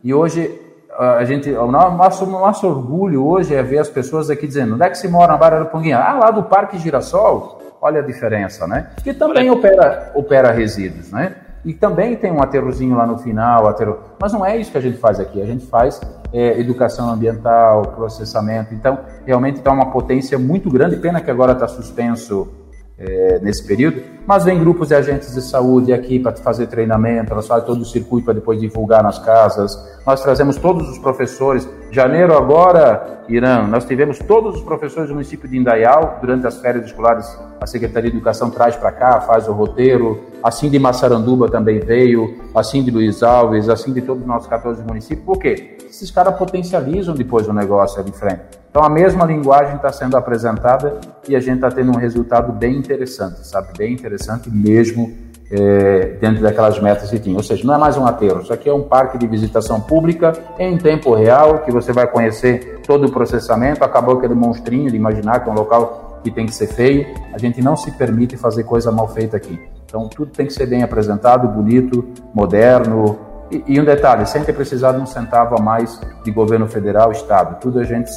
E 0.04 0.14
hoje 0.14 0.63
a 0.98 1.24
gente, 1.26 1.50
o 1.52 1.72
nosso, 1.72 2.26
nosso 2.26 2.68
orgulho 2.68 3.26
hoje 3.26 3.56
é 3.56 3.64
ver 3.64 3.80
as 3.80 3.90
pessoas 3.90 4.30
aqui 4.30 4.48
dizendo, 4.48 4.76
onde 4.76 4.84
é 4.84 4.90
que 4.90 4.98
se 4.98 5.08
mora 5.08 5.34
no 5.34 5.40
bairro 5.40 5.58
Araponguinhas? 5.58 6.02
Ah, 6.02 6.14
lá 6.14 6.32
do 6.32 6.44
Parque 6.44 6.78
Girassol. 6.78 7.62
Olha 7.82 8.00
a 8.00 8.04
diferença, 8.04 8.66
né? 8.66 8.92
Que 9.04 9.14
também 9.14 9.52
opera, 9.52 10.12
opera 10.16 10.52
resíduos, 10.52 11.12
né? 11.12 11.36
E 11.66 11.74
também 11.74 12.16
tem 12.16 12.32
um 12.32 12.42
aterrozinho 12.42 12.96
lá 12.96 13.06
no 13.06 13.18
final, 13.18 13.68
aterro... 13.68 14.00
mas 14.20 14.34
não 14.34 14.46
é 14.46 14.58
isso 14.58 14.72
que 14.72 14.78
a 14.78 14.82
gente 14.82 14.98
faz 14.98 15.20
aqui. 15.20 15.42
A 15.42 15.46
gente 15.46 15.66
faz 15.66 16.00
é, 16.32 16.60
educação 16.60 17.10
ambiental, 17.10 17.84
processamento. 17.96 18.74
Então, 18.74 19.00
realmente 19.26 19.58
está 19.58 19.72
uma 19.72 19.92
potência 19.92 20.38
muito 20.38 20.70
grande. 20.70 20.98
Pena 20.98 21.22
que 21.22 21.32
agora 21.32 21.54
está 21.54 21.68
suspenso 21.68 22.50
é, 22.98 23.40
nesse 23.40 23.66
período, 23.66 24.02
mas 24.26 24.44
vem 24.44 24.60
grupos 24.60 24.90
de 24.90 24.96
agentes 24.96 25.34
de 25.34 25.42
saúde 25.42 25.92
aqui 25.92 26.20
para 26.20 26.36
fazer 26.36 26.68
treinamento, 26.68 27.34
elas 27.34 27.48
fazem 27.48 27.66
todo 27.66 27.82
o 27.82 27.86
circuito 27.86 28.26
para 28.26 28.36
depois 28.36 28.60
divulgar 28.60 29.04
nas 29.04 29.20
casas. 29.20 29.78
Nós 30.06 30.22
trazemos 30.22 30.58
todos 30.58 30.90
os 30.90 30.98
professores. 31.00 31.68
Janeiro 31.94 32.36
agora, 32.36 33.20
Irã, 33.30 33.68
nós 33.68 33.86
tivemos 33.86 34.18
todos 34.18 34.56
os 34.56 34.64
professores 34.64 35.10
do 35.10 35.14
município 35.14 35.48
de 35.48 35.56
Indaial 35.56 36.18
durante 36.20 36.48
as 36.48 36.60
férias 36.60 36.88
escolares. 36.88 37.38
A 37.62 37.68
Secretaria 37.68 38.10
de 38.10 38.18
Educação 38.18 38.50
traz 38.50 38.76
para 38.76 38.92
cá, 38.92 39.22
faz 39.22 39.48
o 39.48 39.52
roteiro. 39.54 40.20
Assim 40.42 40.72
de 40.72 40.80
Massaranduba 40.80 41.52
também 41.52 41.80
veio, 41.80 42.50
assim 42.56 42.84
de 42.84 42.90
Luiz 42.90 43.22
Alves, 43.22 43.70
assim 43.70 43.94
de 43.94 44.02
todos 44.02 44.24
os 44.24 44.28
nossos 44.28 44.48
14 44.48 44.82
municípios. 44.82 45.24
Por 45.24 45.38
quê? 45.38 45.78
Esses 45.88 46.10
caras 46.10 46.36
potencializam 46.36 47.14
depois 47.14 47.48
o 47.48 47.54
negócio 47.54 48.02
ali 48.02 48.10
em 48.10 48.14
frente. 48.14 48.42
Então 48.72 48.84
a 48.84 48.90
mesma 48.90 49.24
linguagem 49.24 49.76
está 49.76 49.92
sendo 49.92 50.18
apresentada 50.18 51.00
e 51.30 51.36
a 51.36 51.40
gente 51.40 51.58
está 51.58 51.70
tendo 51.70 51.92
um 51.92 52.00
resultado 52.00 52.52
bem 52.52 52.76
interessante, 52.76 53.46
sabe? 53.46 53.68
Bem 53.78 53.94
interessante 53.94 54.50
mesmo 54.50 55.23
é, 55.54 56.18
dentro 56.20 56.42
daquelas 56.42 56.80
metas 56.80 57.10
que 57.10 57.20
tinha. 57.20 57.38
Ou 57.38 57.44
seja, 57.44 57.66
não 57.66 57.76
é 57.76 57.78
mais 57.78 57.96
um 57.96 58.06
aterro, 58.06 58.42
isso 58.42 58.52
aqui 58.52 58.68
é 58.68 58.74
um 58.74 58.82
parque 58.82 59.18
de 59.18 59.28
visitação 59.28 59.80
pública 59.80 60.34
em 60.58 60.78
tempo 60.78 61.14
real, 61.14 61.60
que 61.60 61.72
você 61.72 61.94
vai 61.94 62.08
conhecer 62.08 62.82
todo 62.86 63.06
o 63.06 63.12
processamento. 63.12 63.84
Acabou 63.84 64.18
aquele 64.18 64.34
monstrinho 64.34 64.90
de 64.90 64.98
imaginar 64.98 65.44
que 65.44 65.50
é 65.50 65.52
um 65.52 65.56
local 65.56 66.20
que 66.24 66.32
tem 66.32 66.48
que 66.48 66.56
ser 66.56 66.68
feio. 66.68 67.06
A 67.34 67.38
gente 67.38 67.62
não 67.62 67.76
se 67.76 67.92
permite 67.92 68.36
fazer 68.36 68.64
coisa 68.64 68.92
mal 68.92 69.08
feita 69.08 69.38
aqui. 69.38 69.60
Então 69.86 70.08
tudo 70.08 70.32
tem 70.32 70.48
que 70.48 70.54
ser 70.54 70.66
bem 70.66 70.82
apresentado, 70.82 71.48
bonito, 71.48 72.04
moderno. 72.34 73.20
E, 73.52 73.64
e 73.68 73.80
um 73.80 73.86
detalhe, 73.86 74.26
sem 74.26 74.44
ter 74.44 74.54
precisado 74.54 75.00
um 75.00 75.06
centavo 75.06 75.56
a 75.56 75.62
mais 75.62 76.00
de 76.24 76.32
governo 76.32 76.68
federal, 76.68 77.12
estado. 77.12 77.60
Tudo 77.60 77.80
a 77.80 77.84
gente 77.84 78.10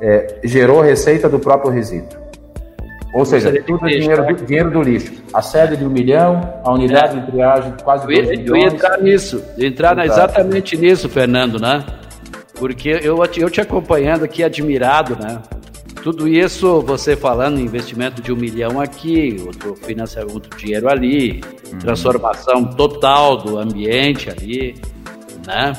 é, 0.00 0.40
gerou 0.44 0.82
receita 0.82 1.28
do 1.28 1.38
próprio 1.38 1.70
resíduo. 1.70 2.23
Ou 3.14 3.24
seja, 3.24 3.52
tudo 3.62 3.86
é 3.86 3.90
dinheiro, 3.90 4.26
do, 4.26 4.44
dinheiro 4.44 4.70
do 4.72 4.82
lixo. 4.82 5.12
A 5.32 5.40
sede 5.40 5.76
de 5.76 5.84
um 5.84 5.88
milhão, 5.88 6.60
a 6.64 6.72
unidade 6.72 7.16
é. 7.16 7.20
de 7.20 7.30
triagem 7.30 7.72
quase 7.84 8.06
dois 8.06 8.28
milhões. 8.28 8.48
Eu 8.48 8.56
ia 8.56 8.66
entrar 8.66 8.98
nisso, 9.00 9.44
entrar 9.56 9.94
na, 9.94 10.04
exatamente 10.04 10.76
nisso, 10.76 11.08
Fernando, 11.08 11.60
né? 11.60 11.84
Porque 12.54 12.88
eu, 13.02 13.16
eu 13.36 13.50
te 13.50 13.60
acompanhando 13.60 14.24
aqui, 14.24 14.42
admirado, 14.42 15.16
né? 15.16 15.40
Tudo 16.02 16.26
isso, 16.26 16.80
você 16.82 17.14
falando 17.14 17.60
em 17.60 17.62
investimento 17.62 18.20
de 18.20 18.32
um 18.32 18.36
milhão 18.36 18.80
aqui, 18.80 19.40
outro 19.46 19.76
financiamento, 19.76 20.34
outro 20.34 20.58
dinheiro 20.58 20.90
ali, 20.90 21.40
uhum. 21.72 21.78
transformação 21.78 22.64
total 22.64 23.36
do 23.36 23.58
ambiente 23.58 24.28
ali, 24.28 24.74
né? 25.46 25.72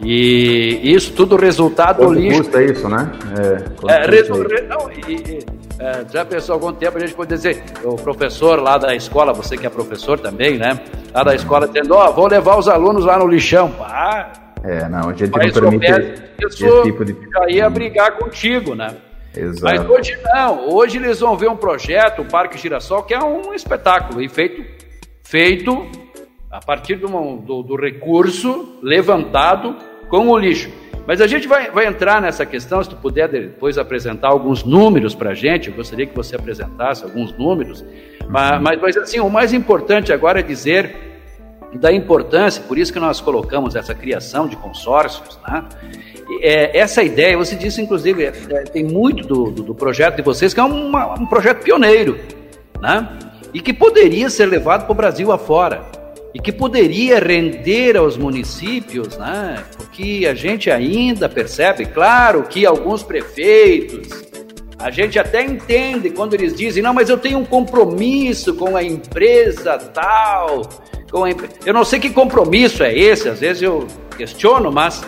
E 0.00 0.80
isso 0.82 1.12
tudo 1.12 1.36
resultado 1.36 1.98
Quanto 1.98 2.14
lixo. 2.14 2.38
custa 2.38 2.62
isso, 2.62 2.88
né? 2.88 3.12
É, 3.38 3.92
é, 3.92 4.06
resu... 4.10 4.34
não, 4.68 4.90
e, 4.90 5.38
é, 5.78 6.04
já 6.12 6.24
pensou 6.24 6.54
algum 6.54 6.72
tempo 6.72 6.96
a 6.96 7.00
gente 7.00 7.14
pode 7.14 7.30
dizer, 7.30 7.62
o 7.82 7.96
professor 7.96 8.60
lá 8.60 8.78
da 8.78 8.94
escola, 8.94 9.32
você 9.32 9.56
que 9.56 9.66
é 9.66 9.70
professor 9.70 10.18
também, 10.18 10.56
né? 10.56 10.78
Lá 11.12 11.24
da 11.24 11.34
escola 11.34 11.66
dizendo, 11.66 11.94
ó, 11.94 12.08
oh, 12.08 12.12
vou 12.12 12.28
levar 12.28 12.56
os 12.58 12.68
alunos 12.68 13.04
lá 13.04 13.18
no 13.18 13.26
lixão. 13.26 13.70
Pá, 13.70 14.32
é, 14.62 14.88
não, 14.88 15.10
a 15.10 15.12
gente 15.12 15.30
não 15.30 15.78
permite 15.78 16.22
isso 16.40 16.66
esse 16.66 16.82
tipo 16.82 17.04
de... 17.04 17.12
já 17.12 17.46
ia 17.50 17.68
brigar 17.68 18.16
contigo, 18.18 18.74
né? 18.74 18.96
Exato. 19.36 19.64
Mas 19.64 19.90
hoje 19.90 20.16
não, 20.32 20.68
hoje 20.70 20.96
eles 20.96 21.18
vão 21.18 21.36
ver 21.36 21.48
um 21.48 21.56
projeto, 21.56 22.22
o 22.22 22.24
Parque 22.24 22.56
Girassol, 22.56 23.02
que 23.02 23.12
é 23.12 23.18
um 23.18 23.52
espetáculo, 23.52 24.22
e 24.22 24.28
feito, 24.28 24.64
feito 25.24 25.86
a 26.50 26.60
partir 26.60 26.94
do, 26.94 27.08
do, 27.38 27.62
do 27.62 27.76
recurso 27.76 28.78
levantado 28.80 29.74
com 30.08 30.28
o 30.28 30.38
lixo. 30.38 30.70
Mas 31.06 31.20
a 31.20 31.26
gente 31.26 31.46
vai, 31.46 31.70
vai 31.70 31.86
entrar 31.86 32.20
nessa 32.20 32.46
questão, 32.46 32.82
se 32.82 32.88
tu 32.88 32.96
puder 32.96 33.28
depois 33.28 33.76
apresentar 33.76 34.28
alguns 34.28 34.64
números 34.64 35.14
para 35.14 35.30
a 35.30 35.34
gente, 35.34 35.68
eu 35.68 35.74
gostaria 35.74 36.06
que 36.06 36.16
você 36.16 36.34
apresentasse 36.34 37.04
alguns 37.04 37.36
números, 37.36 37.84
mas, 38.28 38.60
mas, 38.62 38.80
mas 38.80 38.96
assim, 38.96 39.20
o 39.20 39.28
mais 39.28 39.52
importante 39.52 40.12
agora 40.12 40.40
é 40.40 40.42
dizer 40.42 40.96
da 41.74 41.92
importância, 41.92 42.62
por 42.62 42.78
isso 42.78 42.92
que 42.92 43.00
nós 43.00 43.20
colocamos 43.20 43.74
essa 43.76 43.94
criação 43.94 44.46
de 44.48 44.56
consórcios, 44.56 45.38
né? 45.46 45.64
É, 46.40 46.78
essa 46.78 47.02
ideia, 47.02 47.36
você 47.36 47.54
disse 47.54 47.82
inclusive, 47.82 48.24
é, 48.24 48.32
é, 48.50 48.62
tem 48.62 48.82
muito 48.82 49.26
do, 49.26 49.50
do, 49.50 49.62
do, 49.62 49.74
projeto 49.74 50.16
de 50.16 50.22
vocês 50.22 50.54
que 50.54 50.60
é 50.60 50.62
uma, 50.62 51.20
um 51.20 51.26
projeto 51.26 51.62
pioneiro, 51.62 52.18
né? 52.80 53.08
E 53.52 53.60
que 53.60 53.74
poderia 53.74 54.30
ser 54.30 54.46
levado 54.46 54.84
para 54.84 54.92
o 54.92 54.94
Brasil 54.94 55.30
afora 55.30 55.82
e 56.34 56.40
que 56.40 56.50
poderia 56.50 57.20
render 57.20 57.96
aos 57.96 58.16
municípios, 58.16 59.16
né? 59.16 59.62
Porque 59.76 60.26
a 60.28 60.34
gente 60.34 60.68
ainda 60.68 61.28
percebe, 61.28 61.86
claro, 61.86 62.42
que 62.42 62.66
alguns 62.66 63.04
prefeitos, 63.04 64.24
a 64.76 64.90
gente 64.90 65.16
até 65.16 65.44
entende 65.44 66.10
quando 66.10 66.34
eles 66.34 66.52
dizem, 66.54 66.82
não, 66.82 66.92
mas 66.92 67.08
eu 67.08 67.16
tenho 67.16 67.38
um 67.38 67.44
compromisso 67.44 68.54
com 68.54 68.76
a 68.76 68.82
empresa 68.82 69.78
tal, 69.78 70.68
com 71.08 71.24
a 71.24 71.30
eu 71.64 71.72
não 71.72 71.84
sei 71.84 72.00
que 72.00 72.10
compromisso 72.10 72.82
é 72.82 72.92
esse, 72.92 73.28
às 73.28 73.38
vezes 73.38 73.62
eu 73.62 73.86
questiono, 74.16 74.72
mas 74.72 75.04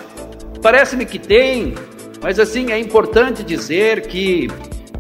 parece-me 0.63 1.05
que 1.05 1.19
tem. 1.19 1.75
Mas 2.23 2.39
assim 2.39 2.71
é 2.71 2.79
importante 2.79 3.43
dizer 3.43 4.07
que 4.07 4.49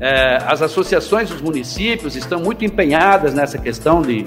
é, 0.00 0.38
as 0.44 0.60
associações 0.60 1.30
dos 1.30 1.40
municípios 1.40 2.16
estão 2.16 2.40
muito 2.40 2.64
empenhadas 2.64 3.32
nessa 3.32 3.58
questão 3.58 4.02
de 4.02 4.24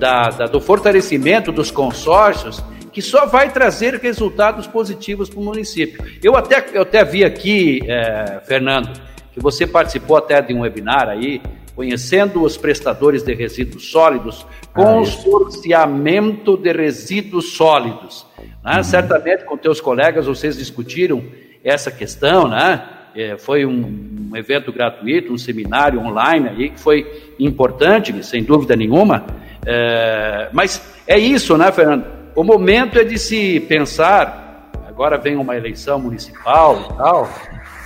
da, 0.00 0.30
da, 0.30 0.46
do 0.46 0.60
fortalecimento 0.60 1.52
dos 1.52 1.70
consórcios, 1.70 2.64
que 2.90 3.02
só 3.02 3.26
vai 3.26 3.52
trazer 3.52 3.94
resultados 3.96 4.66
positivos 4.66 5.28
para 5.28 5.38
o 5.38 5.44
município. 5.44 6.02
Eu 6.22 6.34
até, 6.34 6.64
eu 6.72 6.82
até 6.82 7.04
vi 7.04 7.22
aqui, 7.22 7.80
é, 7.86 8.40
Fernando, 8.44 8.98
que 9.32 9.38
você 9.38 9.66
participou 9.66 10.16
até 10.16 10.40
de 10.40 10.54
um 10.54 10.62
webinar 10.62 11.08
aí, 11.08 11.40
conhecendo 11.76 12.42
os 12.42 12.56
prestadores 12.56 13.22
de 13.22 13.32
resíduos 13.34 13.90
sólidos, 13.90 14.44
ah, 14.74 14.82
consorciamento 14.82 16.56
de 16.56 16.72
resíduos 16.72 17.52
sólidos. 17.52 18.26
Né? 18.64 18.78
Uhum. 18.78 18.82
Certamente 18.82 19.44
com 19.44 19.56
teus 19.56 19.80
colegas 19.80 20.26
vocês 20.26 20.56
discutiram 20.56 21.22
essa 21.62 21.90
questão, 21.90 22.48
né? 22.48 22.88
É, 23.14 23.36
foi 23.36 23.66
um, 23.66 24.30
um, 24.30 24.36
evento 24.36 24.72
gratuito, 24.72 25.32
um 25.32 25.38
seminário 25.38 25.98
online 26.00 26.48
aí 26.48 26.70
que 26.70 26.78
foi 26.78 27.34
importante, 27.40 28.24
sem 28.24 28.44
dúvida 28.44 28.76
nenhuma. 28.76 29.26
É, 29.66 30.48
mas 30.52 30.82
é 31.06 31.18
isso, 31.18 31.56
né, 31.56 31.70
Fernando? 31.70 32.04
O 32.34 32.44
momento 32.44 32.98
é 32.98 33.04
de 33.04 33.18
se 33.18 33.60
pensar, 33.60 34.70
agora 34.88 35.18
vem 35.18 35.36
uma 35.36 35.56
eleição 35.56 35.98
municipal 35.98 36.78
e 36.78 36.96
tal, 36.96 37.28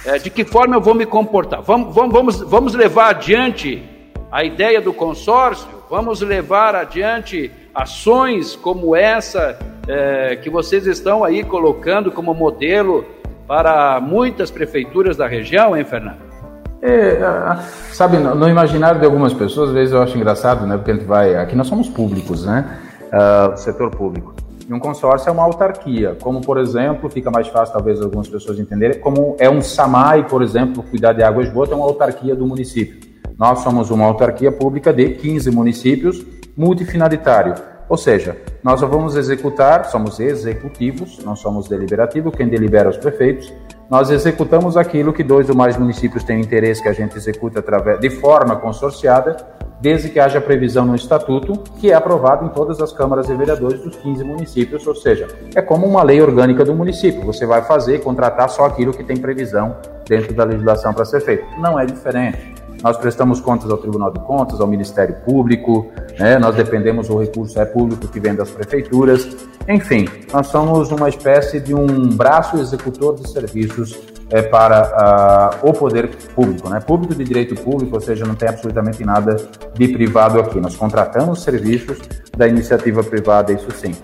é, 0.05 0.19
de 0.19 0.31
que 0.31 0.45
forma 0.45 0.77
eu 0.77 0.81
vou 0.81 0.95
me 0.95 1.07
comportar? 1.07 1.63
Vamos, 1.63 1.95
vamos, 1.95 2.41
vamos, 2.43 2.75
levar 2.75 3.11
adiante 3.11 3.83
a 4.31 4.45
ideia 4.45 4.81
do 4.81 4.93
consórcio? 4.93 5.69
Vamos 5.89 6.21
levar 6.21 6.75
adiante 6.75 7.51
ações 7.75 8.55
como 8.55 8.95
essa 8.95 9.59
é, 9.89 10.37
que 10.37 10.51
vocês 10.51 10.87
estão 10.87 11.25
aí 11.25 11.43
colocando 11.43 12.13
como 12.13 12.35
modelo 12.35 13.05
para 13.47 14.01
muitas 14.01 14.51
prefeituras 14.51 15.17
da 15.17 15.27
região, 15.27 15.77
hein, 15.77 15.85
Fernando? 15.85 16.34
É, 16.87 17.19
sabe, 17.95 18.19
no 18.19 18.47
imaginário 18.47 19.01
de 19.01 19.07
algumas 19.07 19.33
pessoas, 19.33 19.71
às 19.71 19.75
vezes 19.75 19.95
eu 19.95 20.03
acho 20.03 20.19
engraçado, 20.19 20.67
né? 20.67 20.77
Porque 20.77 20.91
a 20.91 20.95
gente 20.95 21.07
vai. 21.07 21.35
Aqui 21.35 21.57
nós 21.57 21.67
somos 21.67 21.89
públicos, 21.89 22.45
né? 22.45 22.79
Uh, 23.07 23.57
setor 23.57 23.91
público. 23.91 24.35
E 24.69 24.73
um 24.73 24.79
consórcio 24.79 25.31
é 25.31 25.33
uma 25.33 25.45
autarquia, 25.45 26.15
como 26.21 26.43
por 26.43 26.59
exemplo, 26.59 27.09
fica 27.09 27.31
mais 27.31 27.49
fácil 27.49 27.73
talvez 27.73 28.03
algumas 28.03 28.29
pessoas 28.29 28.59
entenderem, 28.59 29.01
como 29.01 29.35
é 29.39 29.49
um 29.49 29.63
SAMAI, 29.63 30.29
por 30.29 30.43
exemplo, 30.43 30.83
cuidar 30.83 31.15
de 31.15 31.23
água 31.23 31.43
e 31.43 31.47
esgoto 31.47 31.73
é 31.73 31.77
uma 31.77 31.87
autarquia 31.87 32.37
do 32.37 32.47
município. 32.47 33.01
Nós 33.39 33.61
somos 33.61 33.91
uma 33.91 34.05
autarquia 34.05 34.53
pública 34.53 34.93
de 34.93 35.09
15 35.09 35.51
municípios, 35.51 36.23
multifinalitário. 36.55 37.55
Ou 37.89 37.97
seja, 37.97 38.37
nós 38.63 38.81
só 38.81 38.87
vamos 38.87 39.17
executar, 39.17 39.87
somos 39.87 40.21
executivos, 40.21 41.19
não 41.25 41.35
somos 41.35 41.67
deliberativos, 41.67 42.35
quem 42.35 42.47
delibera 42.47 42.89
é 42.89 42.91
os 42.91 42.99
prefeitos. 42.99 43.51
Nós 43.95 44.11
executamos 44.11 44.77
aquilo 44.77 45.13
que 45.13 45.23
dois 45.23 45.49
ou 45.49 45.55
mais 45.55 45.77
municípios 45.77 46.25
têm 46.25 46.41
interesse 46.41 46.83
que 46.83 46.89
a 46.89 46.93
gente 46.93 47.17
execute 47.17 47.57
através, 47.57 48.01
de 48.01 48.11
forma 48.11 48.57
consorciada, 48.57 49.37
desde 49.81 50.09
que 50.09 50.19
haja 50.19 50.41
previsão 50.41 50.85
no 50.85 50.97
estatuto, 50.97 51.53
que 51.79 51.93
é 51.93 51.95
aprovado 51.95 52.45
em 52.45 52.49
todas 52.49 52.81
as 52.81 52.93
câmaras 52.93 53.29
de 53.29 53.35
vereadores 53.37 53.81
dos 53.83 53.95
15 53.95 54.25
municípios, 54.25 54.85
ou 54.85 54.97
seja, 54.97 55.29
é 55.55 55.63
como 55.63 55.87
uma 55.87 56.03
lei 56.03 56.21
orgânica 56.21 56.65
do 56.65 56.75
município. 56.75 57.23
Você 57.23 57.47
vai 57.47 57.63
fazer, 57.63 58.01
contratar 58.01 58.49
só 58.49 58.65
aquilo 58.65 58.93
que 58.93 59.05
tem 59.05 59.17
previsão 59.17 59.77
dentro 60.09 60.35
da 60.35 60.43
legislação 60.43 60.93
para 60.93 61.05
ser 61.05 61.21
feito. 61.21 61.45
Não 61.61 61.79
é 61.79 61.87
diferente. 61.87 62.54
Nós 62.85 62.99
prestamos 62.99 63.41
contas 63.41 63.71
ao 63.71 63.79
Tribunal 63.79 64.11
de 64.11 64.21
Contas, 64.21 64.61
ao 64.61 64.67
Ministério 64.67 65.17
Público, 65.25 65.91
né? 66.19 66.39
nós 66.39 66.55
dependemos, 66.55 67.09
o 67.09 67.19
recurso 67.19 67.59
é 67.59 67.65
público 67.65 68.07
que 68.07 68.21
vem 68.21 68.35
das 68.35 68.51
prefeituras. 68.51 69.27
Enfim, 69.67 70.07
nós 70.31 70.49
somos 70.49 70.93
uma 70.93 71.09
espécie 71.09 71.61
de 71.61 71.75
um 71.75 72.11
braço 72.11 72.59
executor 72.59 73.15
de 73.15 73.27
serviços 73.31 73.99
é, 74.29 74.43
para 74.43 75.57
uh, 75.63 75.67
o 75.67 75.73
poder 75.73 76.11
público, 76.35 76.69
né? 76.69 76.79
público 76.79 77.15
de 77.15 77.25
direito 77.25 77.55
público, 77.55 77.95
ou 77.95 78.03
seja, 78.03 78.27
não 78.27 78.35
tem 78.35 78.51
absolutamente 78.51 79.03
nada 79.03 79.35
de 79.73 79.89
privado 79.89 80.39
aqui. 80.39 80.61
Nós 80.61 80.77
contratamos 80.77 81.43
serviços 81.43 81.99
da 82.37 82.47
iniciativa 82.47 83.03
privada, 83.03 83.51
isso 83.51 83.71
sim. 83.71 83.95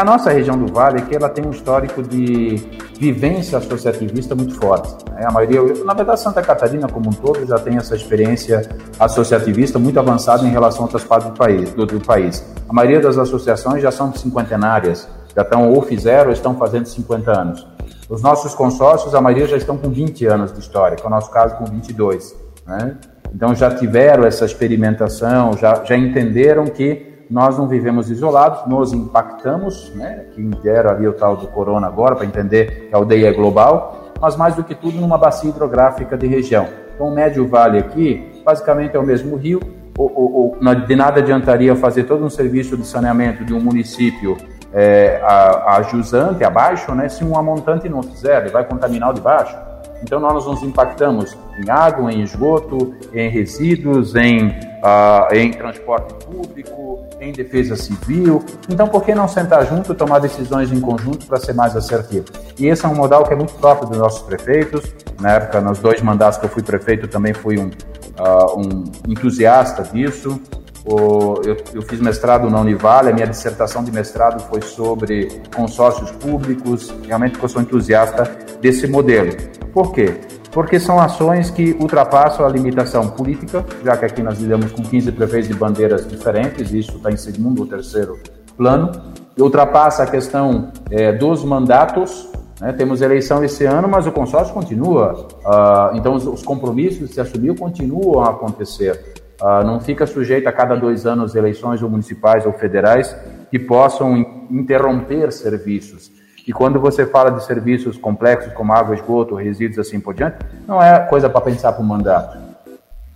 A 0.00 0.04
nossa 0.04 0.30
região 0.30 0.56
do 0.56 0.72
Vale 0.72 0.96
aqui 0.96 1.14
ela 1.14 1.28
tem 1.28 1.44
um 1.44 1.50
histórico 1.50 2.02
de 2.02 2.56
vivência 2.98 3.58
associativista 3.58 4.34
muito 4.34 4.54
forte. 4.54 4.94
Né? 5.10 5.26
A 5.26 5.30
maioria, 5.30 5.60
na 5.84 5.92
verdade, 5.92 6.22
Santa 6.22 6.40
Catarina 6.40 6.88
como 6.88 7.10
um 7.10 7.12
todo 7.12 7.46
já 7.46 7.58
tem 7.58 7.76
essa 7.76 7.94
experiência 7.94 8.66
associativista 8.98 9.78
muito 9.78 10.00
avançada 10.00 10.42
em 10.46 10.50
relação 10.50 10.80
a 10.80 10.82
outras 10.84 11.04
partes 11.04 11.28
do 11.28 11.36
país. 11.36 11.74
Do, 11.74 11.84
do 11.84 12.00
país. 12.00 12.42
A 12.66 12.72
maioria 12.72 12.98
das 12.98 13.18
associações 13.18 13.82
já 13.82 13.90
são 13.90 14.10
cinquentenárias, 14.14 15.06
já 15.36 15.42
estão 15.42 15.70
ou 15.70 15.82
fizeram 15.82 16.28
ou 16.28 16.32
estão 16.32 16.56
fazendo 16.56 16.86
50 16.86 17.38
anos. 17.38 17.68
Os 18.08 18.22
nossos 18.22 18.54
consórcios, 18.54 19.14
a 19.14 19.20
maioria 19.20 19.48
já 19.48 19.58
estão 19.58 19.76
com 19.76 19.90
20 19.90 20.24
anos 20.24 20.50
de 20.50 20.60
história, 20.60 20.96
que 20.96 21.02
é 21.02 21.06
o 21.06 21.10
nosso 21.10 21.30
caso 21.30 21.56
com 21.56 21.66
22. 21.66 22.34
Né? 22.66 22.96
Então 23.34 23.54
já 23.54 23.70
tiveram 23.70 24.24
essa 24.24 24.46
experimentação, 24.46 25.52
já, 25.58 25.84
já 25.84 25.94
entenderam 25.94 26.64
que 26.64 27.09
nós 27.30 27.56
não 27.56 27.68
vivemos 27.68 28.10
isolados, 28.10 28.66
nos 28.66 28.92
impactamos, 28.92 29.92
né? 29.94 30.24
Quem 30.34 30.50
dera 30.50 30.90
ali 30.90 31.06
o 31.06 31.12
tal 31.12 31.36
do 31.36 31.46
corona 31.46 31.86
agora, 31.86 32.16
para 32.16 32.26
entender 32.26 32.88
que 32.88 32.94
a 32.94 32.98
aldeia 32.98 33.28
é 33.28 33.32
global, 33.32 34.12
mas 34.20 34.36
mais 34.36 34.56
do 34.56 34.64
que 34.64 34.74
tudo 34.74 35.00
numa 35.00 35.16
bacia 35.16 35.48
hidrográfica 35.48 36.16
de 36.16 36.26
região. 36.26 36.66
Então, 36.94 37.06
o 37.06 37.14
Médio 37.14 37.46
Vale 37.46 37.78
aqui, 37.78 38.42
basicamente 38.44 38.96
é 38.96 38.98
o 38.98 39.06
mesmo 39.06 39.36
rio, 39.36 39.60
ou, 39.96 40.56
de 40.86 40.96
nada 40.96 41.20
adiantaria 41.20 41.76
fazer 41.76 42.04
todo 42.04 42.24
um 42.24 42.30
serviço 42.30 42.76
de 42.76 42.86
saneamento 42.86 43.44
de 43.44 43.54
um 43.54 43.60
município 43.60 44.36
é, 44.72 45.20
a, 45.22 45.76
a 45.76 45.82
jusante, 45.82 46.42
abaixo, 46.42 46.94
né, 46.94 47.08
se 47.08 47.24
um 47.24 47.38
amontante 47.38 47.88
não 47.88 48.02
fizer, 48.02 48.40
ele 48.40 48.50
vai 48.50 48.64
contaminar 48.64 49.10
o 49.10 49.12
de 49.12 49.20
baixo. 49.20 49.56
Então, 50.02 50.18
nós 50.18 50.46
nos 50.46 50.62
impactamos 50.62 51.36
em 51.58 51.70
água, 51.70 52.12
em 52.12 52.22
esgoto, 52.22 52.94
em 53.12 53.28
resíduos, 53.28 54.14
em, 54.14 54.48
uh, 54.48 55.32
em 55.32 55.50
transporte 55.52 56.14
público, 56.24 57.00
em 57.20 57.32
defesa 57.32 57.76
civil. 57.76 58.42
Então, 58.68 58.88
por 58.88 59.04
que 59.04 59.14
não 59.14 59.28
sentar 59.28 59.66
junto 59.66 59.94
tomar 59.94 60.20
decisões 60.20 60.72
em 60.72 60.80
conjunto 60.80 61.26
para 61.26 61.38
ser 61.38 61.52
mais 61.52 61.76
assertivo? 61.76 62.26
E 62.58 62.66
esse 62.66 62.84
é 62.84 62.88
um 62.88 62.94
modal 62.94 63.24
que 63.24 63.32
é 63.32 63.36
muito 63.36 63.52
próprio 63.54 63.88
dos 63.88 63.98
nossos 63.98 64.22
prefeitos. 64.22 64.94
Na 65.20 65.32
época, 65.32 65.60
nos 65.60 65.78
dois 65.78 66.00
mandatos 66.00 66.38
que 66.38 66.46
eu 66.46 66.50
fui 66.50 66.62
prefeito, 66.62 67.06
também 67.06 67.34
fui 67.34 67.58
um, 67.58 67.66
uh, 67.66 68.58
um 68.58 68.84
entusiasta 69.06 69.82
disso. 69.82 70.40
O, 70.84 71.42
eu, 71.44 71.56
eu, 71.74 71.82
fiz 71.82 72.00
mestrado 72.00 72.48
na 72.48 72.60
Univale, 72.60 73.10
a 73.10 73.12
minha 73.12 73.26
dissertação 73.26 73.84
de 73.84 73.92
mestrado 73.92 74.40
foi 74.48 74.62
sobre 74.62 75.28
consórcios 75.54 76.10
públicos, 76.12 76.92
realmente 77.06 77.38
eu 77.40 77.48
sou 77.48 77.60
entusiasta 77.60 78.24
desse 78.62 78.86
modelo. 78.86 79.36
Por 79.74 79.92
quê? 79.92 80.14
Porque 80.50 80.80
são 80.80 80.98
ações 80.98 81.50
que 81.50 81.76
ultrapassam 81.78 82.44
a 82.44 82.48
limitação 82.48 83.08
política, 83.10 83.64
já 83.84 83.96
que 83.96 84.04
aqui 84.04 84.22
nós 84.22 84.38
lidamos 84.38 84.72
com 84.72 84.82
15 84.82 85.12
prefeitos 85.12 85.48
de 85.48 85.54
bandeiras 85.54 86.08
diferentes, 86.08 86.72
isso 86.72 86.96
está 86.96 87.10
em 87.10 87.16
segundo 87.16 87.60
ou 87.60 87.66
terceiro 87.66 88.18
plano, 88.56 88.90
ultrapassa 89.38 90.02
a 90.02 90.06
questão 90.06 90.72
é, 90.90 91.12
dos 91.12 91.44
mandatos, 91.44 92.28
né? 92.60 92.72
temos 92.72 93.00
eleição 93.00 93.44
esse 93.44 93.64
ano, 93.64 93.88
mas 93.88 94.06
o 94.06 94.12
consórcio 94.12 94.52
continua, 94.52 95.28
uh, 95.44 95.96
então 95.96 96.14
os, 96.14 96.26
os 96.26 96.42
compromissos 96.42 97.08
que 97.08 97.14
se 97.14 97.20
assumiu 97.20 97.54
continuam 97.54 98.22
a 98.22 98.30
acontecer. 98.30 99.19
Uh, 99.40 99.64
não 99.64 99.80
fica 99.80 100.06
sujeito 100.06 100.46
a 100.48 100.52
cada 100.52 100.76
dois 100.76 101.06
anos 101.06 101.34
eleições 101.34 101.82
ou 101.82 101.88
municipais 101.88 102.44
ou 102.44 102.52
federais 102.52 103.16
que 103.50 103.58
possam 103.58 104.16
interromper 104.50 105.32
serviços. 105.32 106.12
E 106.46 106.52
quando 106.52 106.80
você 106.80 107.06
fala 107.06 107.30
de 107.30 107.44
serviços 107.44 107.96
complexos 107.96 108.52
como 108.52 108.72
água, 108.72 108.94
esgoto, 108.94 109.34
resíduos 109.34 109.78
assim 109.78 110.00
por 110.00 110.14
diante, 110.14 110.38
não 110.66 110.82
é 110.82 110.98
coisa 111.00 111.30
para 111.30 111.40
pensar 111.40 111.72
para 111.72 111.82
o 111.82 111.84
mandato. 111.84 112.38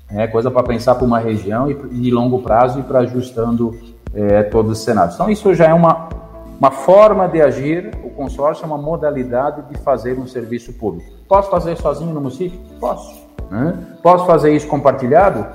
É 0.08 0.26
coisa 0.26 0.50
para 0.50 0.62
pensar 0.62 0.94
para 0.94 1.04
uma 1.04 1.18
região 1.18 1.70
e 1.70 1.74
de 1.74 2.10
longo 2.10 2.40
prazo 2.42 2.80
e 2.80 2.82
para 2.82 3.00
ajustando 3.00 3.76
é, 4.14 4.44
todos 4.44 4.72
os 4.72 4.84
cenários. 4.84 5.14
Então 5.14 5.28
isso 5.28 5.52
já 5.54 5.66
é 5.66 5.74
uma, 5.74 6.08
uma 6.58 6.70
forma 6.70 7.26
de 7.26 7.42
agir, 7.42 7.90
o 8.04 8.10
consórcio 8.10 8.62
é 8.62 8.66
uma 8.66 8.78
modalidade 8.78 9.62
de 9.68 9.78
fazer 9.78 10.18
um 10.18 10.26
serviço 10.26 10.72
público. 10.74 11.10
Posso 11.28 11.50
fazer 11.50 11.76
sozinho 11.76 12.14
no 12.14 12.20
município? 12.20 12.58
Posso. 12.78 13.26
Né? 13.50 13.76
Posso 14.02 14.26
fazer 14.26 14.54
isso 14.54 14.68
compartilhado? 14.68 15.46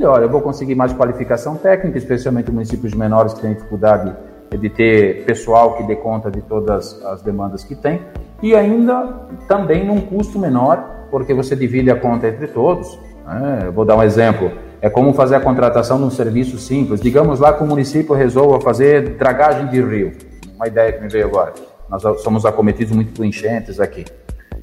Melhor. 0.00 0.22
Eu 0.22 0.30
vou 0.30 0.40
conseguir 0.40 0.74
mais 0.74 0.94
qualificação 0.94 1.56
técnica, 1.56 1.98
especialmente 1.98 2.50
municípios 2.50 2.94
menores 2.94 3.34
que 3.34 3.42
têm 3.42 3.52
dificuldade 3.52 4.16
de 4.50 4.70
ter 4.70 5.24
pessoal 5.26 5.76
que 5.76 5.82
dê 5.82 5.94
conta 5.94 6.30
de 6.30 6.40
todas 6.40 7.04
as 7.04 7.20
demandas 7.22 7.62
que 7.62 7.74
tem. 7.74 8.00
E 8.42 8.54
ainda 8.56 9.26
também 9.46 9.86
num 9.86 10.00
custo 10.00 10.38
menor, 10.38 11.06
porque 11.10 11.34
você 11.34 11.54
divide 11.54 11.90
a 11.90 11.96
conta 11.96 12.28
entre 12.28 12.46
todos. 12.46 12.98
Né? 13.26 13.64
Eu 13.66 13.72
vou 13.72 13.84
dar 13.84 13.96
um 13.96 14.02
exemplo. 14.02 14.50
É 14.80 14.88
como 14.88 15.12
fazer 15.12 15.36
a 15.36 15.40
contratação 15.40 15.98
de 15.98 16.04
um 16.04 16.10
serviço 16.10 16.58
simples. 16.58 17.00
Digamos 17.00 17.38
lá 17.38 17.52
que 17.52 17.62
o 17.62 17.66
município 17.66 18.14
resolva 18.14 18.58
fazer 18.60 19.16
dragagem 19.18 19.68
de 19.68 19.82
rio. 19.82 20.12
Uma 20.56 20.66
ideia 20.66 20.92
que 20.92 21.02
me 21.02 21.08
veio 21.08 21.26
agora. 21.26 21.52
Nós 21.90 22.02
somos 22.22 22.46
acometidos 22.46 22.94
muito 22.94 23.12
por 23.12 23.26
enchentes 23.26 23.78
aqui. 23.78 24.06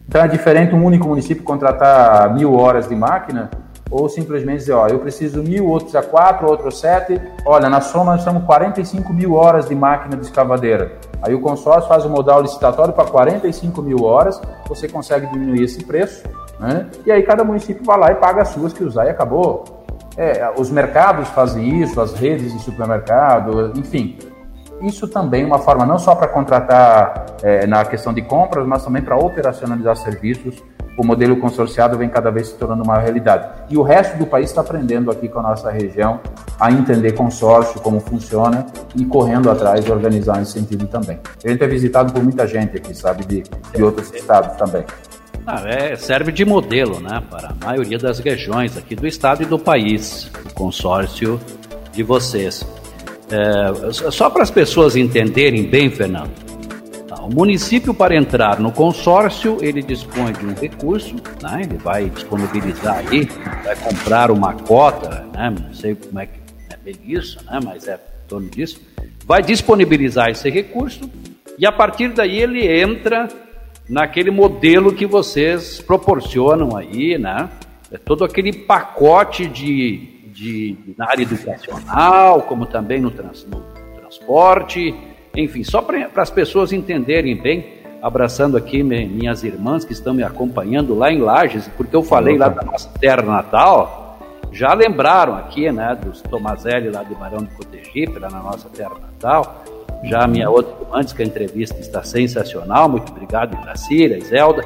Então 0.07 0.21
é 0.21 0.27
diferente 0.27 0.73
um 0.73 0.83
único 0.83 1.07
município 1.07 1.43
contratar 1.43 2.33
mil 2.33 2.55
horas 2.55 2.87
de 2.89 2.95
máquina 2.95 3.51
ou 3.89 4.09
simplesmente 4.09 4.59
dizer, 4.59 4.73
ó, 4.73 4.87
eu 4.87 4.99
preciso 4.99 5.41
mil, 5.41 5.67
outros 5.67 5.95
a 5.95 6.01
quatro, 6.01 6.49
outros 6.49 6.79
sete. 6.79 7.21
Olha, 7.45 7.69
na 7.69 7.81
soma 7.81 8.11
nós 8.11 8.21
estamos 8.21 8.43
45 8.43 9.13
mil 9.13 9.33
horas 9.33 9.67
de 9.67 9.75
máquina 9.75 10.15
de 10.17 10.23
escavadeira. 10.23 10.93
Aí 11.21 11.33
o 11.33 11.39
consórcio 11.39 11.87
faz 11.87 12.05
o 12.05 12.09
modal 12.09 12.41
licitatório 12.41 12.93
para 12.93 13.05
45 13.05 13.81
mil 13.81 14.03
horas, 14.03 14.39
você 14.67 14.87
consegue 14.87 15.27
diminuir 15.27 15.63
esse 15.63 15.83
preço, 15.83 16.23
né? 16.59 16.87
E 17.05 17.11
aí 17.11 17.23
cada 17.23 17.43
município 17.43 17.83
vai 17.83 17.97
lá 17.97 18.11
e 18.11 18.15
paga 18.15 18.41
as 18.41 18.49
suas 18.49 18.73
que 18.73 18.83
usar 18.83 19.05
e 19.05 19.09
acabou. 19.09 19.63
É, 20.15 20.51
os 20.57 20.69
mercados 20.71 21.29
fazem 21.29 21.81
isso, 21.81 22.01
as 22.01 22.13
redes 22.13 22.51
de 22.51 22.59
supermercado, 22.59 23.71
enfim. 23.75 24.17
Isso 24.81 25.07
também 25.07 25.43
é 25.43 25.45
uma 25.45 25.59
forma 25.59 25.85
não 25.85 25.97
só 25.97 26.13
para 26.13 26.27
contratar 26.27 27.25
é, 27.41 27.65
na 27.65 27.83
questão 27.85 28.13
de 28.13 28.21
compras, 28.21 28.65
mas 28.65 28.83
também 28.83 29.01
para 29.01 29.15
operacionalizar 29.17 29.95
serviços 29.95 30.63
o 30.97 31.05
modelo 31.05 31.37
consorciado 31.37 31.97
vem 31.97 32.09
cada 32.09 32.31
vez 32.31 32.47
se 32.47 32.55
tornando 32.55 32.83
uma 32.83 32.97
realidade. 32.97 33.47
E 33.69 33.77
o 33.77 33.83
resto 33.83 34.17
do 34.17 34.25
país 34.25 34.49
está 34.49 34.61
aprendendo 34.61 35.11
aqui 35.11 35.27
com 35.27 35.39
a 35.39 35.43
nossa 35.43 35.69
região 35.69 36.19
a 36.59 36.71
entender 36.71 37.11
consórcio, 37.11 37.79
como 37.79 37.99
funciona 37.99 38.65
e 38.95 39.05
correndo 39.05 39.51
atrás 39.51 39.85
de 39.85 39.91
organizar 39.91 40.39
nesse 40.39 40.53
sentido 40.53 40.87
também. 40.87 41.19
A 41.45 41.49
gente 41.49 41.63
é 41.63 41.67
visitado 41.67 42.11
por 42.11 42.23
muita 42.23 42.47
gente 42.47 42.75
aqui, 42.75 42.95
sabe, 42.95 43.23
de, 43.25 43.43
de 43.75 43.83
outros 43.83 44.11
estados 44.11 44.57
também. 44.57 44.83
Ah, 45.45 45.63
é, 45.65 45.95
serve 45.95 46.31
de 46.31 46.43
modelo 46.43 46.99
né, 46.99 47.23
para 47.29 47.49
a 47.49 47.65
maioria 47.65 47.97
das 47.97 48.19
regiões 48.19 48.75
aqui 48.75 48.95
do 48.95 49.07
estado 49.07 49.43
e 49.43 49.45
do 49.45 49.57
país, 49.59 50.29
o 50.49 50.53
consórcio 50.53 51.39
de 51.93 52.01
vocês. 52.03 52.65
É, 53.29 53.91
só 53.91 54.29
para 54.29 54.43
as 54.43 54.51
pessoas 54.51 54.95
entenderem 54.95 55.69
bem, 55.69 55.89
Fernando, 55.89 56.31
o 57.27 57.35
município, 57.35 57.93
para 57.93 58.15
entrar 58.15 58.57
no 58.57 58.71
consórcio, 58.71 59.57
ele 59.61 59.83
dispõe 59.83 60.31
de 60.31 60.45
um 60.45 60.53
recurso, 60.53 61.13
né? 61.41 61.63
ele 61.63 61.77
vai 61.77 62.09
disponibilizar 62.09 62.99
aí, 62.99 63.25
vai 63.65 63.75
comprar 63.75 64.31
uma 64.31 64.53
cota, 64.53 65.27
né? 65.33 65.53
não 65.61 65.73
sei 65.73 65.93
como 65.93 66.21
é 66.21 66.25
que 66.25 66.39
é 66.71 66.77
bem 66.77 66.95
isso, 67.05 67.37
né? 67.43 67.59
mas 67.61 67.85
é 67.85 67.95
em 67.95 68.27
torno 68.29 68.49
disso, 68.49 68.79
vai 69.25 69.41
disponibilizar 69.41 70.29
esse 70.29 70.49
recurso 70.49 71.11
e 71.59 71.65
a 71.65 71.71
partir 71.71 72.13
daí 72.13 72.41
ele 72.41 72.65
entra 72.65 73.27
naquele 73.89 74.31
modelo 74.31 74.93
que 74.93 75.05
vocês 75.05 75.81
proporcionam 75.81 76.77
aí, 76.77 77.17
né? 77.17 77.49
É 77.91 77.97
todo 77.97 78.23
aquele 78.23 78.53
pacote 78.53 79.47
de, 79.47 80.29
de 80.33 80.77
na 80.97 81.09
área 81.09 81.23
educacional, 81.23 82.41
como 82.43 82.65
também 82.65 82.99
no, 83.01 83.11
trans, 83.11 83.45
no 83.45 83.61
transporte, 83.97 84.93
enfim, 85.37 85.63
só 85.63 85.81
para 85.81 86.09
as 86.15 86.31
pessoas 86.31 86.73
entenderem 86.73 87.35
bem, 87.35 87.77
abraçando 88.01 88.57
aqui 88.57 88.81
minhas 88.81 89.43
irmãs 89.43 89.85
que 89.85 89.93
estão 89.93 90.13
me 90.13 90.23
acompanhando 90.23 90.95
lá 90.95 91.11
em 91.11 91.19
Lages, 91.19 91.69
porque 91.77 91.95
eu 91.95 92.01
falei 92.01 92.37
lá 92.37 92.49
da 92.49 92.63
nossa 92.63 92.89
terra 92.99 93.21
natal, 93.21 94.17
já 94.51 94.73
lembraram 94.73 95.35
aqui, 95.35 95.71
né, 95.71 95.95
dos 96.03 96.21
Tomazelli 96.21 96.89
lá 96.89 97.03
de 97.03 97.13
Barão 97.13 97.43
de 97.43 97.51
Cotegipe, 97.51 98.17
lá 98.17 98.29
na 98.29 98.41
nossa 98.41 98.67
terra 98.69 98.95
natal, 98.99 99.63
já 100.03 100.23
a 100.23 100.27
minha 100.27 100.49
outra 100.49 100.73
irmã 100.81 101.03
diz 101.03 101.13
que 101.13 101.21
a 101.21 101.25
entrevista 101.25 101.79
está 101.79 102.03
sensacional, 102.03 102.89
muito 102.89 103.11
obrigado, 103.11 103.59
Gracira, 103.61 104.19
Zelda. 104.21 104.65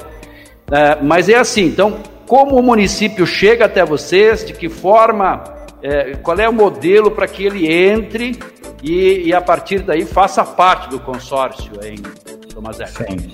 É, 0.71 1.01
mas 1.01 1.27
é 1.27 1.35
assim, 1.35 1.65
então, 1.65 1.97
como 2.25 2.57
o 2.57 2.63
município 2.63 3.25
chega 3.25 3.65
até 3.65 3.83
vocês, 3.83 4.45
de 4.45 4.53
que 4.53 4.69
forma, 4.69 5.43
é, 5.81 6.15
qual 6.15 6.37
é 6.37 6.47
o 6.47 6.53
modelo 6.53 7.11
para 7.11 7.27
que 7.27 7.45
ele 7.45 7.69
entre 7.71 8.39
e, 8.81 9.27
e, 9.27 9.33
a 9.33 9.41
partir 9.41 9.79
daí 9.79 10.05
faça 10.05 10.43
parte 10.43 10.89
do 10.89 10.99
consórcio 10.99 11.71
em 11.83 11.97
Tomazé? 12.53 12.85
Sim. 12.87 13.31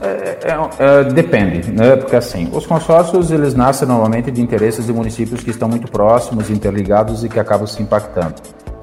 É, 0.00 0.38
é, 0.44 1.00
é, 1.00 1.04
depende, 1.04 1.72
né? 1.72 1.96
Porque 1.96 2.14
assim, 2.14 2.48
os 2.52 2.66
consórcios 2.66 3.30
eles 3.30 3.54
nascem 3.54 3.86
normalmente 3.86 4.30
de 4.30 4.40
interesses 4.40 4.86
de 4.86 4.92
municípios 4.92 5.42
que 5.42 5.50
estão 5.50 5.68
muito 5.68 5.90
próximos, 5.90 6.50
interligados 6.50 7.24
e 7.24 7.28
que 7.28 7.38
acabam 7.40 7.66
se 7.66 7.82
impactando. 7.82 8.34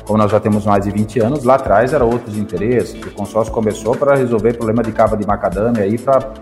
Como 0.06 0.20
nós 0.20 0.32
já 0.32 0.40
temos 0.40 0.66
mais 0.66 0.84
de 0.84 0.92
20 0.92 1.20
anos, 1.20 1.44
lá 1.44 1.56
atrás 1.56 1.94
era 1.94 2.04
outros 2.06 2.38
interesses. 2.38 3.02
O 3.02 3.12
consórcio 3.12 3.54
começou 3.54 3.96
para 3.96 4.16
resolver 4.16 4.54
problema 4.54 4.84
de 4.84 4.92
cava 4.92 5.18
de 5.18 5.26
macadâmia 5.26 5.84
aí 5.84 5.98
para 5.98 6.34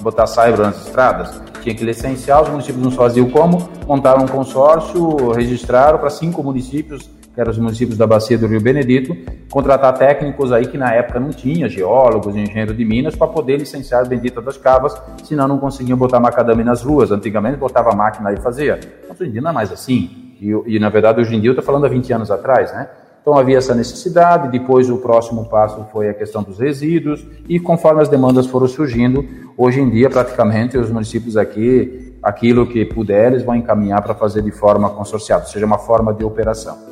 botar 0.00 0.26
saibro 0.26 0.62
nas 0.62 0.86
estradas. 0.86 1.42
Tinha 1.60 1.74
que 1.74 1.84
licenciar, 1.84 2.42
os 2.42 2.48
municípios 2.48 2.82
não 2.82 2.90
faziam 2.90 3.28
como, 3.28 3.68
montaram 3.86 4.24
um 4.24 4.28
consórcio, 4.28 5.30
registraram 5.32 5.98
para 5.98 6.10
cinco 6.10 6.42
municípios, 6.42 7.10
que 7.34 7.40
eram 7.40 7.50
os 7.50 7.58
municípios 7.58 7.96
da 7.96 8.06
bacia 8.06 8.36
do 8.36 8.46
Rio 8.46 8.60
Benedito, 8.60 9.16
contratar 9.50 9.96
técnicos 9.96 10.52
aí 10.52 10.66
que 10.66 10.76
na 10.76 10.92
época 10.94 11.18
não 11.18 11.30
tinha, 11.30 11.68
geólogos, 11.68 12.36
engenheiros 12.36 12.76
de 12.76 12.84
minas, 12.84 13.16
para 13.16 13.26
poder 13.26 13.58
licenciar 13.58 14.02
a 14.02 14.04
bendita 14.04 14.40
das 14.42 14.56
cavas, 14.56 15.00
senão 15.24 15.48
não 15.48 15.58
conseguiam 15.58 15.96
botar 15.96 16.20
macadame 16.20 16.62
nas 16.62 16.82
ruas. 16.82 17.10
Antigamente 17.10 17.56
botava 17.56 17.94
máquina 17.94 18.32
e 18.32 18.36
fazia. 18.36 18.78
Hoje 19.08 19.28
em 19.28 19.32
dia 19.32 19.40
não 19.40 19.50
é 19.50 19.54
mais 19.54 19.72
assim. 19.72 20.34
E, 20.40 20.50
e 20.66 20.78
na 20.78 20.90
verdade 20.90 21.20
hoje 21.20 21.34
em 21.34 21.40
dia 21.40 21.48
eu 21.48 21.52
estou 21.52 21.64
falando 21.64 21.86
há 21.86 21.88
20 21.88 22.12
anos 22.12 22.30
atrás, 22.30 22.72
né? 22.72 22.88
Então 23.22 23.38
havia 23.38 23.56
essa 23.56 23.72
necessidade, 23.72 24.48
depois 24.48 24.90
o 24.90 24.98
próximo 24.98 25.44
passo 25.44 25.86
foi 25.92 26.08
a 26.08 26.14
questão 26.14 26.42
dos 26.42 26.58
resíduos, 26.58 27.24
e 27.48 27.60
conforme 27.60 28.02
as 28.02 28.08
demandas 28.08 28.48
foram 28.48 28.66
surgindo, 28.66 29.24
hoje 29.56 29.80
em 29.80 29.88
dia 29.88 30.10
praticamente 30.10 30.76
os 30.76 30.90
municípios 30.90 31.36
aqui, 31.36 32.16
aquilo 32.20 32.66
que 32.66 32.84
puder, 32.84 33.30
eles 33.30 33.44
vão 33.44 33.54
encaminhar 33.54 34.02
para 34.02 34.12
fazer 34.12 34.42
de 34.42 34.50
forma 34.50 34.90
consorciada, 34.90 35.44
seja, 35.44 35.64
uma 35.64 35.78
forma 35.78 36.12
de 36.12 36.24
operação. 36.24 36.91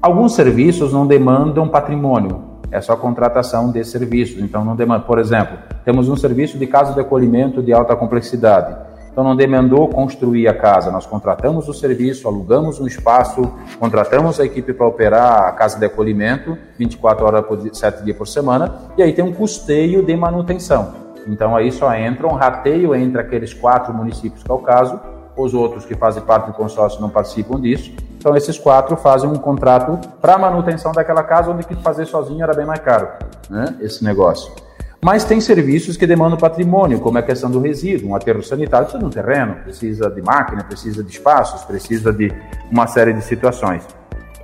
Alguns 0.00 0.36
serviços 0.36 0.92
não 0.92 1.04
demandam 1.04 1.66
patrimônio, 1.66 2.40
é 2.70 2.80
só 2.80 2.94
contratação 2.94 3.72
de 3.72 3.82
serviços, 3.82 4.40
então 4.40 4.64
não 4.64 4.76
demanda, 4.76 5.04
por 5.04 5.18
exemplo, 5.18 5.58
temos 5.84 6.08
um 6.08 6.14
serviço 6.14 6.56
de 6.56 6.68
casa 6.68 6.94
de 6.94 7.00
acolhimento 7.00 7.60
de 7.60 7.72
alta 7.72 7.96
complexidade, 7.96 8.76
então 9.10 9.24
não 9.24 9.34
demandou 9.34 9.88
construir 9.88 10.46
a 10.46 10.54
casa, 10.54 10.92
nós 10.92 11.04
contratamos 11.04 11.68
o 11.68 11.74
serviço, 11.74 12.28
alugamos 12.28 12.78
um 12.78 12.86
espaço, 12.86 13.42
contratamos 13.80 14.38
a 14.38 14.44
equipe 14.44 14.72
para 14.72 14.86
operar 14.86 15.48
a 15.48 15.50
casa 15.50 15.76
de 15.80 15.86
acolhimento 15.86 16.56
24 16.78 17.26
horas 17.26 17.44
por 17.44 17.58
7 17.74 18.04
dias 18.04 18.16
por 18.16 18.28
semana, 18.28 18.72
e 18.96 19.02
aí 19.02 19.12
tem 19.12 19.24
um 19.24 19.32
custeio 19.32 20.04
de 20.04 20.16
manutenção. 20.16 20.94
Então 21.26 21.56
aí 21.56 21.72
só 21.72 21.92
entra 21.92 22.24
um 22.28 22.34
rateio 22.34 22.94
entre 22.94 23.20
aqueles 23.20 23.52
quatro 23.52 23.92
municípios 23.92 24.44
que 24.44 24.50
é 24.50 24.54
o 24.54 24.58
caso, 24.58 25.00
os 25.36 25.54
outros 25.54 25.84
que 25.84 25.96
fazem 25.96 26.22
parte 26.22 26.46
do 26.46 26.52
consórcio 26.52 27.00
não 27.00 27.10
participam 27.10 27.60
disso. 27.60 27.92
Então 28.18 28.36
esses 28.36 28.58
quatro 28.58 28.96
fazem 28.96 29.30
um 29.30 29.36
contrato 29.36 29.98
para 30.20 30.36
manutenção 30.36 30.90
daquela 30.92 31.22
casa, 31.22 31.50
onde 31.50 31.64
que 31.64 31.76
fazer 31.76 32.04
sozinho 32.04 32.42
era 32.42 32.52
bem 32.52 32.66
mais 32.66 32.80
caro, 32.80 33.08
né? 33.48 33.76
Esse 33.80 34.02
negócio. 34.02 34.52
Mas 35.00 35.24
tem 35.24 35.40
serviços 35.40 35.96
que 35.96 36.04
demandam 36.04 36.36
patrimônio, 36.36 36.98
como 36.98 37.18
a 37.18 37.22
questão 37.22 37.48
do 37.48 37.60
resíduo. 37.60 38.10
Um 38.10 38.16
aterro 38.16 38.42
sanitário 38.42 38.86
precisa 38.86 38.98
de 38.98 39.04
um 39.04 39.10
terreno, 39.10 39.54
precisa 39.62 40.10
de 40.10 40.20
máquina, 40.20 40.64
precisa 40.64 41.04
de 41.04 41.10
espaços, 41.10 41.62
precisa 41.62 42.12
de 42.12 42.32
uma 42.70 42.88
série 42.88 43.12
de 43.12 43.22
situações. 43.22 43.86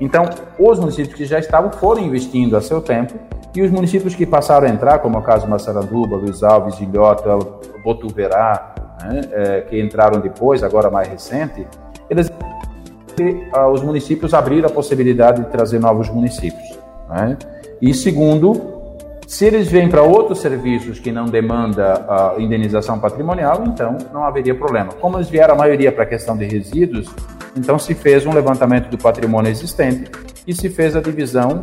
Então, 0.00 0.30
os 0.56 0.78
municípios 0.78 1.14
que 1.14 1.24
já 1.24 1.40
estavam 1.40 1.72
foram 1.72 2.02
investindo 2.02 2.56
a 2.56 2.60
seu 2.60 2.80
tempo 2.80 3.14
e 3.54 3.62
os 3.62 3.70
municípios 3.70 4.14
que 4.14 4.24
passaram 4.24 4.68
a 4.68 4.70
entrar, 4.70 5.00
como 5.00 5.16
é 5.16 5.18
o 5.18 5.22
caso 5.22 5.44
de 5.44 5.50
Massaranduba, 5.50 6.16
Luiz 6.16 6.44
Alves, 6.44 6.80
Ilhota, 6.80 7.36
Botuverá, 7.82 8.74
né, 9.02 9.20
é, 9.32 9.60
que 9.62 9.80
entraram 9.80 10.20
depois, 10.20 10.62
agora 10.62 10.88
mais 10.88 11.08
recente, 11.08 11.66
eles 12.08 12.30
ah, 13.52 13.68
os 13.68 13.82
municípios 13.82 14.34
abriram 14.34 14.68
a 14.68 14.72
possibilidade 14.72 15.42
de 15.42 15.50
trazer 15.50 15.78
novos 15.78 16.08
municípios. 16.08 16.78
Né? 17.08 17.36
E 17.80 17.92
segundo, 17.92 18.74
se 19.26 19.46
eles 19.46 19.68
vêm 19.68 19.88
para 19.88 20.02
outros 20.02 20.40
serviços 20.40 20.98
que 20.98 21.10
não 21.10 21.26
demanda 21.26 22.04
a 22.08 22.34
indenização 22.38 22.98
patrimonial, 22.98 23.64
então 23.66 23.96
não 24.12 24.24
haveria 24.24 24.54
problema. 24.54 24.92
Como 25.00 25.16
eles 25.16 25.28
vieram 25.28 25.54
a 25.54 25.56
maioria 25.56 25.90
para 25.90 26.04
a 26.04 26.06
questão 26.06 26.36
de 26.36 26.44
resíduos, 26.44 27.08
então 27.56 27.78
se 27.78 27.94
fez 27.94 28.26
um 28.26 28.32
levantamento 28.32 28.88
do 28.88 28.98
patrimônio 28.98 29.50
existente 29.50 30.10
e 30.46 30.54
se 30.54 30.68
fez 30.68 30.94
a 30.94 31.00
divisão 31.00 31.62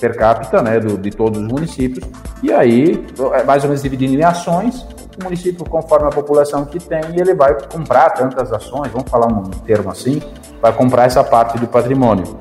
per 0.00 0.16
capita 0.16 0.62
né, 0.62 0.80
do, 0.80 0.98
de 0.98 1.10
todos 1.10 1.40
os 1.40 1.48
municípios, 1.48 2.04
e 2.42 2.52
aí, 2.52 3.04
é 3.34 3.42
mais 3.44 3.62
ou 3.62 3.68
menos 3.68 3.82
dividindo 3.82 4.14
em 4.14 4.24
ações, 4.24 4.86
o 5.20 5.24
município, 5.24 5.64
conforme 5.68 6.06
a 6.06 6.10
população 6.10 6.64
que 6.64 6.78
tem, 6.78 7.00
ele 7.16 7.34
vai 7.34 7.56
comprar 7.68 8.10
tantas 8.10 8.52
ações, 8.52 8.90
vamos 8.90 9.10
falar 9.10 9.26
um 9.26 9.42
termo 9.42 9.90
assim, 9.90 10.20
vai 10.60 10.72
comprar 10.72 11.04
essa 11.04 11.22
parte 11.22 11.58
do 11.58 11.66
patrimônio 11.66 12.36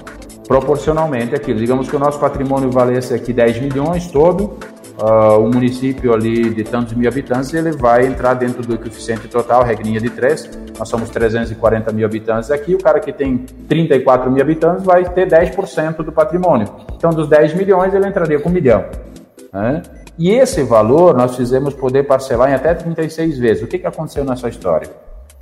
proporcionalmente 0.47 1.33
aquilo. 1.33 1.59
Digamos 1.59 1.89
que 1.89 1.95
o 1.95 1.99
nosso 1.99 2.19
patrimônio 2.19 2.69
valesse 2.69 3.13
aqui 3.13 3.31
10 3.31 3.62
milhões 3.62 4.07
todo, 4.07 4.57
uh, 4.99 5.38
o 5.39 5.47
município 5.47 6.13
ali 6.13 6.53
de 6.53 6.63
tantos 6.63 6.93
mil 6.93 7.07
habitantes, 7.07 7.53
ele 7.53 7.71
vai 7.71 8.05
entrar 8.05 8.33
dentro 8.33 8.62
do 8.62 8.77
coeficiente 8.77 9.27
total, 9.27 9.63
regrinha 9.63 9.99
de 9.99 10.09
3, 10.09 10.49
nós 10.77 10.89
somos 10.89 11.09
340 11.09 11.91
mil 11.91 12.05
habitantes 12.05 12.51
aqui, 12.51 12.75
o 12.75 12.77
cara 12.77 12.99
que 12.99 13.12
tem 13.12 13.38
34 13.67 14.29
mil 14.31 14.41
habitantes 14.41 14.83
vai 14.83 15.03
ter 15.05 15.27
10% 15.27 15.97
do 15.97 16.12
patrimônio. 16.12 16.67
Então, 16.95 17.12
dos 17.12 17.27
10 17.27 17.53
milhões, 17.53 17.93
ele 17.93 18.07
entraria 18.07 18.39
com 18.39 18.49
um 18.49 18.51
milhão. 18.51 18.86
Né? 19.51 19.81
E 20.17 20.30
esse 20.30 20.62
valor 20.63 21.15
nós 21.15 21.36
fizemos 21.36 21.73
poder 21.73 22.04
parcelar 22.04 22.52
em 22.52 22.54
até 22.54 22.73
36 22.73 23.38
vezes. 23.39 23.63
O 23.63 23.67
que, 23.67 23.80
que 23.80 23.88
aconteceu 23.88 24.23
nessa 24.23 24.47
história? 24.47 24.89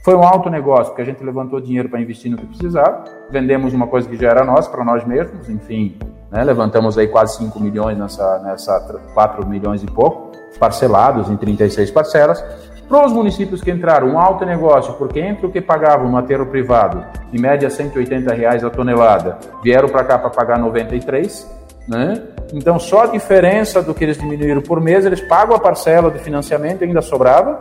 Foi 0.04 0.16
um 0.16 0.24
alto 0.24 0.50
negócio, 0.50 0.88
porque 0.88 1.02
a 1.04 1.06
gente 1.06 1.24
levantou 1.24 1.62
dinheiro 1.62 1.88
para 1.88 2.02
investir 2.02 2.32
no 2.32 2.38
que 2.38 2.46
precisava, 2.46 3.04
vendemos 3.30 3.72
uma 3.72 3.86
coisa 3.86 4.10
que 4.10 4.18
já 4.18 4.30
era 4.30 4.44
nossa 4.44 4.68
para 4.68 4.84
nós 4.84 5.06
mesmos, 5.06 5.48
enfim, 5.48 5.96
né, 6.32 6.44
levantamos 6.44 6.98
aí 6.98 7.08
quase 7.08 7.38
5 7.38 7.60
milhões 7.60 7.96
nessa, 7.96 8.40
nessa 8.40 8.80
4 9.14 9.46
milhões 9.46 9.84
e 9.84 9.86
pouco, 9.86 10.32
parcelados 10.58 11.30
em 11.30 11.38
36 11.38 11.92
parcelas. 11.92 12.44
Para 12.90 13.06
os 13.06 13.14
municípios 13.14 13.62
que 13.62 13.70
entraram, 13.70 14.08
um 14.08 14.20
alto 14.20 14.44
negócio, 14.44 14.94
porque 14.96 15.20
entre 15.20 15.46
o 15.46 15.52
que 15.52 15.62
pagavam 15.62 16.10
no 16.10 16.18
aterro 16.18 16.48
privado, 16.48 17.06
em 17.32 17.40
média 17.40 17.70
180 17.70 18.34
reais 18.34 18.64
a 18.64 18.72
tonelada, 18.72 19.38
vieram 19.64 19.88
para 19.88 20.04
cá 20.04 20.18
para 20.18 20.32
pagar 20.32 20.58
93, 20.58 21.48
né? 21.88 22.22
Então, 22.54 22.80
só 22.80 23.04
a 23.04 23.08
diferença 23.08 23.82
do 23.82 23.94
que 23.94 24.04
eles 24.04 24.18
diminuíram 24.18 24.62
por 24.62 24.82
mês, 24.82 25.06
eles 25.06 25.22
pagam 25.22 25.56
a 25.56 25.60
parcela 25.60 26.10
do 26.10 26.20
financiamento, 26.20 26.84
ainda 26.84 27.02
sobrava, 27.02 27.58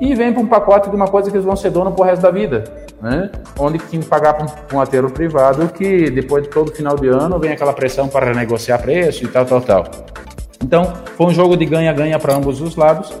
e 0.00 0.14
vem 0.14 0.32
para 0.32 0.42
um 0.42 0.46
pacote 0.46 0.88
de 0.88 0.94
uma 0.94 1.08
coisa 1.08 1.30
que 1.30 1.36
eles 1.36 1.44
vão 1.44 1.56
ser 1.56 1.70
dono 1.70 1.90
pro 1.92 2.04
resto 2.04 2.22
da 2.22 2.30
vida, 2.30 2.64
né? 3.02 3.30
Onde 3.58 3.78
tinha 3.78 4.00
que 4.00 4.08
pagar 4.08 4.34
para 4.34 4.46
um, 4.46 4.76
um 4.76 4.80
aterro 4.80 5.10
privado 5.10 5.66
que 5.68 6.08
depois 6.10 6.44
de 6.44 6.50
todo 6.50 6.70
final 6.72 6.96
de 6.96 7.08
ano 7.08 7.38
vem 7.38 7.50
aquela 7.50 7.72
pressão 7.72 8.06
para 8.06 8.26
renegociar 8.26 8.80
preço 8.80 9.24
e 9.24 9.28
tal, 9.28 9.44
tal, 9.44 9.60
tal. 9.60 9.84
Então, 10.62 10.92
foi 11.16 11.26
um 11.26 11.34
jogo 11.34 11.56
de 11.56 11.64
ganha-ganha 11.64 12.18
para 12.18 12.34
ambos 12.34 12.60
os 12.60 12.76
lados 12.76 13.12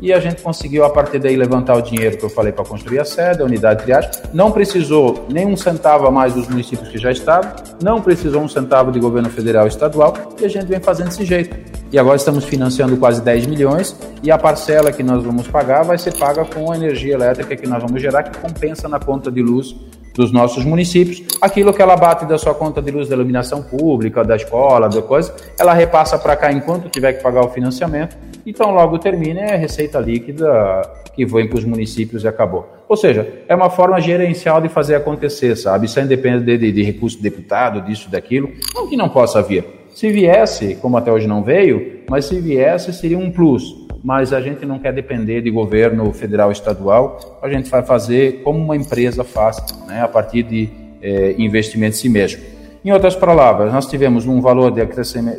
e 0.00 0.12
a 0.12 0.20
gente 0.20 0.42
conseguiu 0.42 0.84
a 0.84 0.90
partir 0.90 1.18
daí 1.18 1.36
levantar 1.36 1.76
o 1.76 1.82
dinheiro 1.82 2.16
que 2.16 2.24
eu 2.24 2.30
falei 2.30 2.52
para 2.52 2.64
construir 2.64 3.00
a 3.00 3.04
sede, 3.04 3.42
a 3.42 3.44
unidade 3.44 3.80
de 3.80 3.84
triagem. 3.84 4.10
Não 4.32 4.50
precisou 4.50 5.26
nem 5.28 5.46
um 5.46 5.56
centavo 5.56 6.06
a 6.06 6.10
mais 6.10 6.34
dos 6.34 6.48
municípios 6.48 6.88
que 6.88 6.98
já 6.98 7.10
estavam, 7.10 7.52
não 7.82 8.00
precisou 8.00 8.42
um 8.42 8.48
centavo 8.48 8.92
de 8.92 9.00
governo 9.00 9.30
federal 9.30 9.66
e 9.66 9.68
estadual 9.68 10.14
e 10.40 10.44
a 10.44 10.48
gente 10.48 10.66
vem 10.66 10.80
fazendo 10.80 11.08
desse 11.08 11.24
jeito. 11.24 11.56
E 11.92 11.98
agora 11.98 12.16
estamos 12.16 12.44
financiando 12.44 12.96
quase 12.96 13.22
10 13.22 13.46
milhões 13.46 13.96
e 14.22 14.30
a 14.30 14.36
parcela 14.36 14.90
que 14.90 15.02
nós 15.02 15.22
vamos 15.22 15.46
pagar 15.46 15.84
vai 15.84 15.96
ser 15.96 16.12
paga 16.18 16.44
com 16.44 16.72
a 16.72 16.76
energia 16.76 17.14
elétrica 17.14 17.54
que 17.54 17.68
nós 17.68 17.80
vamos 17.80 18.02
gerar, 18.02 18.24
que 18.24 18.38
compensa 18.38 18.88
na 18.88 18.98
conta 18.98 19.30
de 19.30 19.42
luz 19.42 19.76
dos 20.14 20.32
nossos 20.32 20.64
municípios, 20.64 21.22
aquilo 21.40 21.72
que 21.72 21.82
ela 21.82 21.96
bate 21.96 22.24
da 22.24 22.38
sua 22.38 22.54
conta 22.54 22.80
de 22.80 22.90
luz 22.90 23.08
da 23.08 23.16
iluminação 23.16 23.62
pública, 23.62 24.24
da 24.24 24.36
escola, 24.36 24.88
da 24.88 25.02
coisa, 25.02 25.34
ela 25.58 25.74
repassa 25.74 26.18
para 26.18 26.36
cá 26.36 26.52
enquanto 26.52 26.88
tiver 26.88 27.14
que 27.14 27.22
pagar 27.22 27.44
o 27.44 27.48
financiamento 27.48 28.16
então, 28.46 28.72
logo 28.72 28.98
termina 28.98 29.40
é 29.40 29.54
a 29.54 29.56
receita 29.56 29.98
líquida 29.98 30.82
que 31.14 31.24
vem 31.24 31.48
para 31.48 31.58
os 31.58 31.64
municípios 31.64 32.24
e 32.24 32.28
acabou. 32.28 32.68
Ou 32.86 32.96
seja, 32.96 33.26
é 33.48 33.54
uma 33.54 33.70
forma 33.70 33.98
gerencial 34.00 34.60
de 34.60 34.68
fazer 34.68 34.96
acontecer, 34.96 35.56
sabe? 35.56 35.86
Isso 35.86 35.98
independe 35.98 36.44
de, 36.44 36.58
de, 36.58 36.72
de 36.72 36.82
recurso 36.82 37.16
de 37.16 37.22
deputado, 37.22 37.80
disso, 37.80 38.10
daquilo. 38.10 38.50
Não 38.74 38.86
que 38.86 38.96
não 38.96 39.08
possa 39.08 39.40
vir. 39.40 39.64
Se 39.94 40.10
viesse, 40.10 40.74
como 40.76 40.98
até 40.98 41.10
hoje 41.10 41.26
não 41.26 41.42
veio, 41.42 42.00
mas 42.10 42.26
se 42.26 42.38
viesse, 42.38 42.92
seria 42.92 43.16
um 43.16 43.30
plus. 43.30 43.83
Mas 44.04 44.34
a 44.34 44.40
gente 44.42 44.66
não 44.66 44.78
quer 44.78 44.92
depender 44.92 45.40
de 45.40 45.50
governo 45.50 46.12
federal 46.12 46.52
estadual, 46.52 47.38
a 47.40 47.48
gente 47.48 47.70
vai 47.70 47.82
fazer 47.82 48.42
como 48.42 48.58
uma 48.58 48.76
empresa 48.76 49.24
faz, 49.24 49.56
né, 49.88 50.02
a 50.02 50.08
partir 50.08 50.42
de 50.42 50.68
eh, 51.00 51.34
investimento 51.38 51.96
em 51.96 51.98
si 51.98 52.08
mesmo. 52.10 52.42
Em 52.84 52.92
outras 52.92 53.16
palavras, 53.16 53.72
nós 53.72 53.86
tivemos 53.86 54.26
um 54.26 54.42
valor 54.42 54.70
de 54.70 54.82
acréscimo, 54.82 55.32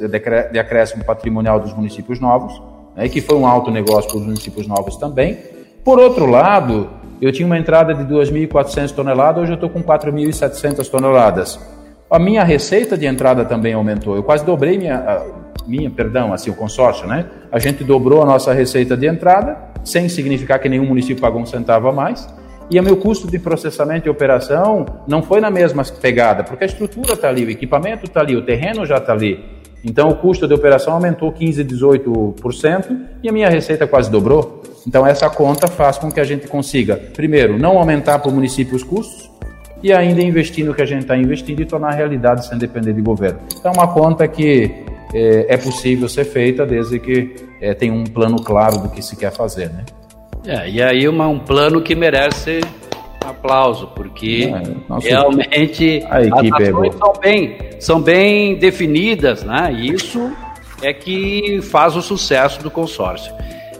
de 0.51 0.59
acréscimo 0.59 1.05
patrimonial 1.05 1.59
dos 1.59 1.75
municípios 1.75 2.19
novos, 2.19 2.59
né, 2.95 3.07
que 3.07 3.21
foi 3.21 3.37
um 3.37 3.45
alto 3.45 3.69
negócio 3.69 4.09
para 4.09 4.17
os 4.17 4.25
municípios 4.25 4.65
novos 4.65 4.97
também. 4.97 5.37
Por 5.83 5.99
outro 5.99 6.25
lado, 6.25 6.89
eu 7.21 7.31
tinha 7.31 7.45
uma 7.45 7.59
entrada 7.59 7.93
de 7.93 8.03
2.400 8.03 8.91
toneladas, 8.93 9.43
hoje 9.43 9.51
eu 9.51 9.55
estou 9.55 9.69
com 9.69 9.83
4.700 9.83 10.89
toneladas. 10.89 11.59
A 12.09 12.17
minha 12.17 12.43
receita 12.43 12.97
de 12.97 13.05
entrada 13.05 13.45
também 13.45 13.73
aumentou. 13.73 14.15
Eu 14.15 14.23
quase 14.23 14.43
dobrei 14.43 14.75
minha, 14.75 15.23
minha, 15.67 15.89
perdão, 15.89 16.33
assim, 16.33 16.49
o 16.49 16.55
consórcio, 16.55 17.07
né? 17.07 17.25
A 17.51 17.59
gente 17.59 17.83
dobrou 17.83 18.21
a 18.21 18.25
nossa 18.25 18.53
receita 18.53 18.95
de 18.95 19.07
entrada, 19.07 19.57
sem 19.83 20.09
significar 20.09 20.59
que 20.59 20.69
nenhum 20.69 20.85
município 20.85 21.21
pagou 21.21 21.41
um 21.41 21.45
centavo 21.45 21.87
a 21.87 21.91
mais. 21.91 22.27
E 22.69 22.79
o 22.79 22.83
meu 22.83 22.97
custo 22.97 23.27
de 23.29 23.37
processamento 23.37 24.07
e 24.07 24.09
operação 24.09 24.85
não 25.07 25.21
foi 25.21 25.39
na 25.39 25.51
mesma 25.51 25.83
pegada, 26.01 26.43
porque 26.43 26.63
a 26.63 26.67
estrutura 26.67 27.13
está 27.13 27.29
ali, 27.29 27.45
o 27.45 27.49
equipamento 27.49 28.05
está 28.05 28.21
ali, 28.21 28.35
o 28.35 28.41
terreno 28.41 28.85
já 28.85 28.97
está 28.97 29.13
ali. 29.13 29.43
Então 29.83 30.09
o 30.09 30.15
custo 30.15 30.47
de 30.47 30.53
operação 30.55 30.93
aumentou 30.93 31.31
15, 31.31 31.63
18% 31.63 32.97
e 33.21 33.29
a 33.29 33.31
minha 33.31 33.47
receita 33.49 33.85
quase 33.85 34.09
dobrou. 34.09 34.63
Então 34.87 35.05
essa 35.05 35.29
conta 35.29 35.67
faz 35.67 35.99
com 35.99 36.11
que 36.11 36.19
a 36.19 36.23
gente 36.23 36.47
consiga, 36.47 36.95
primeiro, 36.95 37.59
não 37.59 37.77
aumentar 37.77 38.17
para 38.17 38.31
o 38.31 38.33
município 38.33 38.75
os 38.75 38.83
custos 38.83 39.29
e 39.83 39.93
ainda 39.93 40.21
investir 40.23 40.65
no 40.65 40.73
que 40.73 40.81
a 40.81 40.85
gente 40.85 41.01
está 41.03 41.15
investindo 41.15 41.61
e 41.61 41.65
tornar 41.65 41.89
a 41.89 41.95
realidade 41.95 42.47
sem 42.47 42.57
depender 42.57 42.93
de 42.93 43.01
governo. 43.01 43.39
Então 43.59 43.71
é 43.71 43.75
uma 43.75 43.87
conta 43.87 44.27
que 44.27 44.83
é, 45.15 45.53
é 45.53 45.57
possível 45.57 46.09
ser 46.09 46.25
feita 46.25 46.65
desde 46.65 46.99
que 46.99 47.33
é, 47.61 47.73
tem 47.73 47.89
um 47.89 48.03
plano 48.03 48.35
claro 48.43 48.79
do 48.79 48.89
que 48.89 49.01
se 49.01 49.15
quer 49.15 49.31
fazer, 49.31 49.69
né? 49.69 49.85
É, 50.45 50.69
e 50.69 50.83
aí 50.83 51.07
uma, 51.07 51.27
um 51.27 51.39
plano 51.39 51.81
que 51.81 51.95
merece 51.95 52.59
aplauso, 53.23 53.87
porque 53.95 54.51
é, 54.53 55.09
realmente 55.09 56.05
a 56.09 56.21
equipe 56.21 56.63
as 56.63 56.69
ações 56.69 56.93
é 56.93 56.97
são 56.97 57.13
bem, 57.19 57.57
são 57.79 58.01
bem 58.01 58.55
definidas, 58.55 59.43
né? 59.43 59.73
E 59.73 59.93
isso 59.93 60.31
é 60.81 60.93
que 60.93 61.61
faz 61.61 61.95
o 61.95 62.01
sucesso 62.01 62.61
do 62.61 62.69
consórcio. 62.69 63.33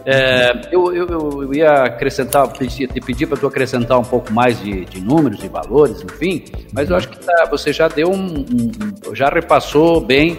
É, 0.08 0.52
eu, 0.70 0.94
eu, 0.94 1.06
eu, 1.08 1.54
ia 1.54 1.82
acrescentar, 1.82 2.46
te 2.52 2.86
pedir 3.00 3.26
para 3.26 3.36
tu 3.36 3.46
acrescentar 3.46 3.98
um 3.98 4.04
pouco 4.04 4.32
mais 4.32 4.58
de, 4.60 4.84
de 4.84 5.00
números 5.00 5.42
e 5.42 5.48
valores, 5.48 6.00
enfim, 6.00 6.44
mas 6.72 6.88
eu 6.88 6.96
acho 6.96 7.08
que 7.08 7.18
tá, 7.18 7.44
você 7.50 7.72
já 7.72 7.88
deu 7.88 8.08
um, 8.08 8.38
um, 8.38 9.14
já 9.14 9.28
repassou 9.28 10.00
bem 10.00 10.38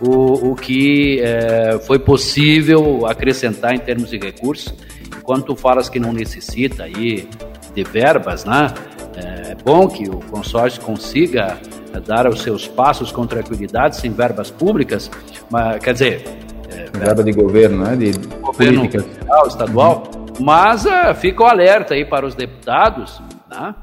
o, 0.00 0.52
o 0.52 0.56
que 0.56 1.20
é, 1.20 1.78
foi 1.86 1.98
possível 1.98 3.06
acrescentar 3.06 3.74
em 3.74 3.78
termos 3.78 4.10
de 4.10 4.18
recursos. 4.18 4.74
Quando 5.22 5.44
tu 5.44 5.56
falas 5.56 5.88
que 5.88 6.00
não 6.00 6.12
necessita 6.12 6.84
aí 6.84 7.28
de 7.74 7.84
verbas, 7.84 8.44
né? 8.44 8.72
É 9.16 9.54
bom 9.64 9.86
que 9.88 10.08
o 10.08 10.18
consórcio 10.30 10.80
consiga 10.80 11.58
dar 12.06 12.26
os 12.28 12.42
seus 12.42 12.66
passos 12.66 13.10
com 13.12 13.26
tranquilidade, 13.26 13.96
sem 13.96 14.12
verbas 14.12 14.50
públicas, 14.50 15.10
mas 15.50 15.82
quer 15.82 15.92
dizer, 15.92 16.24
é, 16.72 16.98
verba 16.98 17.22
de 17.22 17.32
governo, 17.32 17.84
né? 17.84 17.96
De 17.96 18.12
governo 18.38 18.90
federal, 18.90 19.46
estadual, 19.46 20.10
mas 20.38 20.84
uh, 20.86 21.14
fica 21.14 21.42
o 21.42 21.46
alerta 21.46 21.94
aí 21.94 22.04
para 22.04 22.26
os 22.26 22.34
deputados, 22.34 23.20
né? 23.50 23.74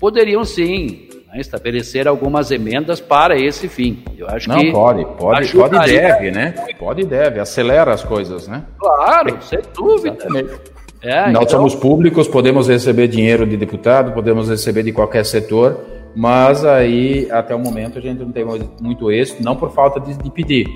Poderiam 0.00 0.44
sim 0.44 1.08
estabelecer 1.40 2.06
algumas 2.08 2.50
emendas 2.50 3.00
para 3.00 3.36
esse 3.38 3.68
fim. 3.68 4.02
Eu 4.16 4.28
acho 4.28 4.48
Não, 4.48 4.58
que 4.58 4.72
pode, 4.72 5.04
pode, 5.16 5.52
pode 5.52 5.76
e 5.76 5.94
deve, 5.96 6.30
né? 6.30 6.54
Pode 6.78 7.02
e 7.02 7.04
deve, 7.04 7.40
acelera 7.40 7.92
as 7.92 8.02
coisas, 8.02 8.48
né? 8.48 8.64
Claro, 8.78 9.36
sem 9.42 9.60
dúvida. 9.74 10.16
Exatamente. 10.16 10.76
É, 11.02 11.30
Nós 11.30 11.44
então... 11.44 11.58
somos 11.58 11.74
públicos, 11.74 12.26
podemos 12.26 12.68
receber 12.68 13.06
dinheiro 13.06 13.46
de 13.46 13.56
deputado, 13.56 14.12
podemos 14.12 14.48
receber 14.48 14.82
de 14.82 14.92
qualquer 14.92 15.24
setor, 15.24 15.84
mas 16.16 16.64
aí 16.64 17.28
até 17.30 17.54
o 17.54 17.58
momento 17.58 17.98
a 17.98 18.00
gente 18.00 18.18
não 18.18 18.32
tem 18.32 18.44
muito 18.80 19.10
êxito, 19.12 19.42
não 19.42 19.54
por 19.54 19.70
falta 19.72 20.00
de, 20.00 20.16
de 20.16 20.30
pedir, 20.30 20.66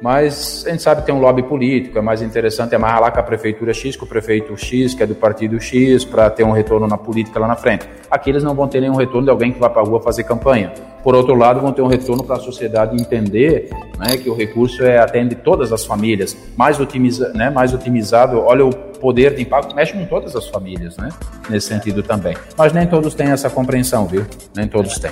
mas 0.00 0.64
a 0.66 0.70
gente 0.70 0.82
sabe 0.82 1.02
que 1.02 1.06
tem 1.06 1.14
um 1.14 1.20
lobby 1.20 1.42
político, 1.42 1.98
é 1.98 2.00
mais 2.00 2.22
interessante 2.22 2.74
amarrar 2.74 3.00
lá 3.00 3.10
com 3.10 3.20
a 3.20 3.22
prefeitura 3.22 3.74
X, 3.74 3.96
com 3.96 4.06
o 4.06 4.08
prefeito 4.08 4.56
X, 4.56 4.94
que 4.94 5.02
é 5.02 5.06
do 5.06 5.14
partido 5.14 5.60
X, 5.60 6.04
para 6.04 6.30
ter 6.30 6.42
um 6.42 6.52
retorno 6.52 6.86
na 6.86 6.96
política 6.96 7.38
lá 7.38 7.46
na 7.46 7.56
frente. 7.56 7.86
Aqui 8.10 8.30
eles 8.30 8.42
não 8.42 8.54
vão 8.54 8.66
ter 8.66 8.80
nenhum 8.80 8.96
retorno 8.96 9.24
de 9.24 9.30
alguém 9.30 9.52
que 9.52 9.58
vai 9.58 9.68
para 9.68 9.82
a 9.82 9.84
rua 9.84 10.00
fazer 10.00 10.24
campanha. 10.24 10.72
Por 11.02 11.14
outro 11.14 11.34
lado, 11.34 11.60
vão 11.60 11.72
ter 11.72 11.82
um 11.82 11.86
retorno 11.86 12.24
para 12.24 12.36
a 12.36 12.40
sociedade 12.40 13.00
entender 13.00 13.68
né, 13.98 14.16
que 14.16 14.28
o 14.28 14.34
recurso 14.34 14.82
é, 14.84 14.98
atende 14.98 15.34
todas 15.34 15.72
as 15.72 15.84
famílias, 15.84 16.36
mais, 16.56 16.80
otimiza, 16.80 17.32
né, 17.34 17.50
mais 17.50 17.74
otimizado, 17.74 18.38
olha 18.38 18.64
o 18.64 18.74
poder 18.74 19.34
de 19.34 19.42
impacto, 19.42 19.74
mexe 19.74 19.92
com 19.92 20.04
todas 20.06 20.34
as 20.34 20.46
famílias, 20.48 20.96
né, 20.96 21.10
nesse 21.48 21.68
sentido 21.68 22.02
também. 22.02 22.36
Mas 22.56 22.72
nem 22.72 22.86
todos 22.86 23.14
têm 23.14 23.28
essa 23.28 23.48
compreensão, 23.48 24.06
viu? 24.06 24.26
Nem 24.54 24.66
todos 24.66 24.98
têm. 24.98 25.10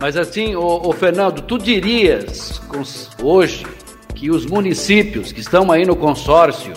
Mas 0.00 0.16
assim, 0.16 0.56
o, 0.56 0.92
Fernando, 0.92 1.42
tu 1.42 1.56
dirias 1.56 2.60
hoje 3.22 3.64
que 4.22 4.30
os 4.30 4.46
municípios 4.46 5.32
que 5.32 5.40
estão 5.40 5.72
aí 5.72 5.84
no 5.84 5.96
consórcio, 5.96 6.74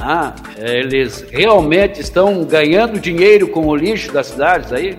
né, 0.00 0.32
eles 0.56 1.26
realmente 1.30 2.00
estão 2.00 2.42
ganhando 2.42 2.98
dinheiro 2.98 3.48
com 3.48 3.66
o 3.66 3.76
lixo 3.76 4.10
das 4.10 4.28
cidades 4.28 4.72
aí? 4.72 4.96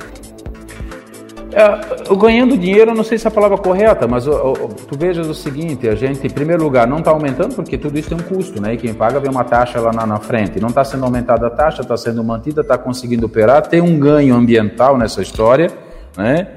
É, 1.52 2.16
ganhando 2.16 2.56
dinheiro, 2.56 2.92
eu 2.92 2.96
não 2.96 3.04
sei 3.04 3.18
se 3.18 3.26
é 3.26 3.30
a 3.30 3.32
palavra 3.32 3.58
correta, 3.58 4.08
mas 4.08 4.26
tu 4.26 4.96
vejas 4.96 5.28
o 5.28 5.34
seguinte: 5.34 5.90
a 5.90 5.96
gente, 5.96 6.28
em 6.28 6.30
primeiro 6.30 6.62
lugar, 6.62 6.86
não 6.86 7.00
está 7.00 7.10
aumentando 7.10 7.56
porque 7.56 7.80
tudo 7.80 7.98
isso 7.98 8.10
tem 8.10 8.18
um 8.20 8.22
custo, 8.22 8.62
né? 8.62 8.76
E 8.76 8.78
quem 8.78 8.94
paga 8.94 9.20
vem 9.20 9.32
uma 9.32 9.44
taxa 9.44 9.82
lá 9.82 9.92
na, 9.92 10.06
na 10.06 10.20
frente. 10.20 10.60
Não 10.60 10.70
está 10.70 10.84
sendo 10.84 11.06
aumentada 11.06 11.48
a 11.48 11.50
taxa, 11.50 11.82
está 11.82 11.98
sendo 11.98 12.24
mantida, 12.24 12.62
está 12.62 12.78
conseguindo 12.78 13.26
operar, 13.26 13.66
tem 13.66 13.82
um 13.82 13.98
ganho 13.98 14.36
ambiental 14.36 15.00
nessa 15.00 15.20
história, 15.24 15.72
né? 16.16 16.48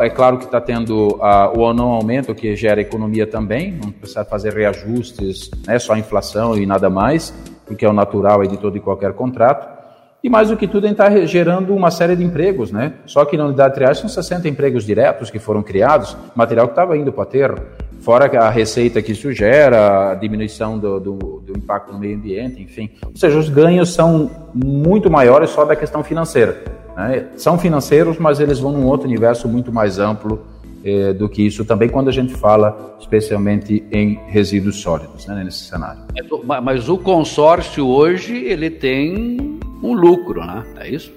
É, 0.00 0.10
claro 0.10 0.38
que 0.38 0.44
está 0.44 0.60
tendo 0.60 1.16
uh, 1.16 1.58
o 1.58 1.72
não 1.72 1.88
aumento 1.88 2.34
que 2.34 2.54
gera 2.54 2.80
economia 2.80 3.26
também, 3.26 3.72
não 3.72 3.90
precisa 3.90 4.24
fazer 4.24 4.52
reajustes, 4.52 5.50
né, 5.66 5.78
só 5.78 5.96
inflação 5.96 6.56
e 6.56 6.66
nada 6.66 6.90
mais, 6.90 7.34
porque 7.66 7.84
é 7.84 7.88
o 7.88 7.92
natural 7.92 8.46
de 8.46 8.58
todo 8.58 8.76
e 8.76 8.80
qualquer 8.80 9.14
contrato. 9.14 9.80
E 10.22 10.28
mais 10.28 10.50
do 10.50 10.56
que 10.56 10.68
tudo, 10.68 10.86
está 10.86 11.08
gerando 11.24 11.74
uma 11.74 11.90
série 11.90 12.14
de 12.14 12.22
empregos, 12.22 12.70
né? 12.70 12.92
Só 13.06 13.24
que 13.24 13.38
na 13.38 13.46
unidade 13.46 13.70
de 13.70 13.74
triagem 13.76 14.02
são 14.02 14.08
60 14.10 14.46
empregos 14.50 14.84
diretos 14.84 15.30
que 15.30 15.38
foram 15.38 15.62
criados, 15.62 16.14
material 16.34 16.66
que 16.66 16.72
estava 16.72 16.94
indo 16.94 17.10
para 17.10 17.22
aterro, 17.22 17.56
fora 18.00 18.26
a 18.38 18.50
receita 18.50 19.00
que 19.00 19.12
isso 19.12 19.32
gera, 19.32 20.10
a 20.10 20.14
diminuição 20.14 20.78
do, 20.78 21.00
do, 21.00 21.16
do, 21.46 21.56
impacto 21.56 21.92
no 21.92 21.98
meio 21.98 22.16
ambiente, 22.16 22.60
enfim. 22.60 22.90
Ou 23.02 23.16
seja, 23.16 23.38
os 23.38 23.48
ganhos 23.48 23.94
são 23.94 24.30
muito 24.54 25.10
maiores 25.10 25.48
só 25.50 25.64
da 25.64 25.74
questão 25.74 26.04
financeira. 26.04 26.79
Né? 26.96 27.26
São 27.36 27.58
financeiros, 27.58 28.18
mas 28.18 28.40
eles 28.40 28.58
vão 28.58 28.72
num 28.72 28.86
outro 28.86 29.06
universo 29.06 29.48
muito 29.48 29.72
mais 29.72 29.98
amplo 29.98 30.40
eh, 30.84 31.12
do 31.12 31.28
que 31.28 31.46
isso 31.46 31.64
também 31.64 31.88
quando 31.88 32.08
a 32.08 32.12
gente 32.12 32.34
fala 32.34 32.96
especialmente 32.98 33.84
em 33.92 34.18
resíduos 34.28 34.80
sólidos, 34.80 35.26
né, 35.26 35.42
nesse 35.44 35.64
cenário. 35.64 36.00
Mas 36.62 36.88
o 36.88 36.96
consórcio 36.96 37.86
hoje 37.86 38.36
ele 38.36 38.70
tem 38.70 39.60
um 39.82 39.92
lucro, 39.92 40.44
né? 40.44 40.64
É 40.78 40.88
isso? 40.88 41.12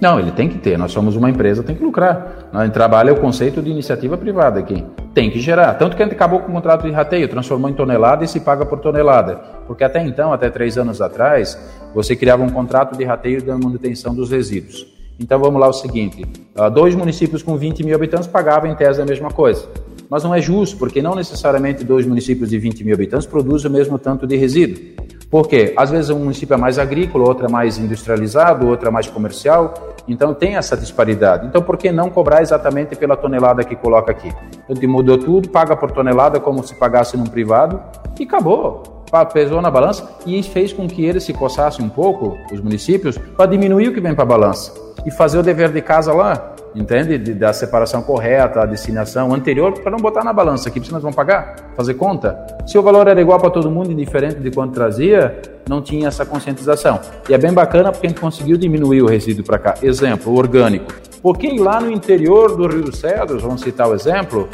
Não, 0.00 0.18
ele 0.18 0.32
tem 0.32 0.48
que 0.48 0.58
ter. 0.58 0.76
Nós 0.76 0.90
somos 0.90 1.14
uma 1.14 1.30
empresa, 1.30 1.62
tem 1.62 1.76
que 1.76 1.84
lucrar. 1.84 2.48
A 2.52 2.64
gente 2.64 2.72
trabalha 2.72 3.12
o 3.12 3.20
conceito 3.20 3.62
de 3.62 3.70
iniciativa 3.70 4.18
privada 4.18 4.58
aqui. 4.58 4.84
Tem 5.14 5.30
que 5.30 5.38
gerar. 5.38 5.74
Tanto 5.74 5.96
que 5.96 6.02
a 6.02 6.06
gente 6.06 6.14
acabou 6.14 6.40
com 6.40 6.50
o 6.50 6.52
contrato 6.52 6.82
de 6.82 6.90
rateio, 6.90 7.28
transformou 7.28 7.70
em 7.70 7.72
tonelada 7.72 8.24
e 8.24 8.28
se 8.28 8.40
paga 8.40 8.66
por 8.66 8.80
tonelada. 8.80 9.36
Porque 9.66 9.84
até 9.84 10.02
então, 10.04 10.32
até 10.32 10.50
três 10.50 10.76
anos 10.76 11.00
atrás, 11.00 11.56
você 11.94 12.16
criava 12.16 12.42
um 12.42 12.48
contrato 12.48 12.98
de 12.98 13.04
rateio 13.04 13.44
da 13.44 13.56
manutenção 13.56 14.12
dos 14.12 14.28
resíduos. 14.28 14.86
Então 15.22 15.38
vamos 15.38 15.60
lá 15.60 15.68
o 15.68 15.72
seguinte: 15.72 16.24
ah, 16.54 16.68
dois 16.68 16.94
municípios 16.94 17.42
com 17.42 17.56
20 17.56 17.84
mil 17.84 17.94
habitantes 17.94 18.26
pagavam 18.26 18.70
em 18.70 18.74
tese 18.74 19.00
a 19.00 19.06
mesma 19.06 19.30
coisa. 19.30 19.68
Mas 20.10 20.24
não 20.24 20.34
é 20.34 20.42
justo, 20.42 20.76
porque 20.76 21.00
não 21.00 21.14
necessariamente 21.14 21.84
dois 21.84 22.04
municípios 22.04 22.50
de 22.50 22.58
20 22.58 22.84
mil 22.84 22.94
habitantes 22.94 23.26
produzem 23.26 23.70
o 23.70 23.72
mesmo 23.72 23.98
tanto 23.98 24.26
de 24.26 24.36
resíduo. 24.36 24.82
Por 25.30 25.48
quê? 25.48 25.72
Às 25.74 25.90
vezes 25.90 26.10
um 26.10 26.18
município 26.18 26.52
é 26.52 26.56
mais 26.58 26.78
agrícola, 26.78 27.26
outro 27.26 27.46
é 27.46 27.48
mais 27.48 27.78
industrializado, 27.78 28.68
outro 28.68 28.88
é 28.88 28.90
mais 28.90 29.06
comercial, 29.06 29.72
então 30.06 30.34
tem 30.34 30.56
essa 30.56 30.76
disparidade. 30.76 31.46
Então 31.46 31.62
por 31.62 31.78
que 31.78 31.90
não 31.90 32.10
cobrar 32.10 32.42
exatamente 32.42 32.94
pela 32.96 33.16
tonelada 33.16 33.64
que 33.64 33.74
coloca 33.74 34.10
aqui? 34.10 34.30
Então 34.68 34.90
mudou 34.90 35.16
tudo, 35.16 35.48
paga 35.48 35.74
por 35.74 35.90
tonelada 35.90 36.38
como 36.38 36.62
se 36.62 36.74
pagasse 36.74 37.16
num 37.16 37.24
privado 37.24 37.80
e 38.20 38.24
acabou 38.24 38.91
pesou 39.26 39.60
na 39.60 39.70
balança 39.70 40.08
e 40.26 40.42
fez 40.42 40.72
com 40.72 40.88
que 40.88 41.04
eles 41.04 41.24
se 41.24 41.34
coçassem 41.34 41.84
um 41.84 41.88
pouco, 41.88 42.38
os 42.50 42.60
municípios, 42.60 43.18
para 43.18 43.50
diminuir 43.50 43.88
o 43.88 43.92
que 43.92 44.00
vem 44.00 44.14
para 44.14 44.24
a 44.24 44.26
balança 44.26 44.72
e 45.04 45.10
fazer 45.10 45.38
o 45.38 45.42
dever 45.42 45.70
de 45.70 45.82
casa 45.82 46.14
lá, 46.14 46.54
entende? 46.74 47.18
De, 47.18 47.34
da 47.34 47.52
separação 47.52 48.02
correta, 48.02 48.62
a 48.62 48.66
destinação 48.66 49.34
anterior, 49.34 49.72
para 49.72 49.90
não 49.90 49.98
botar 49.98 50.24
na 50.24 50.32
balança 50.32 50.68
aqui, 50.68 50.80
porque 50.80 50.92
nós 50.92 51.02
vamos 51.02 51.14
pagar, 51.14 51.72
fazer 51.76 51.94
conta. 51.94 52.38
Se 52.66 52.78
o 52.78 52.82
valor 52.82 53.06
era 53.06 53.20
igual 53.20 53.38
para 53.38 53.50
todo 53.50 53.70
mundo, 53.70 53.92
indiferente 53.92 54.36
de 54.36 54.50
quanto 54.50 54.72
trazia, 54.72 55.42
não 55.68 55.82
tinha 55.82 56.08
essa 56.08 56.24
conscientização. 56.24 56.98
E 57.28 57.34
é 57.34 57.38
bem 57.38 57.52
bacana 57.52 57.92
porque 57.92 58.06
a 58.06 58.10
gente 58.10 58.20
conseguiu 58.20 58.56
diminuir 58.56 59.02
o 59.02 59.06
resíduo 59.06 59.44
para 59.44 59.58
cá. 59.58 59.74
Exemplo, 59.82 60.32
o 60.32 60.38
orgânico. 60.38 60.92
Porque 61.22 61.48
lá 61.58 61.80
no 61.80 61.90
interior 61.90 62.56
do 62.56 62.66
Rio 62.66 62.82
dos 62.82 62.98
Cedros, 62.98 63.42
vamos 63.42 63.60
citar 63.60 63.88
o 63.88 63.94
exemplo, 63.94 64.48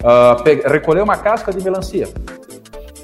uh, 0.00 0.68
recolher 0.70 1.02
uma 1.02 1.16
casca 1.16 1.52
de 1.52 1.62
melancia 1.62 2.08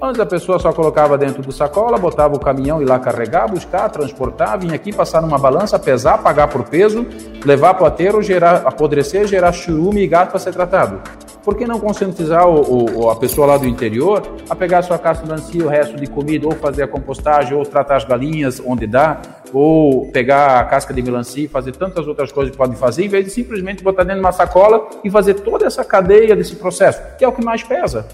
Antes 0.03 0.19
a 0.19 0.25
pessoa 0.25 0.59
só 0.59 0.73
colocava 0.73 1.19
dentro 1.19 1.43
do 1.43 1.53
sacola, 1.53 1.99
botava 1.99 2.35
o 2.35 2.41
caminhão 2.41 2.81
e 2.81 2.87
lá 2.87 2.99
carregar, 2.99 3.47
buscar, 3.47 3.87
transportar, 3.91 4.59
vinha 4.59 4.75
aqui 4.75 4.95
passar 4.95 5.21
numa 5.21 5.39
balança, 5.39 5.79
pesar, 5.79 6.17
pagar 6.23 6.49
por 6.49 6.65
peso, 6.65 7.07
levar 7.45 7.75
para 7.75 7.85
o 7.85 7.87
aterro, 7.87 8.23
gerar, 8.23 8.63
apodrecer, 8.65 9.27
gerar 9.27 9.53
churume 9.53 10.01
e 10.01 10.07
gato 10.07 10.31
para 10.31 10.39
ser 10.39 10.55
tratado. 10.55 11.03
Por 11.45 11.55
que 11.55 11.67
não 11.67 11.79
conscientizar 11.79 12.49
o, 12.49 13.03
o, 13.03 13.11
a 13.11 13.17
pessoa 13.17 13.47
lá 13.47 13.59
do 13.59 13.67
interior 13.67 14.23
a 14.49 14.57
pegar 14.57 14.81
sua 14.81 14.99
casca 14.99 15.23
de 15.23 15.29
melancia, 15.29 15.65
o 15.65 15.69
resto 15.69 15.97
de 15.97 16.07
comida, 16.07 16.47
ou 16.47 16.55
fazer 16.55 16.85
a 16.85 16.89
compostagem, 16.89 17.55
ou 17.55 17.63
tratar 17.65 17.97
as 17.97 18.05
galinhas 18.05 18.59
onde 18.65 18.87
dá, 18.87 19.21
ou 19.53 20.11
pegar 20.13 20.61
a 20.61 20.65
casca 20.65 20.95
de 20.95 21.03
melancia 21.03 21.45
e 21.45 21.49
fazer 21.49 21.77
tantas 21.77 22.07
outras 22.07 22.33
coisas 22.33 22.51
que 22.51 22.57
podem 22.57 22.77
fazer, 22.77 23.05
em 23.05 23.09
vez 23.09 23.27
de 23.27 23.31
simplesmente 23.31 23.85
botar 23.85 24.05
dentro 24.05 24.21
de 24.21 24.25
uma 24.25 24.33
sacola 24.33 24.89
e 25.05 25.11
fazer 25.11 25.35
toda 25.35 25.67
essa 25.67 25.85
cadeia 25.85 26.35
desse 26.35 26.57
processo, 26.57 27.03
que 27.19 27.25
é 27.25 27.29
o 27.29 27.33
que 27.33 27.45
mais 27.45 27.63
pesa. 27.63 28.07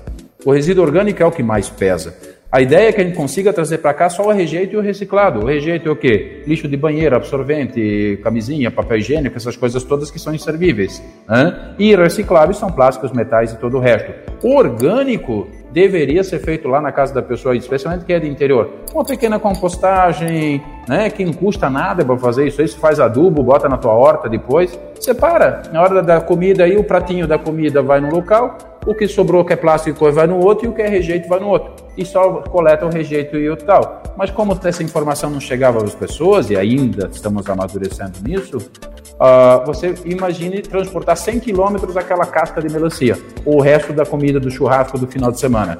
O 0.47 0.53
resíduo 0.53 0.85
orgânico 0.85 1.21
é 1.21 1.27
o 1.27 1.33
que 1.33 1.43
mais 1.43 1.69
pesa. 1.69 2.17
A 2.53 2.61
ideia 2.61 2.91
é 2.91 2.93
que 2.93 3.01
a 3.01 3.05
gente 3.05 3.17
consiga 3.17 3.53
trazer 3.53 3.79
para 3.79 3.93
cá 3.93 4.09
só 4.09 4.29
o 4.29 4.31
rejeito 4.31 4.75
e 4.75 4.77
o 4.77 4.81
reciclado. 4.81 5.41
O 5.41 5.45
rejeito 5.45 5.89
é 5.89 5.91
o 5.91 5.97
quê? 5.97 6.45
Lixo 6.47 6.69
de 6.69 6.77
banheiro, 6.77 7.17
absorvente, 7.17 8.21
camisinha, 8.23 8.71
papel 8.71 8.99
higiênico, 8.99 9.37
essas 9.37 9.57
coisas 9.57 9.83
todas 9.83 10.09
que 10.09 10.21
são 10.21 10.33
inservíveis. 10.33 11.03
Né? 11.29 11.75
E 11.81 11.97
recicláveis 11.97 12.59
são 12.59 12.71
plásticos, 12.71 13.11
metais 13.11 13.55
e 13.55 13.59
todo 13.59 13.77
o 13.77 13.81
resto. 13.81 14.13
O 14.41 14.55
orgânico 14.55 15.49
deveria 15.73 16.23
ser 16.23 16.39
feito 16.39 16.69
lá 16.69 16.81
na 16.81 16.93
casa 16.93 17.13
da 17.13 17.23
pessoa, 17.23 17.57
especialmente 17.57 18.05
que 18.05 18.13
é 18.13 18.21
de 18.21 18.29
interior. 18.29 18.71
Uma 18.95 19.05
pequena 19.05 19.41
compostagem, 19.41 20.63
né, 20.89 21.11
que 21.11 21.25
não 21.25 21.33
custa 21.33 21.69
nada 21.69 22.05
para 22.05 22.17
fazer 22.19 22.47
isso 22.47 22.63
você 22.63 22.79
faz 22.79 23.01
adubo, 23.01 23.43
bota 23.43 23.69
na 23.69 23.79
tua 23.79 23.95
horta 23.95 24.29
depois, 24.29 24.79
separa. 25.01 25.63
Na 25.73 25.83
hora 25.83 26.01
da 26.05 26.21
comida 26.21 26.63
aí, 26.63 26.77
o 26.77 26.85
pratinho 26.85 27.27
da 27.27 27.37
comida 27.37 27.83
vai 27.83 28.01
no 28.01 28.15
local, 28.15 28.76
o 28.87 28.95
que 28.95 29.09
sobrou 29.09 29.45
que 29.45 29.53
é 29.53 29.57
plástico 29.57 30.11
vai 30.13 30.27
no 30.27 30.39
outro 30.39 30.67
e 30.67 30.69
o 30.69 30.73
que 30.73 30.81
é 30.81 30.89
rejeito 30.89 31.29
vai 31.29 31.41
no 31.41 31.49
outro. 31.49 31.73
E 31.97 32.05
só 32.05 32.43
coleta 32.43 32.87
o 32.87 32.89
rejeito 32.89 33.37
e 33.37 33.51
o 33.51 33.57
tal. 33.57 34.03
Mas 34.17 34.31
como 34.31 34.59
essa 34.65 34.83
informação 34.83 35.29
não 35.29 35.41
chegava 35.41 35.83
às 35.83 35.95
pessoas, 35.95 36.49
e 36.51 36.57
ainda 36.57 37.11
estamos 37.13 37.49
amadurecendo 37.51 38.13
nisso, 38.23 38.59
uh, 38.59 39.67
você 39.67 39.95
imagine 40.05 40.63
transportar 40.63 41.17
100 41.17 41.41
quilômetros 41.41 41.97
aquela 41.97 42.25
casca 42.25 42.63
de 42.63 42.73
melancia, 42.73 43.19
ou 43.45 43.57
o 43.57 43.61
resto 43.61 43.93
da 43.93 44.07
comida 44.07 44.39
do 44.39 44.51
churrasco 44.51 44.97
do 44.97 45.07
final 45.07 45.33
de 45.33 45.41
semana. 45.41 45.79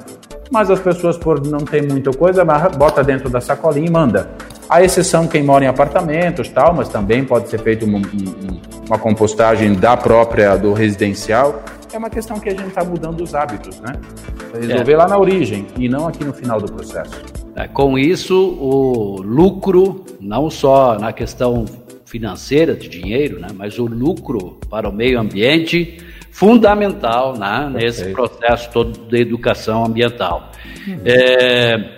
Mas 0.51 0.69
as 0.69 0.79
pessoas, 0.79 1.17
por 1.17 1.45
não 1.45 1.59
ter 1.59 1.83
muita 1.83 2.11
coisa, 2.11 2.45
bota 2.77 3.03
dentro 3.03 3.29
da 3.29 3.41
sacolinha 3.41 3.87
e 3.87 3.91
manda. 3.91 4.29
A 4.69 4.83
exceção 4.83 5.27
quem 5.27 5.43
mora 5.43 5.63
em 5.63 5.67
apartamentos, 5.67 6.49
tal, 6.49 6.73
mas 6.73 6.89
também 6.89 7.23
pode 7.23 7.49
ser 7.49 7.59
feito 7.59 7.85
uma, 7.85 7.99
uma 8.87 8.97
compostagem 8.97 9.73
da 9.73 9.95
própria 9.95 10.55
do 10.55 10.73
residencial 10.73 11.63
é 11.93 11.97
uma 11.97 12.09
questão 12.09 12.39
que 12.39 12.49
a 12.49 12.51
gente 12.51 12.67
está 12.67 12.83
mudando 12.83 13.21
os 13.21 13.33
hábitos, 13.33 13.79
né? 13.79 13.93
Resolver 14.53 14.91
é. 14.91 14.97
lá 14.97 15.07
na 15.07 15.17
origem 15.17 15.67
e 15.77 15.87
não 15.87 16.07
aqui 16.07 16.23
no 16.23 16.33
final 16.33 16.59
do 16.59 16.71
processo. 16.71 17.21
É, 17.55 17.67
com 17.67 17.97
isso, 17.97 18.35
o 18.35 19.21
lucro, 19.21 20.05
não 20.19 20.49
só 20.49 20.97
na 20.99 21.11
questão 21.11 21.65
financeira 22.05 22.75
de 22.75 22.87
dinheiro, 22.87 23.39
né, 23.39 23.47
mas 23.53 23.79
o 23.79 23.85
lucro 23.85 24.59
para 24.69 24.87
o 24.87 24.93
meio 24.93 25.19
ambiente 25.19 25.97
fundamental 26.31 27.37
né, 27.37 27.69
nesse 27.73 28.11
processo 28.11 28.69
todo 28.71 29.07
de 29.07 29.19
educação 29.19 29.83
ambiental. 29.83 30.51
Uhum. 30.87 30.99
É, 31.03 31.96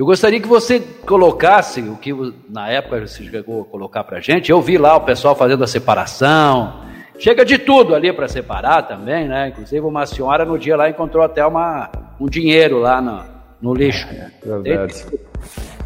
eu 0.00 0.06
gostaria 0.06 0.40
que 0.40 0.48
você 0.48 0.80
colocasse 0.80 1.82
o 1.82 1.94
que 1.94 2.10
na 2.48 2.70
época 2.70 3.06
você 3.06 3.22
chegou 3.22 3.60
a 3.60 3.64
colocar 3.66 4.02
para 4.02 4.16
a 4.16 4.20
gente. 4.20 4.50
Eu 4.50 4.60
vi 4.62 4.78
lá 4.78 4.96
o 4.96 5.02
pessoal 5.02 5.36
fazendo 5.36 5.62
a 5.62 5.66
separação, 5.66 6.80
Chega 7.20 7.44
de 7.44 7.58
tudo 7.58 7.94
ali 7.94 8.10
para 8.14 8.26
separar 8.28 8.80
também, 8.88 9.28
né? 9.28 9.48
Inclusive 9.48 9.84
uma 9.86 10.06
senhora 10.06 10.42
no 10.42 10.58
dia 10.58 10.74
lá 10.74 10.88
encontrou 10.88 11.22
até 11.22 11.44
uma, 11.44 11.90
um 12.18 12.26
dinheiro 12.26 12.78
lá 12.78 12.98
no, 13.02 13.20
no 13.60 13.74
lixo. 13.74 14.08
É, 14.08 14.88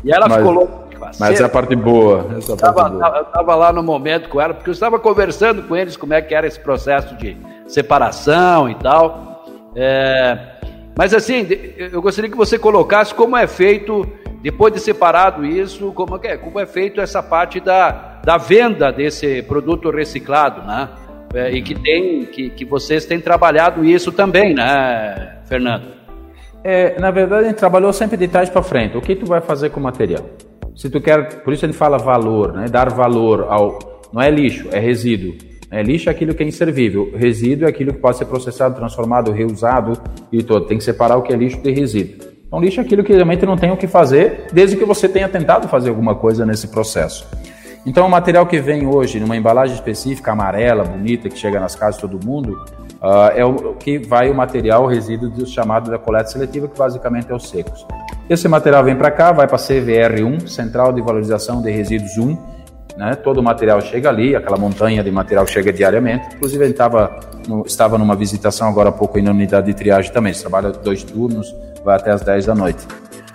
e 0.05 0.13
ela 0.13 0.29
mas, 0.29 0.39
ficou 0.39 0.53
louca. 0.53 0.85
Mas 1.19 1.41
é 1.41 1.45
a 1.45 1.49
parte 1.49 1.75
boa. 1.75 2.37
Essa 2.39 2.53
eu 2.53 2.55
estava 2.55 3.55
lá 3.57 3.73
no 3.73 3.83
momento 3.83 4.29
com 4.29 4.41
ela, 4.41 4.55
porque 4.55 4.71
eu 4.71 4.75
estava 4.75 4.97
conversando 4.97 5.65
com 5.65 5.75
eles 5.75 5.97
como 5.97 6.15
é 6.15 6.23
que 6.23 6.33
era 6.33 6.47
esse 6.47 6.61
processo 6.61 7.17
de 7.17 7.37
separação 7.67 8.71
e 8.71 8.77
tal. 8.77 9.45
É, 9.75 10.39
mas 10.97 11.13
assim, 11.15 11.47
eu 11.77 12.01
gostaria 12.01 12.31
que 12.31 12.37
você 12.37 12.59
colocasse 12.59 13.15
como 13.15 13.37
é 13.37 13.47
feito, 13.47 14.07
depois 14.43 14.73
de 14.73 14.81
separado 14.81 15.45
isso, 15.45 15.93
como 15.93 16.19
é, 16.23 16.37
como 16.37 16.61
é 16.61 16.67
feito 16.67 17.01
essa 17.01 17.23
parte 17.23 17.61
da, 17.61 18.21
da 18.25 18.37
venda 18.37 18.93
desse 18.93 19.43
produto 19.43 19.91
reciclado, 19.91 20.63
né? 20.67 20.89
é, 21.35 21.51
e 21.51 21.61
que 21.61 21.75
tem 21.75 22.25
que, 22.27 22.49
que 22.51 22.65
vocês 22.65 23.05
têm 23.05 23.21
trabalhado 23.21 23.85
isso 23.85 24.13
também, 24.13 24.55
né, 24.55 25.41
Fernando? 25.47 25.89
É, 26.63 26.99
na 26.99 27.11
verdade, 27.11 27.45
a 27.45 27.49
gente 27.49 27.59
trabalhou 27.59 27.93
sempre 27.93 28.17
de 28.17 28.29
trás 28.29 28.49
para 28.49 28.63
frente. 28.63 28.97
O 28.97 29.03
que 29.03 29.15
tu 29.15 29.27
vai 29.27 29.41
fazer 29.41 29.71
com 29.71 29.81
o 29.81 29.83
material? 29.83 30.25
Se 30.75 30.89
tu 30.89 31.01
quer, 31.01 31.43
por 31.43 31.53
isso 31.53 31.67
ele 31.67 31.75
fala 31.75 31.99
valor, 31.99 32.55
né? 32.55 32.67
Dar 32.71 32.89
valor 32.89 33.47
ao, 33.51 33.79
não 34.13 34.23
é 34.23 34.31
lixo, 34.31 34.69
é 34.73 34.79
resíduo. 34.79 35.35
É, 35.75 35.83
lixo 35.83 36.09
é 36.09 36.13
aquilo 36.13 36.33
que 36.33 36.43
é 36.45 36.47
inservível, 36.47 37.11
resíduo 37.17 37.67
é 37.67 37.69
aquilo 37.69 37.93
que 37.93 37.99
pode 37.99 38.17
ser 38.17 38.27
processado, 38.27 38.77
transformado, 38.77 39.33
reusado 39.33 40.01
e 40.31 40.41
todo. 40.41 40.67
Tem 40.67 40.79
que 40.79 40.85
separar 40.85 41.17
o 41.17 41.23
que 41.23 41.33
é 41.33 41.37
lixo 41.37 41.61
de 41.61 41.73
resíduo. 41.73 42.29
Então, 42.47 42.61
lixo 42.61 42.79
é 42.79 42.85
aquilo 42.85 43.03
que 43.03 43.13
realmente 43.13 43.45
não 43.45 43.57
tem 43.57 43.73
o 43.73 43.77
que 43.77 43.89
fazer, 43.89 44.47
desde 44.53 44.77
que 44.77 44.85
você 44.85 45.09
tenha 45.09 45.29
tentado 45.29 45.67
fazer 45.67 45.89
alguma 45.89 46.15
coisa 46.15 46.47
nesse 46.47 46.69
processo. 46.69 47.27
Então, 47.85 48.07
o 48.07 48.09
material 48.09 48.47
que 48.47 48.61
vem 48.61 48.87
hoje 48.87 49.19
numa 49.19 49.37
embalagem 49.37 49.75
específica, 49.75 50.31
amarela, 50.31 50.85
bonita, 50.85 51.29
que 51.29 51.37
chega 51.37 51.59
nas 51.59 51.75
casas 51.75 51.97
de 51.97 52.03
todo 52.03 52.25
mundo, 52.25 52.53
uh, 53.03 53.35
é 53.35 53.45
o 53.45 53.75
que 53.75 53.99
vai 53.99 54.31
o 54.31 54.35
material 54.35 54.85
o 54.85 54.87
resíduo 54.87 55.29
do 55.29 55.45
chamado 55.45 55.91
da 55.91 55.99
coleta 55.99 56.29
seletiva, 56.29 56.69
que 56.69 56.79
basicamente 56.79 57.33
é 57.33 57.35
os 57.35 57.49
secos. 57.49 57.85
Esse 58.31 58.47
material 58.47 58.85
vem 58.85 58.95
para 58.95 59.11
cá, 59.11 59.33
vai 59.33 59.49
para 59.49 59.57
a 59.57 59.59
CVR1, 59.59 60.47
Central 60.47 60.93
de 60.93 61.03
Valorização 61.03 61.61
de 61.61 61.69
Resíduos 61.73 62.17
1, 62.17 62.54
né? 62.97 63.15
todo 63.15 63.39
o 63.39 63.43
material 63.43 63.81
chega 63.81 64.09
ali, 64.09 64.37
aquela 64.37 64.57
montanha 64.57 65.03
de 65.03 65.11
material 65.11 65.47
chega 65.47 65.73
diariamente. 65.73 66.37
Inclusive, 66.37 66.65
ele 66.65 66.75
tava, 66.75 67.19
no, 67.49 67.65
estava 67.67 67.99
numa 67.99 68.15
visitação 68.15 68.69
agora 68.69 68.89
há 68.89 68.93
pouco 68.93 69.21
na 69.21 69.31
unidade 69.31 69.67
de 69.67 69.75
triagem 69.75 70.13
também. 70.13 70.33
Ele 70.33 70.41
trabalha 70.41 70.71
dois 70.71 71.03
turnos, 71.03 71.55
vai 71.85 71.97
até 71.97 72.11
as 72.11 72.23
10 72.23 72.47
da 72.47 72.55
noite. 72.55 72.87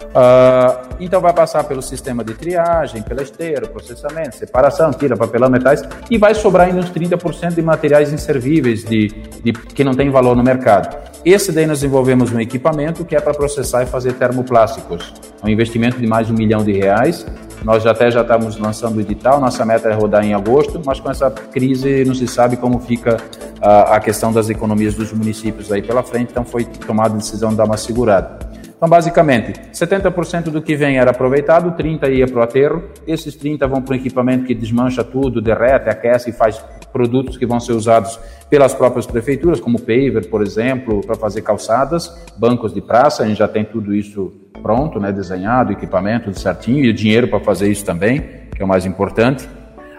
Uh, 0.10 0.95
então 0.99 1.22
vai 1.22 1.32
passar 1.32 1.64
pelo 1.66 1.84
sistema 1.84 2.24
de 2.24 2.34
triagem, 2.34 3.03
pela 3.03 3.22
esteira, 3.22 3.68
processamento, 3.68 4.38
separação, 4.38 4.91
tira 4.91 5.16
papelão, 5.16 5.51
metais 5.51 5.84
e 6.10 6.18
vai 6.18 6.34
sobrar 6.34 6.68
ainda 6.68 6.80
uns 6.80 6.89
30% 6.89 7.53
de 7.53 7.62
materiais 7.62 8.12
inservíveis 8.12 8.84
de, 8.84 9.10
de, 9.43 9.53
que 9.53 9.84
não 9.84 9.93
tem 9.93 10.10
valor 10.10 10.36
no 10.36 10.43
mercado. 10.43 10.97
Esse 11.24 11.51
daí 11.51 11.68
nós 11.68 11.82
desenvolvemos 11.82 12.32
um 12.32 12.39
equipamento 12.39 13.05
que 13.05 13.16
é 13.16 13.22
para 13.22 13.34
processar 13.36 13.84
e 13.84 13.86
fazer 13.86 14.14
termoplásticos. 14.14 15.14
É 15.43 15.45
um 15.45 15.49
investimento 15.49 15.99
de 15.99 16.07
mais 16.07 16.26
de 16.26 16.34
um 16.34 16.36
milhão 16.36 16.64
de 16.64 16.72
reais. 16.72 17.24
Nós 17.64 17.86
até 17.86 18.10
já 18.10 18.22
estamos 18.22 18.57
lançando 18.57 18.97
o 18.97 19.01
edital, 19.01 19.39
nossa 19.39 19.66
meta 19.66 19.89
é 19.89 19.93
rodar 19.93 20.26
em 20.26 20.34
agosto, 20.34 20.82
mas 20.86 20.99
com 20.99 21.12
essa 21.12 21.30
crise 21.30 22.05
não 22.05 22.16
se 22.16 22.28
sabe 22.28 22.55
como 22.55 22.80
fica 22.80 23.18
uh, 23.18 23.93
a 23.93 23.99
questão 23.99 24.32
das 24.32 24.49
economias 24.49 24.95
dos 24.95 25.12
municípios 25.12 25.72
aí 25.72 25.82
pela 25.82 26.01
frente, 26.01 26.32
então 26.32 26.45
foi 26.45 26.64
tomada 26.64 27.16
a 27.16 27.18
decisão 27.18 27.49
de 27.49 27.57
dar 27.57 27.66
uma 27.66 27.78
segurada. 27.78 28.39
Então, 28.80 28.88
basicamente, 28.88 29.60
70% 29.74 30.43
do 30.43 30.62
que 30.62 30.74
vem 30.74 30.97
era 30.99 31.12
aproveitado, 31.12 31.76
30% 31.78 32.14
ia 32.14 32.26
para 32.26 32.39
o 32.39 32.41
aterro, 32.41 32.84
esses 33.05 33.38
30% 33.38 33.68
vão 33.68 33.82
para 33.82 33.91
o 33.91 33.95
equipamento 33.97 34.45
que 34.45 34.55
desmancha 34.55 35.03
tudo, 35.03 35.41
derrete, 35.41 35.89
aquece 35.89 36.30
e 36.30 36.34
faz 36.34 36.64
produtos 36.93 37.38
que 37.38 37.45
vão 37.45 37.60
ser 37.60 37.74
usados 37.74 38.18
pelas 38.49 38.74
próprias 38.74 39.05
prefeituras, 39.05 39.60
como 39.60 39.78
paver, 39.78 40.30
por 40.30 40.41
exemplo, 40.41 41.01
para 41.05 41.16
fazer 41.16 41.41
calçadas, 41.41 42.10
bancos 42.38 42.74
de 42.74 42.80
praça, 42.80 43.24
a 43.24 43.28
gente 43.28 43.38
já 43.38 43.49
tem 43.49 43.66
tudo 43.66 43.93
isso 43.93 44.32
pronto, 44.62 44.99
né, 44.99 45.12
desenhado, 45.12 45.72
equipamento 45.72 46.38
certinho 46.38 46.86
e 46.86 46.93
dinheiro 46.93 47.28
para 47.28 47.39
fazer 47.39 47.70
isso 47.70 47.84
também, 47.86 48.22
que 48.55 48.62
é 48.62 48.66
o 48.66 48.68
mais 48.68 48.86
importante. 48.86 49.47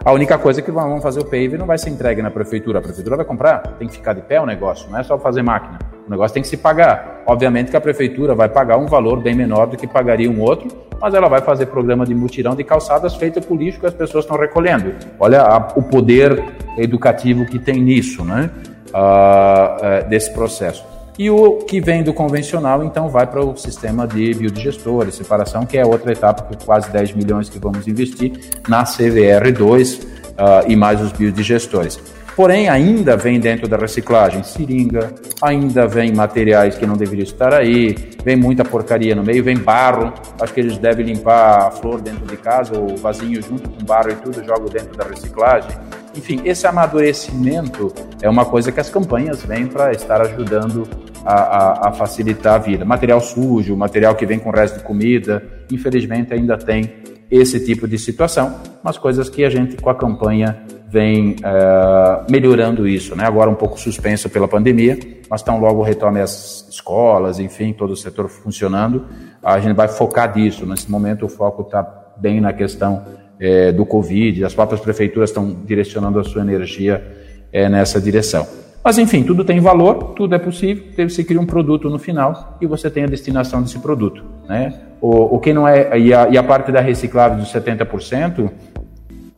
A 0.02 0.12
única 0.12 0.38
coisa 0.38 0.60
é 0.60 0.62
que 0.62 0.70
vamos 0.70 1.02
fazer 1.02 1.20
o 1.20 1.24
paver 1.24 1.58
não 1.58 1.66
vai 1.66 1.76
ser 1.76 1.90
entregue 1.90 2.22
na 2.22 2.30
prefeitura, 2.30 2.78
a 2.78 2.82
prefeitura 2.82 3.16
vai 3.16 3.24
comprar, 3.24 3.58
tem 3.78 3.86
que 3.86 3.94
ficar 3.94 4.14
de 4.14 4.22
pé 4.22 4.40
o 4.40 4.46
negócio, 4.46 4.90
não 4.90 4.98
é 4.98 5.02
só 5.02 5.18
fazer 5.18 5.42
máquina. 5.42 5.78
O 6.06 6.10
negócio 6.10 6.32
tem 6.32 6.42
que 6.42 6.48
se 6.48 6.56
pagar. 6.56 7.22
Obviamente 7.26 7.70
que 7.70 7.76
a 7.76 7.80
prefeitura 7.80 8.34
vai 8.34 8.48
pagar 8.48 8.78
um 8.78 8.86
valor 8.86 9.20
bem 9.20 9.34
menor 9.34 9.66
do 9.66 9.76
que 9.76 9.86
pagaria 9.86 10.30
um 10.30 10.40
outro, 10.40 10.68
mas 10.98 11.12
ela 11.12 11.28
vai 11.28 11.42
fazer 11.42 11.66
programa 11.66 12.06
de 12.06 12.14
mutirão 12.14 12.54
de 12.54 12.64
calçadas 12.64 13.14
feita 13.14 13.42
com 13.42 13.54
lixo 13.54 13.78
que 13.78 13.86
as 13.86 13.92
pessoas 13.92 14.24
estão 14.24 14.38
recolhendo. 14.38 14.94
Olha 15.18 15.42
a, 15.42 15.58
o 15.76 15.82
poder 15.82 16.42
educativo 16.78 17.44
que 17.44 17.58
tem 17.58 17.80
nisso, 17.82 18.24
né? 18.24 18.50
Uh, 18.92 20.04
uh, 20.04 20.08
desse 20.08 20.32
processo. 20.32 20.84
E 21.18 21.30
o 21.30 21.58
que 21.58 21.80
vem 21.80 22.02
do 22.02 22.14
convencional, 22.14 22.82
então, 22.82 23.08
vai 23.08 23.26
para 23.26 23.44
o 23.44 23.56
sistema 23.56 24.06
de 24.06 24.32
biodigestores, 24.34 25.14
separação, 25.14 25.66
que 25.66 25.76
é 25.76 25.84
outra 25.84 26.12
etapa, 26.12 26.44
que 26.44 26.64
quase 26.64 26.90
10 26.90 27.12
milhões 27.12 27.48
que 27.48 27.58
vamos 27.58 27.86
investir 27.86 28.32
na 28.68 28.84
CVR2 28.84 30.02
uh, 30.02 30.06
ah, 30.38 30.64
e 30.66 30.74
mais 30.76 31.00
os 31.00 31.12
biodigestores. 31.12 32.00
Porém, 32.40 32.70
ainda 32.70 33.18
vem 33.18 33.38
dentro 33.38 33.68
da 33.68 33.76
reciclagem 33.76 34.42
seringa, 34.42 35.12
ainda 35.42 35.86
vem 35.86 36.10
materiais 36.10 36.74
que 36.74 36.86
não 36.86 36.96
deveriam 36.96 37.24
estar 37.24 37.52
aí, 37.52 37.94
vem 38.24 38.34
muita 38.34 38.64
porcaria 38.64 39.14
no 39.14 39.22
meio, 39.22 39.44
vem 39.44 39.58
barro. 39.58 40.12
Acho 40.40 40.54
que 40.54 40.60
eles 40.60 40.78
devem 40.78 41.04
limpar 41.04 41.66
a 41.66 41.70
flor 41.70 42.00
dentro 42.00 42.24
de 42.24 42.38
casa, 42.38 42.78
ou 42.78 42.96
vasinho 42.96 43.42
junto 43.42 43.68
com 43.68 43.84
barro 43.84 44.10
e 44.10 44.14
tudo, 44.14 44.42
jogo 44.42 44.70
dentro 44.70 44.96
da 44.96 45.04
reciclagem. 45.04 45.70
Enfim, 46.14 46.40
esse 46.44 46.66
amadurecimento 46.66 47.92
é 48.20 48.28
uma 48.28 48.44
coisa 48.44 48.72
que 48.72 48.80
as 48.80 48.90
campanhas 48.90 49.42
vêm 49.42 49.66
para 49.66 49.92
estar 49.92 50.20
ajudando 50.20 50.88
a, 51.24 51.34
a, 51.34 51.88
a, 51.88 51.92
facilitar 51.92 52.54
a 52.54 52.58
vida. 52.58 52.84
Material 52.84 53.20
sujo, 53.20 53.76
material 53.76 54.14
que 54.14 54.26
vem 54.26 54.38
com 54.38 54.50
resto 54.50 54.78
de 54.78 54.84
comida, 54.84 55.42
infelizmente 55.70 56.34
ainda 56.34 56.56
tem 56.56 56.92
esse 57.30 57.64
tipo 57.64 57.86
de 57.86 57.96
situação, 57.96 58.56
mas 58.82 58.98
coisas 58.98 59.28
que 59.28 59.44
a 59.44 59.50
gente 59.50 59.76
com 59.76 59.88
a 59.88 59.94
campanha 59.94 60.64
vem 60.88 61.36
uh, 61.36 62.28
melhorando 62.28 62.88
isso, 62.88 63.14
né? 63.14 63.24
Agora 63.24 63.48
um 63.48 63.54
pouco 63.54 63.78
suspenso 63.78 64.28
pela 64.28 64.48
pandemia, 64.48 64.98
mas 65.30 65.40
tão 65.40 65.60
logo 65.60 65.80
retome 65.82 66.20
as 66.20 66.66
escolas, 66.68 67.38
enfim, 67.38 67.72
todo 67.72 67.92
o 67.92 67.96
setor 67.96 68.28
funcionando, 68.28 69.06
a 69.40 69.60
gente 69.60 69.76
vai 69.76 69.86
focar 69.86 70.36
nisso. 70.36 70.66
Nesse 70.66 70.90
momento 70.90 71.26
o 71.26 71.28
foco 71.28 71.62
está 71.62 71.82
bem 72.16 72.40
na 72.40 72.52
questão 72.52 73.04
é, 73.40 73.72
do 73.72 73.86
Covid, 73.86 74.44
as 74.44 74.54
próprias 74.54 74.80
prefeituras 74.80 75.30
estão 75.30 75.56
direcionando 75.64 76.20
a 76.20 76.24
sua 76.24 76.42
energia 76.42 77.02
é, 77.50 77.68
nessa 77.68 77.98
direção. 78.00 78.46
Mas 78.84 78.98
enfim, 78.98 79.22
tudo 79.22 79.44
tem 79.44 79.60
valor, 79.60 80.14
tudo 80.14 80.34
é 80.34 80.38
possível, 80.38 80.84
você 81.08 81.24
cria 81.24 81.40
um 81.40 81.46
produto 81.46 81.90
no 81.90 81.98
final 81.98 82.56
e 82.60 82.66
você 82.66 82.90
tem 82.90 83.04
a 83.04 83.06
destinação 83.06 83.62
desse 83.62 83.78
produto. 83.78 84.24
Né? 84.48 84.74
O, 85.00 85.36
o 85.36 85.38
que 85.38 85.52
não 85.52 85.66
é, 85.66 85.98
e 85.98 86.14
a, 86.14 86.28
e 86.28 86.38
a 86.38 86.42
parte 86.42 86.70
da 86.70 86.80
reciclável 86.80 87.38
dos 87.38 87.52
70%, 87.52 88.50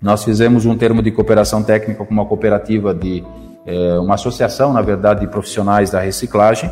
nós 0.01 0.25
fizemos 0.25 0.65
um 0.67 0.77
termo 0.77 1.03
de 1.03 1.11
cooperação 1.11 1.63
técnica 1.63 2.05
com 2.05 2.13
uma 2.13 2.25
cooperativa 2.25 2.93
de, 2.93 3.23
é, 3.67 3.99
uma 3.99 4.15
associação, 4.15 4.73
na 4.73 4.83
verdade, 4.83 5.21
de 5.21 5.29
profissionais 5.29 5.91
da 5.91 6.01
reciclagem, 6.01 6.71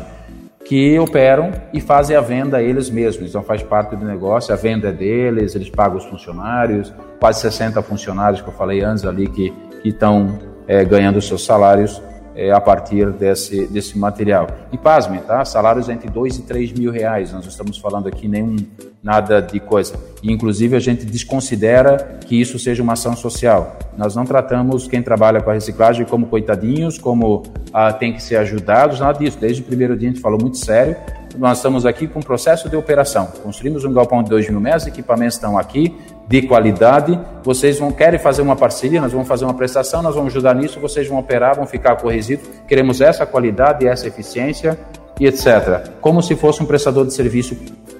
que 0.65 0.97
operam 0.99 1.51
e 1.73 1.81
fazem 1.81 2.15
a 2.15 2.21
venda 2.21 2.61
eles 2.61 2.89
mesmos. 2.89 3.29
Então 3.29 3.43
faz 3.43 3.63
parte 3.63 3.95
do 3.95 4.05
negócio, 4.05 4.53
a 4.53 4.57
venda 4.57 4.89
é 4.89 4.91
deles, 4.93 5.55
eles 5.55 5.69
pagam 5.69 5.97
os 5.97 6.05
funcionários, 6.05 6.93
quase 7.21 7.39
60 7.41 7.79
funcionários 7.83 8.41
que 8.41 8.47
eu 8.47 8.53
falei 8.53 8.83
antes 8.83 9.05
ali 9.05 9.27
que 9.27 9.53
estão 9.85 10.39
é, 10.67 10.83
ganhando 10.83 11.21
seus 11.21 11.45
salários 11.45 12.01
é, 12.35 12.51
a 12.51 12.59
partir 12.59 13.11
desse, 13.11 13.67
desse 13.67 13.95
material. 13.95 14.47
E 14.71 14.77
pasmem, 14.77 15.19
tá? 15.21 15.45
Salários 15.45 15.87
entre 15.87 16.09
2 16.09 16.37
e 16.37 16.41
3 16.41 16.71
mil 16.71 16.91
reais. 16.91 17.31
Nós 17.31 17.45
estamos 17.45 17.77
falando 17.77 18.07
aqui 18.07 18.27
nenhum 18.27 18.55
nada 19.03 19.39
de 19.39 19.59
coisa. 19.59 19.93
E, 20.23 20.31
inclusive, 20.31 20.75
a 20.75 20.79
gente 20.79 21.05
desconsidera 21.05 22.19
que 22.25 22.41
isso 22.41 22.57
seja 22.57 22.81
uma 22.81 22.93
ação 22.93 23.15
social. 23.15 23.77
Nós 23.95 24.15
não 24.15 24.25
tratamos 24.25 24.87
quem 24.87 25.03
trabalha 25.03 25.41
com 25.41 25.51
a 25.51 25.53
reciclagem 25.53 26.07
como 26.07 26.25
coitadinhos, 26.25 26.97
como 26.97 27.43
ah, 27.71 27.93
tem 27.93 28.13
que 28.13 28.23
ser 28.23 28.37
ajudados, 28.37 28.99
nada 28.99 29.19
disso. 29.19 29.37
Desde 29.39 29.61
o 29.61 29.65
primeiro 29.65 29.95
dia 29.95 30.09
a 30.09 30.11
gente 30.11 30.21
falou 30.21 30.39
muito 30.41 30.57
sério. 30.57 30.95
Nós 31.37 31.57
estamos 31.57 31.85
aqui 31.85 32.07
com 32.07 32.19
processo 32.19 32.69
de 32.69 32.75
operação. 32.75 33.27
Construímos 33.43 33.85
um 33.85 33.93
galpão 33.93 34.21
de 34.23 34.29
2 34.29 34.49
mil 34.49 34.59
metros, 34.59 34.87
equipamentos 34.87 35.35
estão 35.35 35.57
aqui, 35.57 35.95
de 36.27 36.41
qualidade. 36.43 37.19
Vocês 37.43 37.79
vão 37.79 37.91
querem 37.91 38.19
fazer 38.19 38.41
uma 38.41 38.55
parceria, 38.55 39.01
nós 39.01 39.11
vamos 39.11 39.27
fazer 39.27 39.45
uma 39.45 39.53
prestação, 39.53 40.01
nós 40.01 40.15
vamos 40.15 40.33
ajudar 40.33 40.55
nisso, 40.55 40.79
vocês 40.79 41.07
vão 41.07 41.19
operar, 41.19 41.55
vão 41.55 41.65
ficar 41.65 41.95
com 41.95 42.07
resíduo. 42.07 42.45
Queremos 42.67 43.01
essa 43.01 43.25
qualidade, 43.25 43.87
essa 43.87 44.07
eficiência 44.07 44.77
e 45.19 45.25
etc. 45.25 45.89
Como 46.01 46.21
se 46.21 46.35
fosse 46.35 46.61
um 46.61 46.65
prestador 46.65 47.05
de 47.05 47.13
serviço 47.13 47.55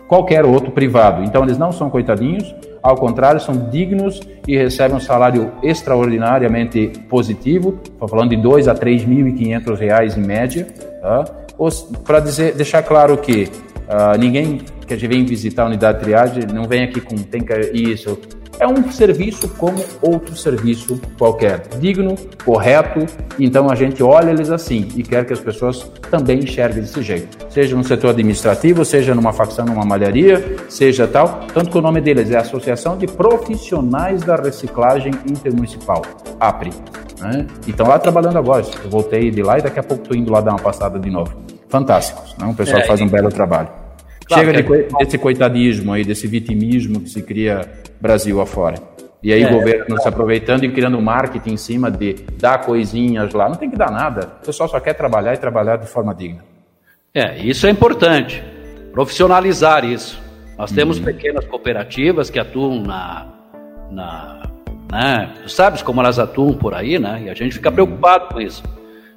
qualquer 0.07 0.45
outro 0.45 0.71
privado. 0.71 1.23
Então 1.23 1.43
eles 1.43 1.57
não 1.57 1.71
são 1.71 1.89
coitadinhos, 1.89 2.53
ao 2.83 2.95
contrário, 2.95 3.39
são 3.39 3.69
dignos 3.69 4.19
e 4.47 4.57
recebem 4.57 4.97
um 4.97 4.99
salário 4.99 5.51
extraordinariamente 5.61 6.87
positivo, 7.07 7.79
estou 7.83 8.07
falando 8.07 8.31
de 8.31 8.37
2 8.37 8.67
a 8.67 8.73
3.500 8.73 9.77
reais 9.77 10.17
em 10.17 10.21
média, 10.21 10.67
tá? 10.99 11.25
Para 12.03 12.19
deixar 12.19 12.83
claro 12.83 13.17
que 13.17 13.43
uh, 13.43 14.17
ninguém 14.17 14.61
que 14.87 14.93
a 14.93 14.97
gente 14.97 15.09
vem 15.09 15.25
visitar 15.25 15.63
a 15.63 15.65
unidade 15.67 15.99
de 15.99 16.03
triagem 16.03 16.43
não 16.53 16.67
vem 16.67 16.83
aqui 16.83 16.99
com 16.99 17.15
tem 17.17 17.41
que 17.41 17.53
isso. 17.73 18.17
É 18.59 18.67
um 18.67 18.91
serviço 18.91 19.47
como 19.49 19.83
outro 20.01 20.35
serviço 20.35 21.01
qualquer, 21.17 21.63
digno, 21.79 22.15
correto. 22.45 23.07
Então 23.39 23.71
a 23.71 23.75
gente 23.75 24.03
olha 24.03 24.29
eles 24.29 24.51
assim 24.51 24.87
e 24.95 25.01
quer 25.01 25.25
que 25.25 25.33
as 25.33 25.39
pessoas 25.39 25.89
também 26.11 26.39
enxerguem 26.39 26.81
desse 26.81 27.01
jeito. 27.01 27.37
Seja 27.49 27.75
no 27.75 27.83
setor 27.83 28.11
administrativo, 28.11 28.85
seja 28.85 29.15
numa 29.15 29.33
facção, 29.33 29.65
numa 29.65 29.83
malharia, 29.83 30.57
seja 30.69 31.07
tal. 31.07 31.47
Tanto 31.51 31.71
que 31.71 31.77
o 31.77 31.81
nome 31.81 32.01
deles 32.01 32.29
é 32.29 32.37
Associação 32.37 32.97
de 32.97 33.07
Profissionais 33.07 34.21
da 34.21 34.35
Reciclagem 34.35 35.13
Intermunicipal, 35.25 36.03
APRI. 36.39 36.71
Né? 37.19 37.47
Então 37.67 37.87
lá 37.87 37.97
trabalhando 37.97 38.37
agora. 38.37 38.63
Eu 38.83 38.89
voltei 38.91 39.31
de 39.31 39.41
lá 39.41 39.57
e 39.57 39.61
daqui 39.61 39.79
a 39.79 39.83
pouco 39.83 40.03
estou 40.03 40.15
indo 40.15 40.31
lá 40.31 40.39
dar 40.39 40.51
uma 40.51 40.59
passada 40.59 40.99
de 40.99 41.09
novo. 41.09 41.50
Fantásticos. 41.71 42.35
Né? 42.37 42.45
O 42.45 42.53
pessoal 42.53 42.81
é, 42.81 42.85
faz 42.85 42.99
um 43.01 43.07
belo 43.07 43.29
trabalho. 43.29 43.69
Claro, 44.27 44.45
Chega 44.45 44.61
de, 44.61 44.73
é... 44.73 44.87
desse 44.99 45.17
coitadismo 45.17 45.93
aí, 45.93 46.03
desse 46.03 46.27
vitimismo 46.27 46.99
que 46.99 47.09
se 47.09 47.23
cria 47.23 47.61
Brasil 47.99 48.41
afora. 48.41 48.75
E 49.23 49.31
aí 49.31 49.43
é, 49.43 49.47
o 49.47 49.53
governo 49.53 50.01
se 50.01 50.07
aproveitando 50.07 50.63
e 50.63 50.71
criando 50.71 50.99
marketing 51.01 51.53
em 51.53 51.57
cima 51.57 51.89
de 51.89 52.13
dar 52.37 52.59
coisinhas 52.65 53.33
lá. 53.33 53.47
Não 53.47 53.55
tem 53.55 53.69
que 53.69 53.77
dar 53.77 53.91
nada. 53.91 54.33
O 54.41 54.45
pessoal 54.45 54.67
só 54.67 54.79
quer 54.79 54.93
trabalhar 54.93 55.33
e 55.33 55.37
trabalhar 55.37 55.77
de 55.77 55.87
forma 55.87 56.13
digna. 56.13 56.43
É, 57.13 57.37
isso 57.37 57.65
é 57.67 57.69
importante. 57.69 58.43
Profissionalizar 58.91 59.85
isso. 59.85 60.21
Nós 60.57 60.71
temos 60.71 60.97
uhum. 60.97 61.05
pequenas 61.05 61.45
cooperativas 61.45 62.29
que 62.29 62.39
atuam 62.39 62.81
na, 62.81 63.27
na 63.89 64.41
né? 64.91 65.31
Tu 65.43 65.49
sabes 65.49 65.81
como 65.81 66.01
elas 66.01 66.19
atuam 66.19 66.53
por 66.53 66.73
aí, 66.73 66.99
né? 66.99 67.23
E 67.25 67.29
a 67.29 67.33
gente 67.33 67.53
fica 67.53 67.69
uhum. 67.69 67.75
preocupado 67.75 68.33
com 68.33 68.41
isso. 68.41 68.61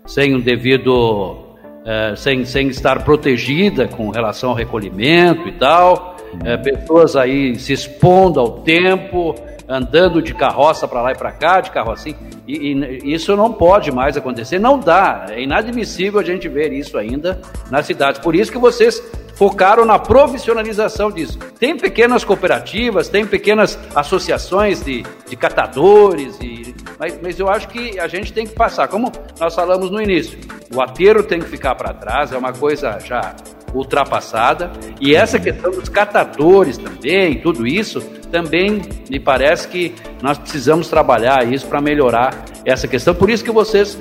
Sem 0.07 0.35
o 0.35 0.41
devido 0.41 1.44
é, 1.85 2.15
sem, 2.17 2.45
sem 2.45 2.69
estar 2.69 3.05
protegida 3.05 3.87
com 3.87 4.09
relação 4.11 4.51
ao 4.51 4.57
recolhimento 4.57 5.47
e 5.49 5.53
tal, 5.53 6.17
é, 6.45 6.57
pessoas 6.57 7.15
aí 7.15 7.59
se 7.59 7.73
expondo 7.73 8.41
ao 8.41 8.53
tempo, 8.61 9.35
andando 9.69 10.21
de 10.21 10.35
carroça 10.35 10.89
para 10.89 11.03
lá 11.03 11.13
e 11.13 11.15
para 11.15 11.33
cá, 11.33 11.61
de 11.61 11.71
carrocinha, 11.71 12.17
e, 12.47 12.73
e, 12.73 13.15
isso 13.15 13.37
não 13.37 13.53
pode 13.53 13.91
mais 13.93 14.17
acontecer, 14.17 14.59
não 14.59 14.79
dá, 14.79 15.27
é 15.31 15.43
inadmissível 15.43 16.21
a 16.21 16.25
gente 16.25 16.49
ver 16.49 16.73
isso 16.73 16.99
ainda 16.99 17.41
nas 17.71 17.87
cidades. 17.87 18.21
Por 18.21 18.35
isso 18.35 18.51
que 18.51 18.59
vocês 18.59 19.03
focaram 19.35 19.85
na 19.85 19.99
profissionalização 19.99 21.11
disso. 21.11 21.39
Tem 21.59 21.77
pequenas 21.77 22.25
cooperativas, 22.25 23.09
tem 23.09 23.27
pequenas 23.27 23.79
associações 23.95 24.85
de, 24.85 25.05
de 25.29 25.37
catadores, 25.37 26.39
e, 26.41 26.75
mas, 26.99 27.19
mas 27.23 27.39
eu 27.39 27.49
acho 27.49 27.69
que 27.69 27.99
a 27.99 28.07
gente 28.07 28.33
tem 28.33 28.47
que 28.47 28.55
passar, 28.55 28.89
como 28.89 29.11
nós 29.39 29.55
falamos 29.55 29.91
no 29.91 30.01
início, 30.01 30.39
o 30.75 30.81
aterro 30.81 31.23
tem 31.23 31.41
que 31.41 31.47
ficar 31.47 31.75
para 31.75 31.93
trás, 31.93 32.33
é 32.33 32.39
uma 32.39 32.53
coisa 32.53 32.99
já 33.01 33.35
ultrapassada, 33.75 34.71
e 35.01 35.17
essa 35.17 35.39
questão 35.39 35.73
dos 35.73 35.89
catadores 35.89 36.79
também, 36.79 37.41
tudo 37.41 37.67
isso, 37.67 38.01
também 38.31 38.83
me 39.11 39.19
parece 39.19 39.67
que 39.67 39.95
nós 40.23 40.39
precisamos 40.39 40.89
trabalhar 40.89 41.47
isso 41.53 41.67
para 41.67 41.81
melhorar 41.81 42.45
essa 42.65 42.87
questão. 42.87 43.15
Por 43.15 43.31
isso 43.31 43.45
que 43.45 43.51
vocês 43.51 43.99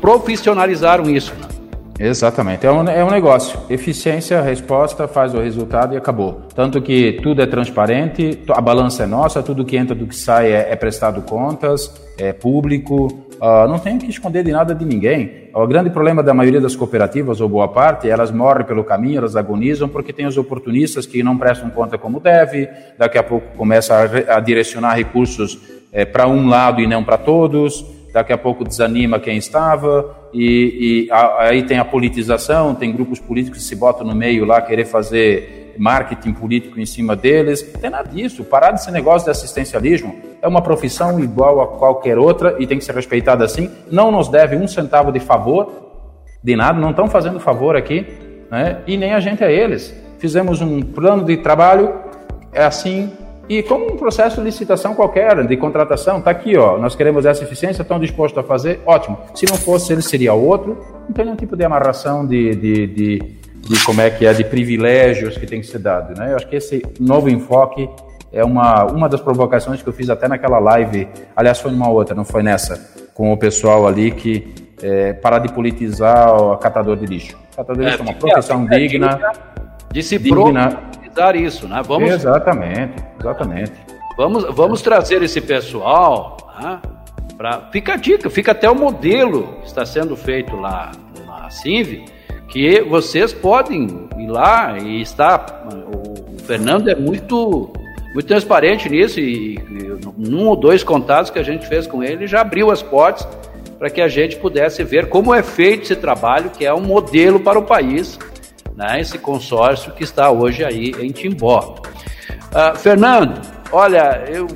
profissionalizaram 0.00 1.08
isso. 1.08 1.32
Né? 1.34 1.55
Exatamente, 1.98 2.66
é 2.66 2.70
um, 2.70 2.88
é 2.88 3.04
um 3.04 3.10
negócio. 3.10 3.58
Eficiência, 3.70 4.40
resposta, 4.42 5.08
faz 5.08 5.34
o 5.34 5.40
resultado 5.40 5.94
e 5.94 5.96
acabou. 5.96 6.42
Tanto 6.54 6.80
que 6.82 7.18
tudo 7.22 7.40
é 7.40 7.46
transparente, 7.46 8.42
a 8.48 8.60
balança 8.60 9.04
é 9.04 9.06
nossa, 9.06 9.42
tudo 9.42 9.64
que 9.64 9.76
entra, 9.76 9.94
do 9.94 10.06
que 10.06 10.14
sai 10.14 10.52
é, 10.52 10.72
é 10.72 10.76
prestado 10.76 11.22
contas, 11.22 11.92
é 12.18 12.32
público, 12.32 13.06
uh, 13.40 13.68
não 13.68 13.78
tem 13.78 13.98
que 13.98 14.06
esconder 14.06 14.44
de 14.44 14.52
nada 14.52 14.74
de 14.74 14.84
ninguém. 14.84 15.48
O 15.54 15.66
grande 15.66 15.88
problema 15.88 16.22
da 16.22 16.34
maioria 16.34 16.60
das 16.60 16.76
cooperativas, 16.76 17.40
ou 17.40 17.48
boa 17.48 17.68
parte, 17.68 18.08
elas 18.08 18.30
morrem 18.30 18.66
pelo 18.66 18.84
caminho, 18.84 19.18
elas 19.18 19.36
agonizam 19.36 19.88
porque 19.88 20.12
tem 20.12 20.26
os 20.26 20.36
oportunistas 20.36 21.06
que 21.06 21.22
não 21.22 21.38
prestam 21.38 21.70
conta 21.70 21.96
como 21.96 22.20
deve, 22.20 22.68
daqui 22.98 23.16
a 23.16 23.22
pouco 23.22 23.56
começa 23.56 23.94
a, 23.94 24.36
a 24.36 24.40
direcionar 24.40 24.94
recursos 24.94 25.58
é, 25.90 26.04
para 26.04 26.28
um 26.28 26.46
lado 26.46 26.82
e 26.82 26.86
não 26.86 27.02
para 27.02 27.16
todos 27.16 27.95
daqui 28.16 28.32
a 28.32 28.38
pouco 28.38 28.64
desanima 28.64 29.20
quem 29.20 29.36
estava, 29.36 30.16
e, 30.32 31.06
e 31.06 31.12
a, 31.12 31.48
aí 31.48 31.64
tem 31.64 31.78
a 31.78 31.84
politização, 31.84 32.74
tem 32.74 32.90
grupos 32.90 33.20
políticos 33.20 33.58
que 33.58 33.64
se 33.66 33.76
botam 33.76 34.06
no 34.06 34.14
meio 34.14 34.46
lá 34.46 34.62
querer 34.62 34.86
fazer 34.86 35.74
marketing 35.78 36.32
político 36.32 36.80
em 36.80 36.86
cima 36.86 37.14
deles. 37.14 37.70
Não 37.74 37.78
tem 37.78 37.90
nada 37.90 38.08
disso. 38.08 38.42
Parar 38.42 38.70
desse 38.70 38.90
negócio 38.90 39.26
de 39.26 39.30
assistencialismo 39.30 40.16
é 40.40 40.48
uma 40.48 40.62
profissão 40.62 41.20
igual 41.20 41.60
a 41.60 41.66
qualquer 41.66 42.16
outra 42.16 42.56
e 42.58 42.66
tem 42.66 42.78
que 42.78 42.84
ser 42.86 42.94
respeitada 42.94 43.44
assim. 43.44 43.70
Não 43.92 44.10
nos 44.10 44.28
deve 44.30 44.56
um 44.56 44.66
centavo 44.66 45.12
de 45.12 45.20
favor, 45.20 45.70
de 46.42 46.56
nada, 46.56 46.80
não 46.80 46.92
estão 46.92 47.08
fazendo 47.08 47.38
favor 47.38 47.76
aqui, 47.76 48.06
né? 48.50 48.78
e 48.86 48.96
nem 48.96 49.12
a 49.12 49.20
gente 49.20 49.44
a 49.44 49.52
eles. 49.52 49.94
Fizemos 50.18 50.62
um 50.62 50.80
plano 50.80 51.22
de 51.22 51.36
trabalho, 51.36 51.94
é 52.50 52.64
assim, 52.64 53.12
e 53.48 53.62
como 53.62 53.92
um 53.92 53.96
processo 53.96 54.36
de 54.36 54.42
licitação 54.42 54.94
qualquer, 54.94 55.46
de 55.46 55.56
contratação, 55.56 56.18
está 56.18 56.30
aqui, 56.30 56.56
ó, 56.58 56.78
nós 56.78 56.96
queremos 56.96 57.24
essa 57.24 57.44
eficiência, 57.44 57.82
estão 57.82 57.98
dispostos 57.98 58.38
a 58.38 58.42
fazer, 58.42 58.80
ótimo. 58.84 59.18
Se 59.34 59.46
não 59.46 59.56
fosse 59.56 59.92
ele, 59.92 60.02
seria 60.02 60.34
outro. 60.34 60.76
Não 61.08 61.14
tem 61.14 61.24
nenhum 61.24 61.36
tipo 61.36 61.56
de 61.56 61.64
amarração 61.64 62.26
de, 62.26 62.56
de, 62.56 62.86
de, 62.88 63.18
de 63.60 63.84
como 63.84 64.00
é 64.00 64.10
que 64.10 64.26
é, 64.26 64.32
de 64.32 64.42
privilégios 64.42 65.38
que 65.38 65.46
tem 65.46 65.60
que 65.60 65.66
ser 65.66 65.78
dado. 65.78 66.18
Né? 66.18 66.32
Eu 66.32 66.36
acho 66.36 66.48
que 66.48 66.56
esse 66.56 66.82
novo 66.98 67.30
enfoque 67.30 67.88
é 68.32 68.44
uma, 68.44 68.84
uma 68.84 69.08
das 69.08 69.20
provocações 69.20 69.80
que 69.80 69.88
eu 69.88 69.92
fiz 69.92 70.10
até 70.10 70.26
naquela 70.26 70.58
live, 70.58 71.06
aliás, 71.34 71.60
foi 71.60 71.70
numa 71.70 71.88
outra, 71.88 72.14
não 72.14 72.24
foi 72.24 72.42
nessa, 72.42 72.76
com 73.14 73.32
o 73.32 73.36
pessoal 73.36 73.86
ali 73.86 74.10
que 74.10 74.52
é, 74.82 75.12
parar 75.12 75.38
de 75.38 75.52
politizar 75.52 76.34
o 76.34 76.56
catador 76.58 76.96
de 76.96 77.06
lixo. 77.06 77.38
O 77.52 77.56
catador 77.56 77.84
de 77.84 77.90
lixo 77.90 78.02
é, 78.02 78.02
uma 78.02 78.14
profissão 78.14 78.66
é, 78.68 78.78
digna, 78.78 79.32
de 79.92 80.02
se 80.02 80.18
digna, 80.18 80.82
isso, 81.34 81.66
né? 81.66 81.82
Vamos, 81.86 82.10
exatamente, 82.10 83.02
exatamente. 83.18 83.72
Vamos, 84.16 84.44
vamos 84.54 84.82
trazer 84.82 85.22
esse 85.22 85.40
pessoal, 85.40 86.36
né? 86.60 86.80
Pra, 87.36 87.68
fica 87.70 87.94
a 87.94 87.96
dica, 87.96 88.30
fica 88.30 88.52
até 88.52 88.68
o 88.70 88.74
modelo 88.74 89.56
que 89.60 89.66
está 89.66 89.84
sendo 89.84 90.16
feito 90.16 90.56
lá 90.56 90.92
na 91.26 91.50
CIV, 91.50 92.04
que 92.48 92.80
vocês 92.82 93.32
podem 93.32 94.08
ir 94.18 94.26
lá 94.28 94.78
e 94.78 95.02
está. 95.02 95.44
O 95.92 96.38
Fernando 96.40 96.88
é 96.88 96.94
muito, 96.94 97.72
muito 98.14 98.26
transparente 98.26 98.88
nisso 98.88 99.20
e, 99.20 99.56
e 99.56 99.98
num 100.16 100.46
ou 100.48 100.56
dois 100.56 100.82
contatos 100.82 101.30
que 101.30 101.38
a 101.38 101.42
gente 101.42 101.66
fez 101.66 101.86
com 101.86 102.02
ele 102.02 102.26
já 102.26 102.40
abriu 102.40 102.70
as 102.70 102.82
portas 102.82 103.26
para 103.78 103.90
que 103.90 104.00
a 104.00 104.08
gente 104.08 104.36
pudesse 104.36 104.82
ver 104.82 105.08
como 105.08 105.34
é 105.34 105.42
feito 105.42 105.82
esse 105.82 105.96
trabalho, 105.96 106.50
que 106.50 106.64
é 106.64 106.72
um 106.72 106.80
modelo 106.80 107.38
para 107.40 107.58
o 107.58 107.62
país, 107.62 108.18
né, 108.76 109.00
esse 109.00 109.18
consórcio 109.18 109.92
que 109.92 110.04
está 110.04 110.30
hoje 110.30 110.64
aí 110.64 110.92
em 111.00 111.10
Timbó. 111.10 111.76
Uh, 112.52 112.76
Fernando, 112.76 113.40
olha, 113.72 114.24
eu 114.28 114.46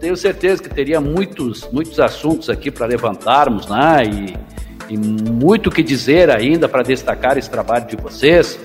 tenho 0.00 0.16
certeza 0.16 0.62
que 0.62 0.68
teria 0.68 1.00
muitos, 1.00 1.68
muitos 1.72 1.98
assuntos 2.00 2.50
aqui 2.50 2.70
para 2.70 2.84
levantarmos, 2.86 3.66
né? 3.66 4.02
E, 4.04 4.36
e 4.92 4.98
muito 4.98 5.70
que 5.70 5.82
dizer 5.82 6.30
ainda 6.30 6.68
para 6.68 6.82
destacar 6.82 7.38
esse 7.38 7.48
trabalho 7.48 7.86
de 7.86 7.96
vocês, 7.96 8.58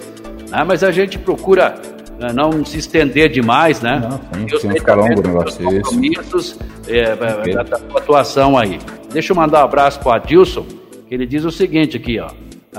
né? 0.50 0.64
mas 0.68 0.84
a 0.84 0.92
gente 0.92 1.18
procura 1.18 1.76
né, 2.20 2.34
não 2.34 2.66
se 2.66 2.78
estender 2.78 3.30
demais, 3.30 3.80
né? 3.80 4.00
Não, 4.00 4.60
sim, 4.60 4.68
não 4.68 4.76
ficar 4.76 4.96
longo 4.96 5.22
o 5.22 5.24
negócio. 5.24 5.64
Compromissos 5.64 6.60
é, 6.88 7.16
da 7.54 7.64
tua 7.64 8.00
atuação 8.00 8.58
aí. 8.58 8.78
Deixa 9.12 9.32
eu 9.32 9.38
mandar 9.38 9.62
um 9.62 9.66
abraço 9.66 10.00
para 10.00 10.10
o 10.10 10.12
Adilson, 10.12 10.66
que 11.08 11.16
ele 11.16 11.26
diz 11.26 11.46
o 11.46 11.52
seguinte 11.52 11.96
aqui, 11.96 12.20
ó. 12.20 12.30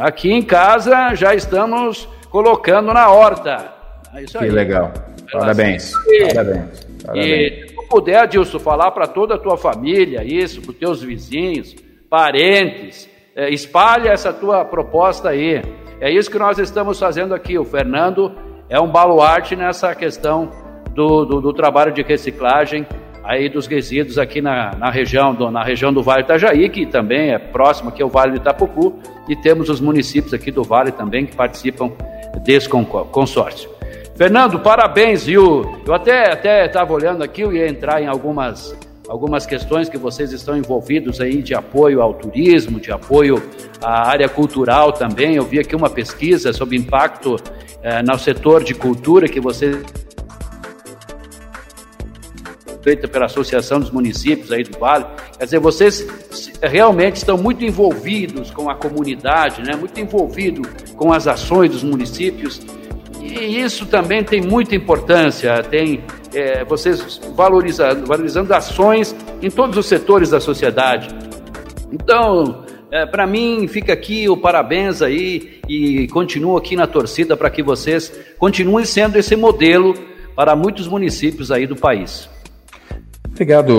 Aqui 0.01 0.33
em 0.33 0.41
casa 0.41 1.15
já 1.15 1.35
estamos 1.35 2.09
colocando 2.31 2.91
na 2.95 3.11
horta. 3.11 3.71
É 4.15 4.23
isso 4.23 4.39
aí. 4.39 4.49
Que 4.49 4.55
legal. 4.55 4.93
Parabéns. 5.31 5.93
Parabéns. 6.33 6.87
E 7.15 7.67
se 7.69 7.75
tu 7.75 7.83
puder, 7.87 8.17
Adilson, 8.21 8.59
falar 8.59 8.93
para 8.93 9.07
toda 9.07 9.35
a 9.35 9.39
tua 9.39 9.59
família 9.59 10.25
isso, 10.25 10.63
para 10.63 10.71
os 10.71 10.77
teus 10.79 11.03
vizinhos, 11.03 11.77
parentes, 12.09 13.11
é, 13.37 13.51
espalha 13.51 14.09
essa 14.09 14.33
tua 14.33 14.65
proposta 14.65 15.29
aí. 15.29 15.63
É 16.01 16.11
isso 16.11 16.31
que 16.31 16.39
nós 16.39 16.59
estamos 16.59 16.99
fazendo 16.99 17.35
aqui. 17.35 17.59
O 17.59 17.65
Fernando 17.65 18.35
é 18.71 18.81
um 18.81 18.89
baluarte 18.89 19.55
nessa 19.55 19.95
questão 19.95 20.51
do, 20.95 21.27
do, 21.27 21.41
do 21.43 21.53
trabalho 21.53 21.93
de 21.93 22.01
reciclagem 22.01 22.87
aí 23.23 23.49
dos 23.49 23.67
resíduos 23.67 24.19
aqui 24.19 24.41
na, 24.41 24.75
na, 24.77 24.91
região 24.91 25.35
do, 25.35 25.51
na 25.51 25.63
região 25.63 25.93
do 25.93 26.03
Vale 26.03 26.23
Itajaí, 26.23 26.69
que 26.69 26.87
também 26.87 27.31
é 27.31 27.39
próximo 27.39 27.91
aqui 27.91 28.03
ao 28.03 28.09
Vale 28.09 28.33
do 28.33 28.37
Itapucu, 28.39 28.99
e 29.29 29.37
temos 29.37 29.69
os 29.69 29.81
municípios 29.81 30.35
aqui 30.35 30.51
do 30.51 30.63
Vale 30.63 30.93
também 30.93 31.27
que 31.27 31.37
participam 31.37 31.93
desse 32.45 32.69
consórcio. 32.69 33.71
Fernando, 34.17 34.61
parabéns, 34.61 35.25
viu? 35.25 35.81
Eu 35.87 35.95
até 35.95 36.33
até 36.33 36.67
estava 36.67 36.93
olhando 36.93 37.23
aqui, 37.23 37.41
eu 37.41 37.53
ia 37.53 37.69
entrar 37.69 38.03
em 38.03 38.07
algumas 38.07 38.77
algumas 39.09 39.45
questões 39.45 39.89
que 39.89 39.99
vocês 39.99 40.31
estão 40.33 40.57
envolvidos 40.57 41.21
aí 41.21 41.43
de 41.43 41.53
apoio 41.53 42.01
ao 42.01 42.15
turismo, 42.15 42.79
de 42.79 42.93
apoio 42.93 43.43
à 43.83 44.09
área 44.09 44.29
cultural 44.29 44.93
também. 44.93 45.35
Eu 45.35 45.45
vi 45.45 45.59
aqui 45.59 45.75
uma 45.75 45.91
pesquisa 45.91 46.53
sobre 46.53 46.77
impacto 46.77 47.37
eh, 47.83 48.03
no 48.05 48.17
setor 48.17 48.63
de 48.63 48.73
cultura 48.73 49.27
que 49.27 49.41
vocês 49.41 49.85
feita 52.83 53.07
pela 53.07 53.27
Associação 53.27 53.81
dos 53.81 53.91
Municípios 53.91 54.51
aí 54.53 54.63
do 54.63 54.79
Vale. 54.79 55.07
Quer 55.39 55.45
dizer, 55.45 55.61
vocês 55.61 56.07
realmente 56.63 57.17
estão 57.17 57.37
muito 57.37 57.65
envolvidos 57.65 58.51
com 58.51 58.71
a 58.71 58.75
comunidade, 58.75 59.63
né? 59.63 59.77
muito 59.77 59.99
envolvidos 60.01 60.67
com 60.97 61.13
as 61.13 61.27
ações 61.27 61.71
dos 61.71 61.83
municípios. 61.83 62.61
E 63.23 63.61
isso 63.61 63.87
também 63.87 64.25
tem 64.25 64.41
muita 64.41 64.75
importância, 64.75 65.63
tem 65.63 66.03
é, 66.35 66.65
vocês 66.65 67.21
valorizando, 67.35 68.07
valorizando 68.07 68.53
ações 68.55 69.15
em 69.43 69.51
todos 69.51 69.77
os 69.77 69.87
setores 69.87 70.31
da 70.31 70.41
sociedade. 70.41 71.09
Então, 71.93 72.65
é, 72.91 73.05
para 73.07 73.27
mim, 73.27 73.69
fica 73.69 73.93
aqui 73.93 74.29
o 74.29 74.37
parabéns 74.37 75.03
aí 75.03 75.61
e 75.69 76.09
continuo 76.09 76.57
aqui 76.57 76.75
na 76.75 76.87
torcida 76.87 77.37
para 77.37 77.51
que 77.51 77.63
vocês 77.63 78.13
continuem 78.39 78.85
sendo 78.85 79.17
esse 79.17 79.37
modelo 79.37 79.95
para 80.35 80.57
muitos 80.57 80.89
municípios 80.89 81.53
aí 81.53 81.67
do 81.67 81.77
país. 81.77 82.29
Obrigado. 83.41 83.73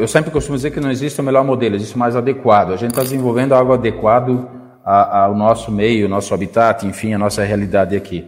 Eu 0.00 0.08
sempre 0.08 0.30
costumo 0.30 0.56
dizer 0.56 0.70
que 0.70 0.80
não 0.80 0.90
existe 0.90 1.20
o 1.20 1.22
melhor 1.22 1.44
modelo, 1.44 1.76
existe 1.76 1.94
o 1.94 1.98
mais 1.98 2.16
adequado. 2.16 2.72
A 2.72 2.78
gente 2.78 2.92
está 2.92 3.02
desenvolvendo 3.02 3.52
algo 3.52 3.74
adequado 3.74 4.48
ao 4.82 5.34
nosso 5.34 5.70
meio, 5.70 6.08
nosso 6.08 6.32
habitat, 6.32 6.86
enfim, 6.86 7.12
a 7.12 7.18
nossa 7.18 7.44
realidade 7.44 7.94
aqui. 7.94 8.24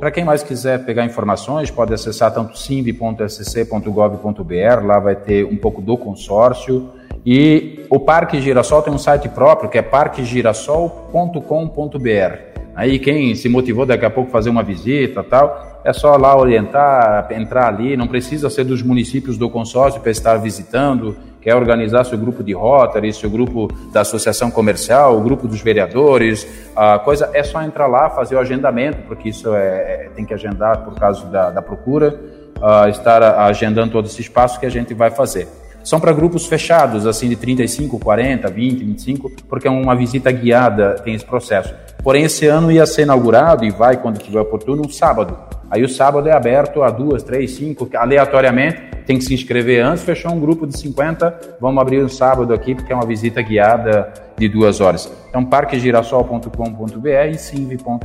Para 0.00 0.10
quem 0.10 0.24
mais 0.24 0.42
quiser 0.42 0.86
pegar 0.86 1.04
informações, 1.04 1.70
pode 1.70 1.92
acessar 1.92 2.32
tanto 2.32 2.56
simb.sc.gov.br, 2.56 4.86
lá 4.86 4.98
vai 4.98 5.14
ter 5.14 5.44
um 5.44 5.58
pouco 5.58 5.82
do 5.82 5.98
consórcio. 5.98 6.88
E 7.26 7.84
o 7.90 8.00
Parque 8.00 8.40
Girassol 8.40 8.80
tem 8.80 8.94
um 8.94 8.98
site 8.98 9.28
próprio, 9.28 9.68
que 9.68 9.76
é 9.76 9.82
parquegirassol.com.br. 9.82 12.55
Aí 12.76 12.98
quem 12.98 13.34
se 13.34 13.48
motivou 13.48 13.86
daqui 13.86 14.04
a 14.04 14.10
pouco 14.10 14.30
fazer 14.30 14.50
uma 14.50 14.62
visita 14.62 15.24
tal, 15.24 15.80
é 15.82 15.94
só 15.94 16.14
lá 16.16 16.36
orientar, 16.36 17.26
entrar 17.32 17.68
ali, 17.68 17.96
não 17.96 18.06
precisa 18.06 18.50
ser 18.50 18.64
dos 18.64 18.82
municípios 18.82 19.38
do 19.38 19.48
consórcio 19.48 19.98
para 19.98 20.10
estar 20.10 20.36
visitando, 20.36 21.16
quer 21.40 21.56
organizar 21.56 22.04
seu 22.04 22.18
grupo 22.18 22.44
de 22.44 22.52
Rotary, 22.52 23.14
seu 23.14 23.30
grupo 23.30 23.68
da 23.94 24.02
associação 24.02 24.50
comercial, 24.50 25.16
o 25.16 25.22
grupo 25.22 25.48
dos 25.48 25.62
vereadores, 25.62 26.46
a 26.76 26.98
coisa 26.98 27.30
é 27.32 27.42
só 27.42 27.62
entrar 27.62 27.86
lá, 27.86 28.10
fazer 28.10 28.36
o 28.36 28.40
agendamento, 28.40 28.98
porque 29.08 29.30
isso 29.30 29.54
é, 29.54 30.04
é 30.04 30.10
tem 30.14 30.26
que 30.26 30.34
agendar 30.34 30.84
por 30.84 30.94
causa 30.96 31.24
da, 31.26 31.50
da 31.50 31.62
procura, 31.62 32.20
uh, 32.58 32.90
estar 32.90 33.22
agendando 33.40 33.92
todo 33.92 34.04
esse 34.04 34.20
espaço 34.20 34.60
que 34.60 34.66
a 34.66 34.70
gente 34.70 34.92
vai 34.92 35.10
fazer 35.10 35.48
são 35.86 36.00
para 36.00 36.12
grupos 36.12 36.46
fechados, 36.46 37.06
assim 37.06 37.28
de 37.28 37.36
35, 37.36 38.00
40, 38.00 38.50
20, 38.50 38.84
25, 38.84 39.32
porque 39.48 39.68
é 39.68 39.70
uma 39.70 39.94
visita 39.94 40.32
guiada, 40.32 40.94
tem 40.94 41.14
esse 41.14 41.24
processo. 41.24 41.72
Porém, 42.02 42.24
esse 42.24 42.44
ano 42.44 42.72
ia 42.72 42.84
ser 42.86 43.02
inaugurado 43.02 43.64
e 43.64 43.70
vai, 43.70 43.96
quando 43.96 44.18
tiver 44.18 44.40
oportuno, 44.40 44.82
um 44.84 44.88
sábado. 44.88 45.38
Aí 45.70 45.84
o 45.84 45.88
sábado 45.88 46.28
é 46.28 46.32
aberto 46.32 46.82
a 46.82 46.90
duas, 46.90 47.22
três, 47.22 47.52
cinco, 47.52 47.88
aleatoriamente, 47.94 48.80
tem 49.06 49.16
que 49.16 49.24
se 49.24 49.32
inscrever 49.32 49.80
antes, 49.84 50.02
fechou 50.02 50.32
um 50.32 50.40
grupo 50.40 50.66
de 50.66 50.76
50, 50.76 51.56
vamos 51.60 51.80
abrir 51.80 52.02
um 52.02 52.08
sábado 52.08 52.52
aqui, 52.52 52.74
porque 52.74 52.92
é 52.92 52.96
uma 52.96 53.06
visita 53.06 53.40
guiada 53.40 54.12
de 54.36 54.48
duas 54.48 54.80
horas. 54.80 55.12
Então, 55.28 55.44
parquegirassol.com.br 55.44 57.08
e 57.30 57.34
simv.sc.gov.br. 57.38 57.96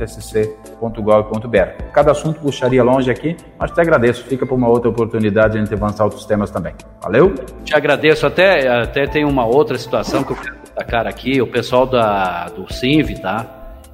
Cada 1.92 2.12
assunto 2.12 2.40
puxaria 2.40 2.82
longe 2.82 3.10
aqui, 3.10 3.36
mas 3.58 3.70
te 3.70 3.80
agradeço, 3.80 4.24
fica 4.24 4.46
para 4.46 4.54
uma 4.54 4.68
outra 4.68 4.88
oportunidade 4.88 5.52
de 5.52 5.58
a 5.58 5.64
gente 5.64 5.74
avançar 5.74 6.04
outros 6.04 6.24
temas 6.24 6.50
também. 6.50 6.74
Valeu? 7.02 7.34
Te 7.64 7.74
agradeço, 7.74 8.26
até, 8.26 8.68
até 8.68 9.06
tem 9.06 9.24
uma 9.24 9.46
outra 9.46 9.78
situação 9.78 10.22
que 10.24 10.32
eu 10.32 10.36
quero 10.36 10.56
destacar 10.62 11.06
aqui, 11.06 11.40
o 11.40 11.46
pessoal 11.46 11.86
da, 11.86 12.46
do 12.46 12.72
SINV, 12.72 13.18
tá? 13.20 13.46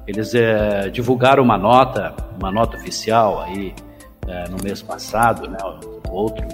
Eles 0.07 0.33
é, 0.33 0.89
divulgaram 0.89 1.43
uma 1.43 1.57
nota, 1.57 2.15
uma 2.37 2.51
nota 2.51 2.77
oficial 2.77 3.41
aí 3.41 3.73
é, 4.27 4.49
no 4.49 4.57
mês 4.63 4.81
passado, 4.81 5.49
né, 5.49 5.57
outro, 6.09 6.45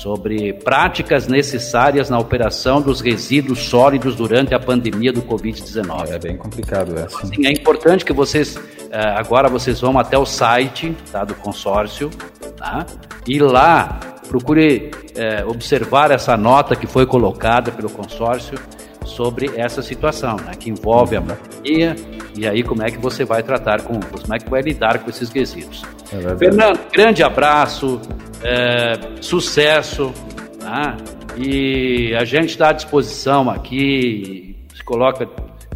sobre 0.00 0.52
práticas 0.52 1.26
necessárias 1.26 2.10
na 2.10 2.18
operação 2.18 2.82
dos 2.82 3.00
resíduos 3.00 3.60
sólidos 3.60 4.14
durante 4.14 4.54
a 4.54 4.58
pandemia 4.58 5.12
do 5.12 5.22
Covid-19. 5.22 6.10
É 6.10 6.18
bem 6.18 6.36
complicado 6.36 6.96
essa. 6.98 7.22
Assim, 7.22 7.46
é 7.46 7.50
importante 7.50 8.04
que 8.04 8.12
vocês, 8.12 8.58
é, 8.90 9.00
agora 9.18 9.48
vocês 9.48 9.80
vão 9.80 9.98
até 9.98 10.18
o 10.18 10.26
site 10.26 10.94
tá, 11.10 11.24
do 11.24 11.34
consórcio, 11.34 12.10
tá? 12.56 12.84
e 13.26 13.38
lá 13.38 13.98
procure 14.28 14.90
é, 15.14 15.44
observar 15.44 16.10
essa 16.10 16.36
nota 16.36 16.76
que 16.76 16.86
foi 16.86 17.06
colocada 17.06 17.72
pelo 17.72 17.88
consórcio 17.88 18.58
sobre 19.04 19.50
essa 19.56 19.80
situação, 19.82 20.36
né, 20.36 20.52
que 20.58 20.68
envolve 20.68 21.16
a 21.16 21.22
pandemia, 21.22 21.96
e 22.36 22.46
aí, 22.46 22.62
como 22.62 22.82
é 22.82 22.90
que 22.90 22.98
você 22.98 23.24
vai 23.24 23.42
tratar 23.42 23.80
com, 23.80 23.98
como 23.98 24.34
é 24.34 24.38
que 24.38 24.50
vai 24.50 24.60
lidar 24.60 24.98
com 24.98 25.08
esses 25.08 25.30
quesitos? 25.30 25.82
É 26.12 26.36
Fernando, 26.36 26.78
grande 26.92 27.22
abraço, 27.22 28.00
é, 28.42 29.20
sucesso, 29.20 30.12
tá? 30.60 30.96
e 31.36 32.14
a 32.14 32.24
gente 32.24 32.50
está 32.50 32.70
à 32.70 32.72
disposição 32.72 33.50
aqui, 33.50 34.56
se 34.74 34.82
coloca 34.82 35.28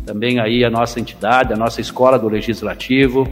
também 0.07 0.41
aí 0.41 0.65
a 0.65 0.71
nossa 0.71 0.99
entidade, 0.99 1.53
a 1.53 1.57
nossa 1.57 1.81
escola 1.81 2.19
do 2.19 2.29
Legislativo, 2.29 3.29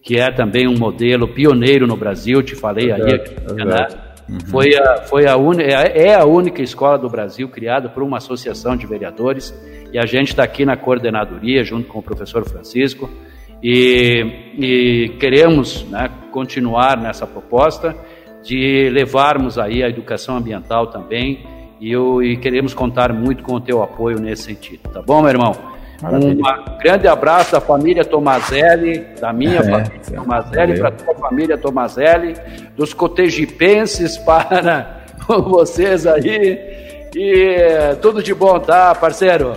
que 0.00 0.18
é 0.18 0.30
também 0.30 0.68
um 0.68 0.78
modelo 0.78 1.26
pioneiro 1.26 1.86
no 1.86 1.96
Brasil, 1.96 2.42
te 2.42 2.54
falei 2.54 2.92
aí, 2.92 3.14
aqui, 3.14 3.64
né? 3.64 3.88
Uhum. 4.28 4.40
Foi 4.46 4.74
a, 4.74 5.02
foi 5.02 5.26
a 5.26 5.36
un... 5.36 5.60
É, 5.60 6.06
é 6.08 6.14
a 6.14 6.24
única 6.24 6.62
escola 6.62 6.96
do 6.96 7.10
Brasil 7.10 7.46
criada 7.48 7.90
por 7.90 8.02
uma 8.02 8.16
associação 8.16 8.74
de 8.74 8.86
vereadores 8.86 9.54
e 9.92 9.98
a 9.98 10.06
gente 10.06 10.28
está 10.28 10.42
aqui 10.42 10.64
na 10.64 10.76
coordenadoria 10.76 11.62
junto 11.62 11.88
com 11.88 11.98
o 11.98 12.02
professor 12.02 12.42
Francisco 12.48 13.10
e, 13.64 14.26
e 14.58 15.08
queremos 15.18 15.86
né, 15.88 16.10
continuar 16.30 16.98
nessa 16.98 17.26
proposta 17.26 17.96
de 18.42 18.90
levarmos 18.90 19.58
aí 19.58 19.82
a 19.82 19.88
educação 19.88 20.36
ambiental 20.36 20.88
também 20.88 21.46
e, 21.80 21.90
eu, 21.90 22.22
e 22.22 22.36
queremos 22.36 22.74
contar 22.74 23.10
muito 23.14 23.42
com 23.42 23.54
o 23.54 23.60
teu 23.60 23.82
apoio 23.82 24.20
nesse 24.20 24.42
sentido, 24.42 24.90
tá 24.90 25.00
bom, 25.00 25.22
meu 25.22 25.30
irmão? 25.30 25.52
Um 26.02 26.78
grande 26.78 27.08
abraço 27.08 27.52
da 27.52 27.60
família 27.60 28.04
Tomazelli, 28.04 29.06
da 29.18 29.32
minha 29.32 29.60
é, 29.60 29.62
família 29.62 30.00
é, 30.10 30.14
Tomazelli, 30.14 30.78
para 30.78 30.88
a 30.88 30.92
tua 30.92 31.14
família 31.14 31.56
Tomazelli, 31.56 32.34
dos 32.76 32.92
cotegipenses 32.92 34.18
para 34.18 35.06
vocês 35.26 36.06
aí. 36.06 36.58
E 37.16 37.96
tudo 38.02 38.22
de 38.22 38.34
bom, 38.34 38.58
tá, 38.58 38.94
parceiro? 38.94 39.54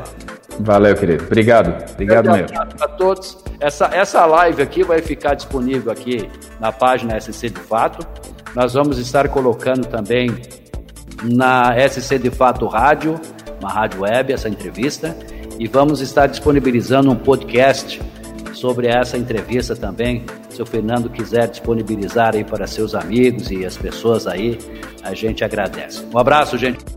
Valeu, 0.59 0.95
querido. 0.95 1.23
Obrigado. 1.25 1.91
Obrigado 1.93 2.31
mesmo. 2.31 2.57
A 2.59 2.87
todos. 2.87 3.43
Essa, 3.59 3.89
essa 3.93 4.25
live 4.25 4.61
aqui 4.61 4.83
vai 4.83 5.01
ficar 5.01 5.33
disponível 5.33 5.91
aqui 5.91 6.29
na 6.59 6.71
página 6.71 7.19
SC 7.19 7.49
de 7.49 7.59
Fato. 7.59 8.05
Nós 8.55 8.73
vamos 8.73 8.97
estar 8.97 9.27
colocando 9.29 9.85
também 9.87 10.29
na 11.23 11.73
SC 11.87 12.17
de 12.19 12.29
Fato 12.29 12.65
Rádio, 12.67 13.19
uma 13.59 13.71
rádio 13.71 14.01
web, 14.01 14.33
essa 14.33 14.49
entrevista. 14.49 15.15
E 15.59 15.67
vamos 15.67 16.01
estar 16.01 16.27
disponibilizando 16.27 17.09
um 17.11 17.15
podcast 17.15 17.99
sobre 18.53 18.87
essa 18.87 19.17
entrevista 19.17 19.75
também. 19.75 20.25
Se 20.49 20.61
o 20.61 20.65
Fernando 20.65 21.09
quiser 21.09 21.47
disponibilizar 21.47 22.35
aí 22.35 22.43
para 22.43 22.65
seus 22.67 22.95
amigos 22.95 23.51
e 23.51 23.65
as 23.65 23.77
pessoas 23.77 24.27
aí, 24.27 24.57
a 25.03 25.13
gente 25.13 25.43
agradece. 25.43 26.03
Um 26.13 26.17
abraço, 26.17 26.57
gente. 26.57 26.96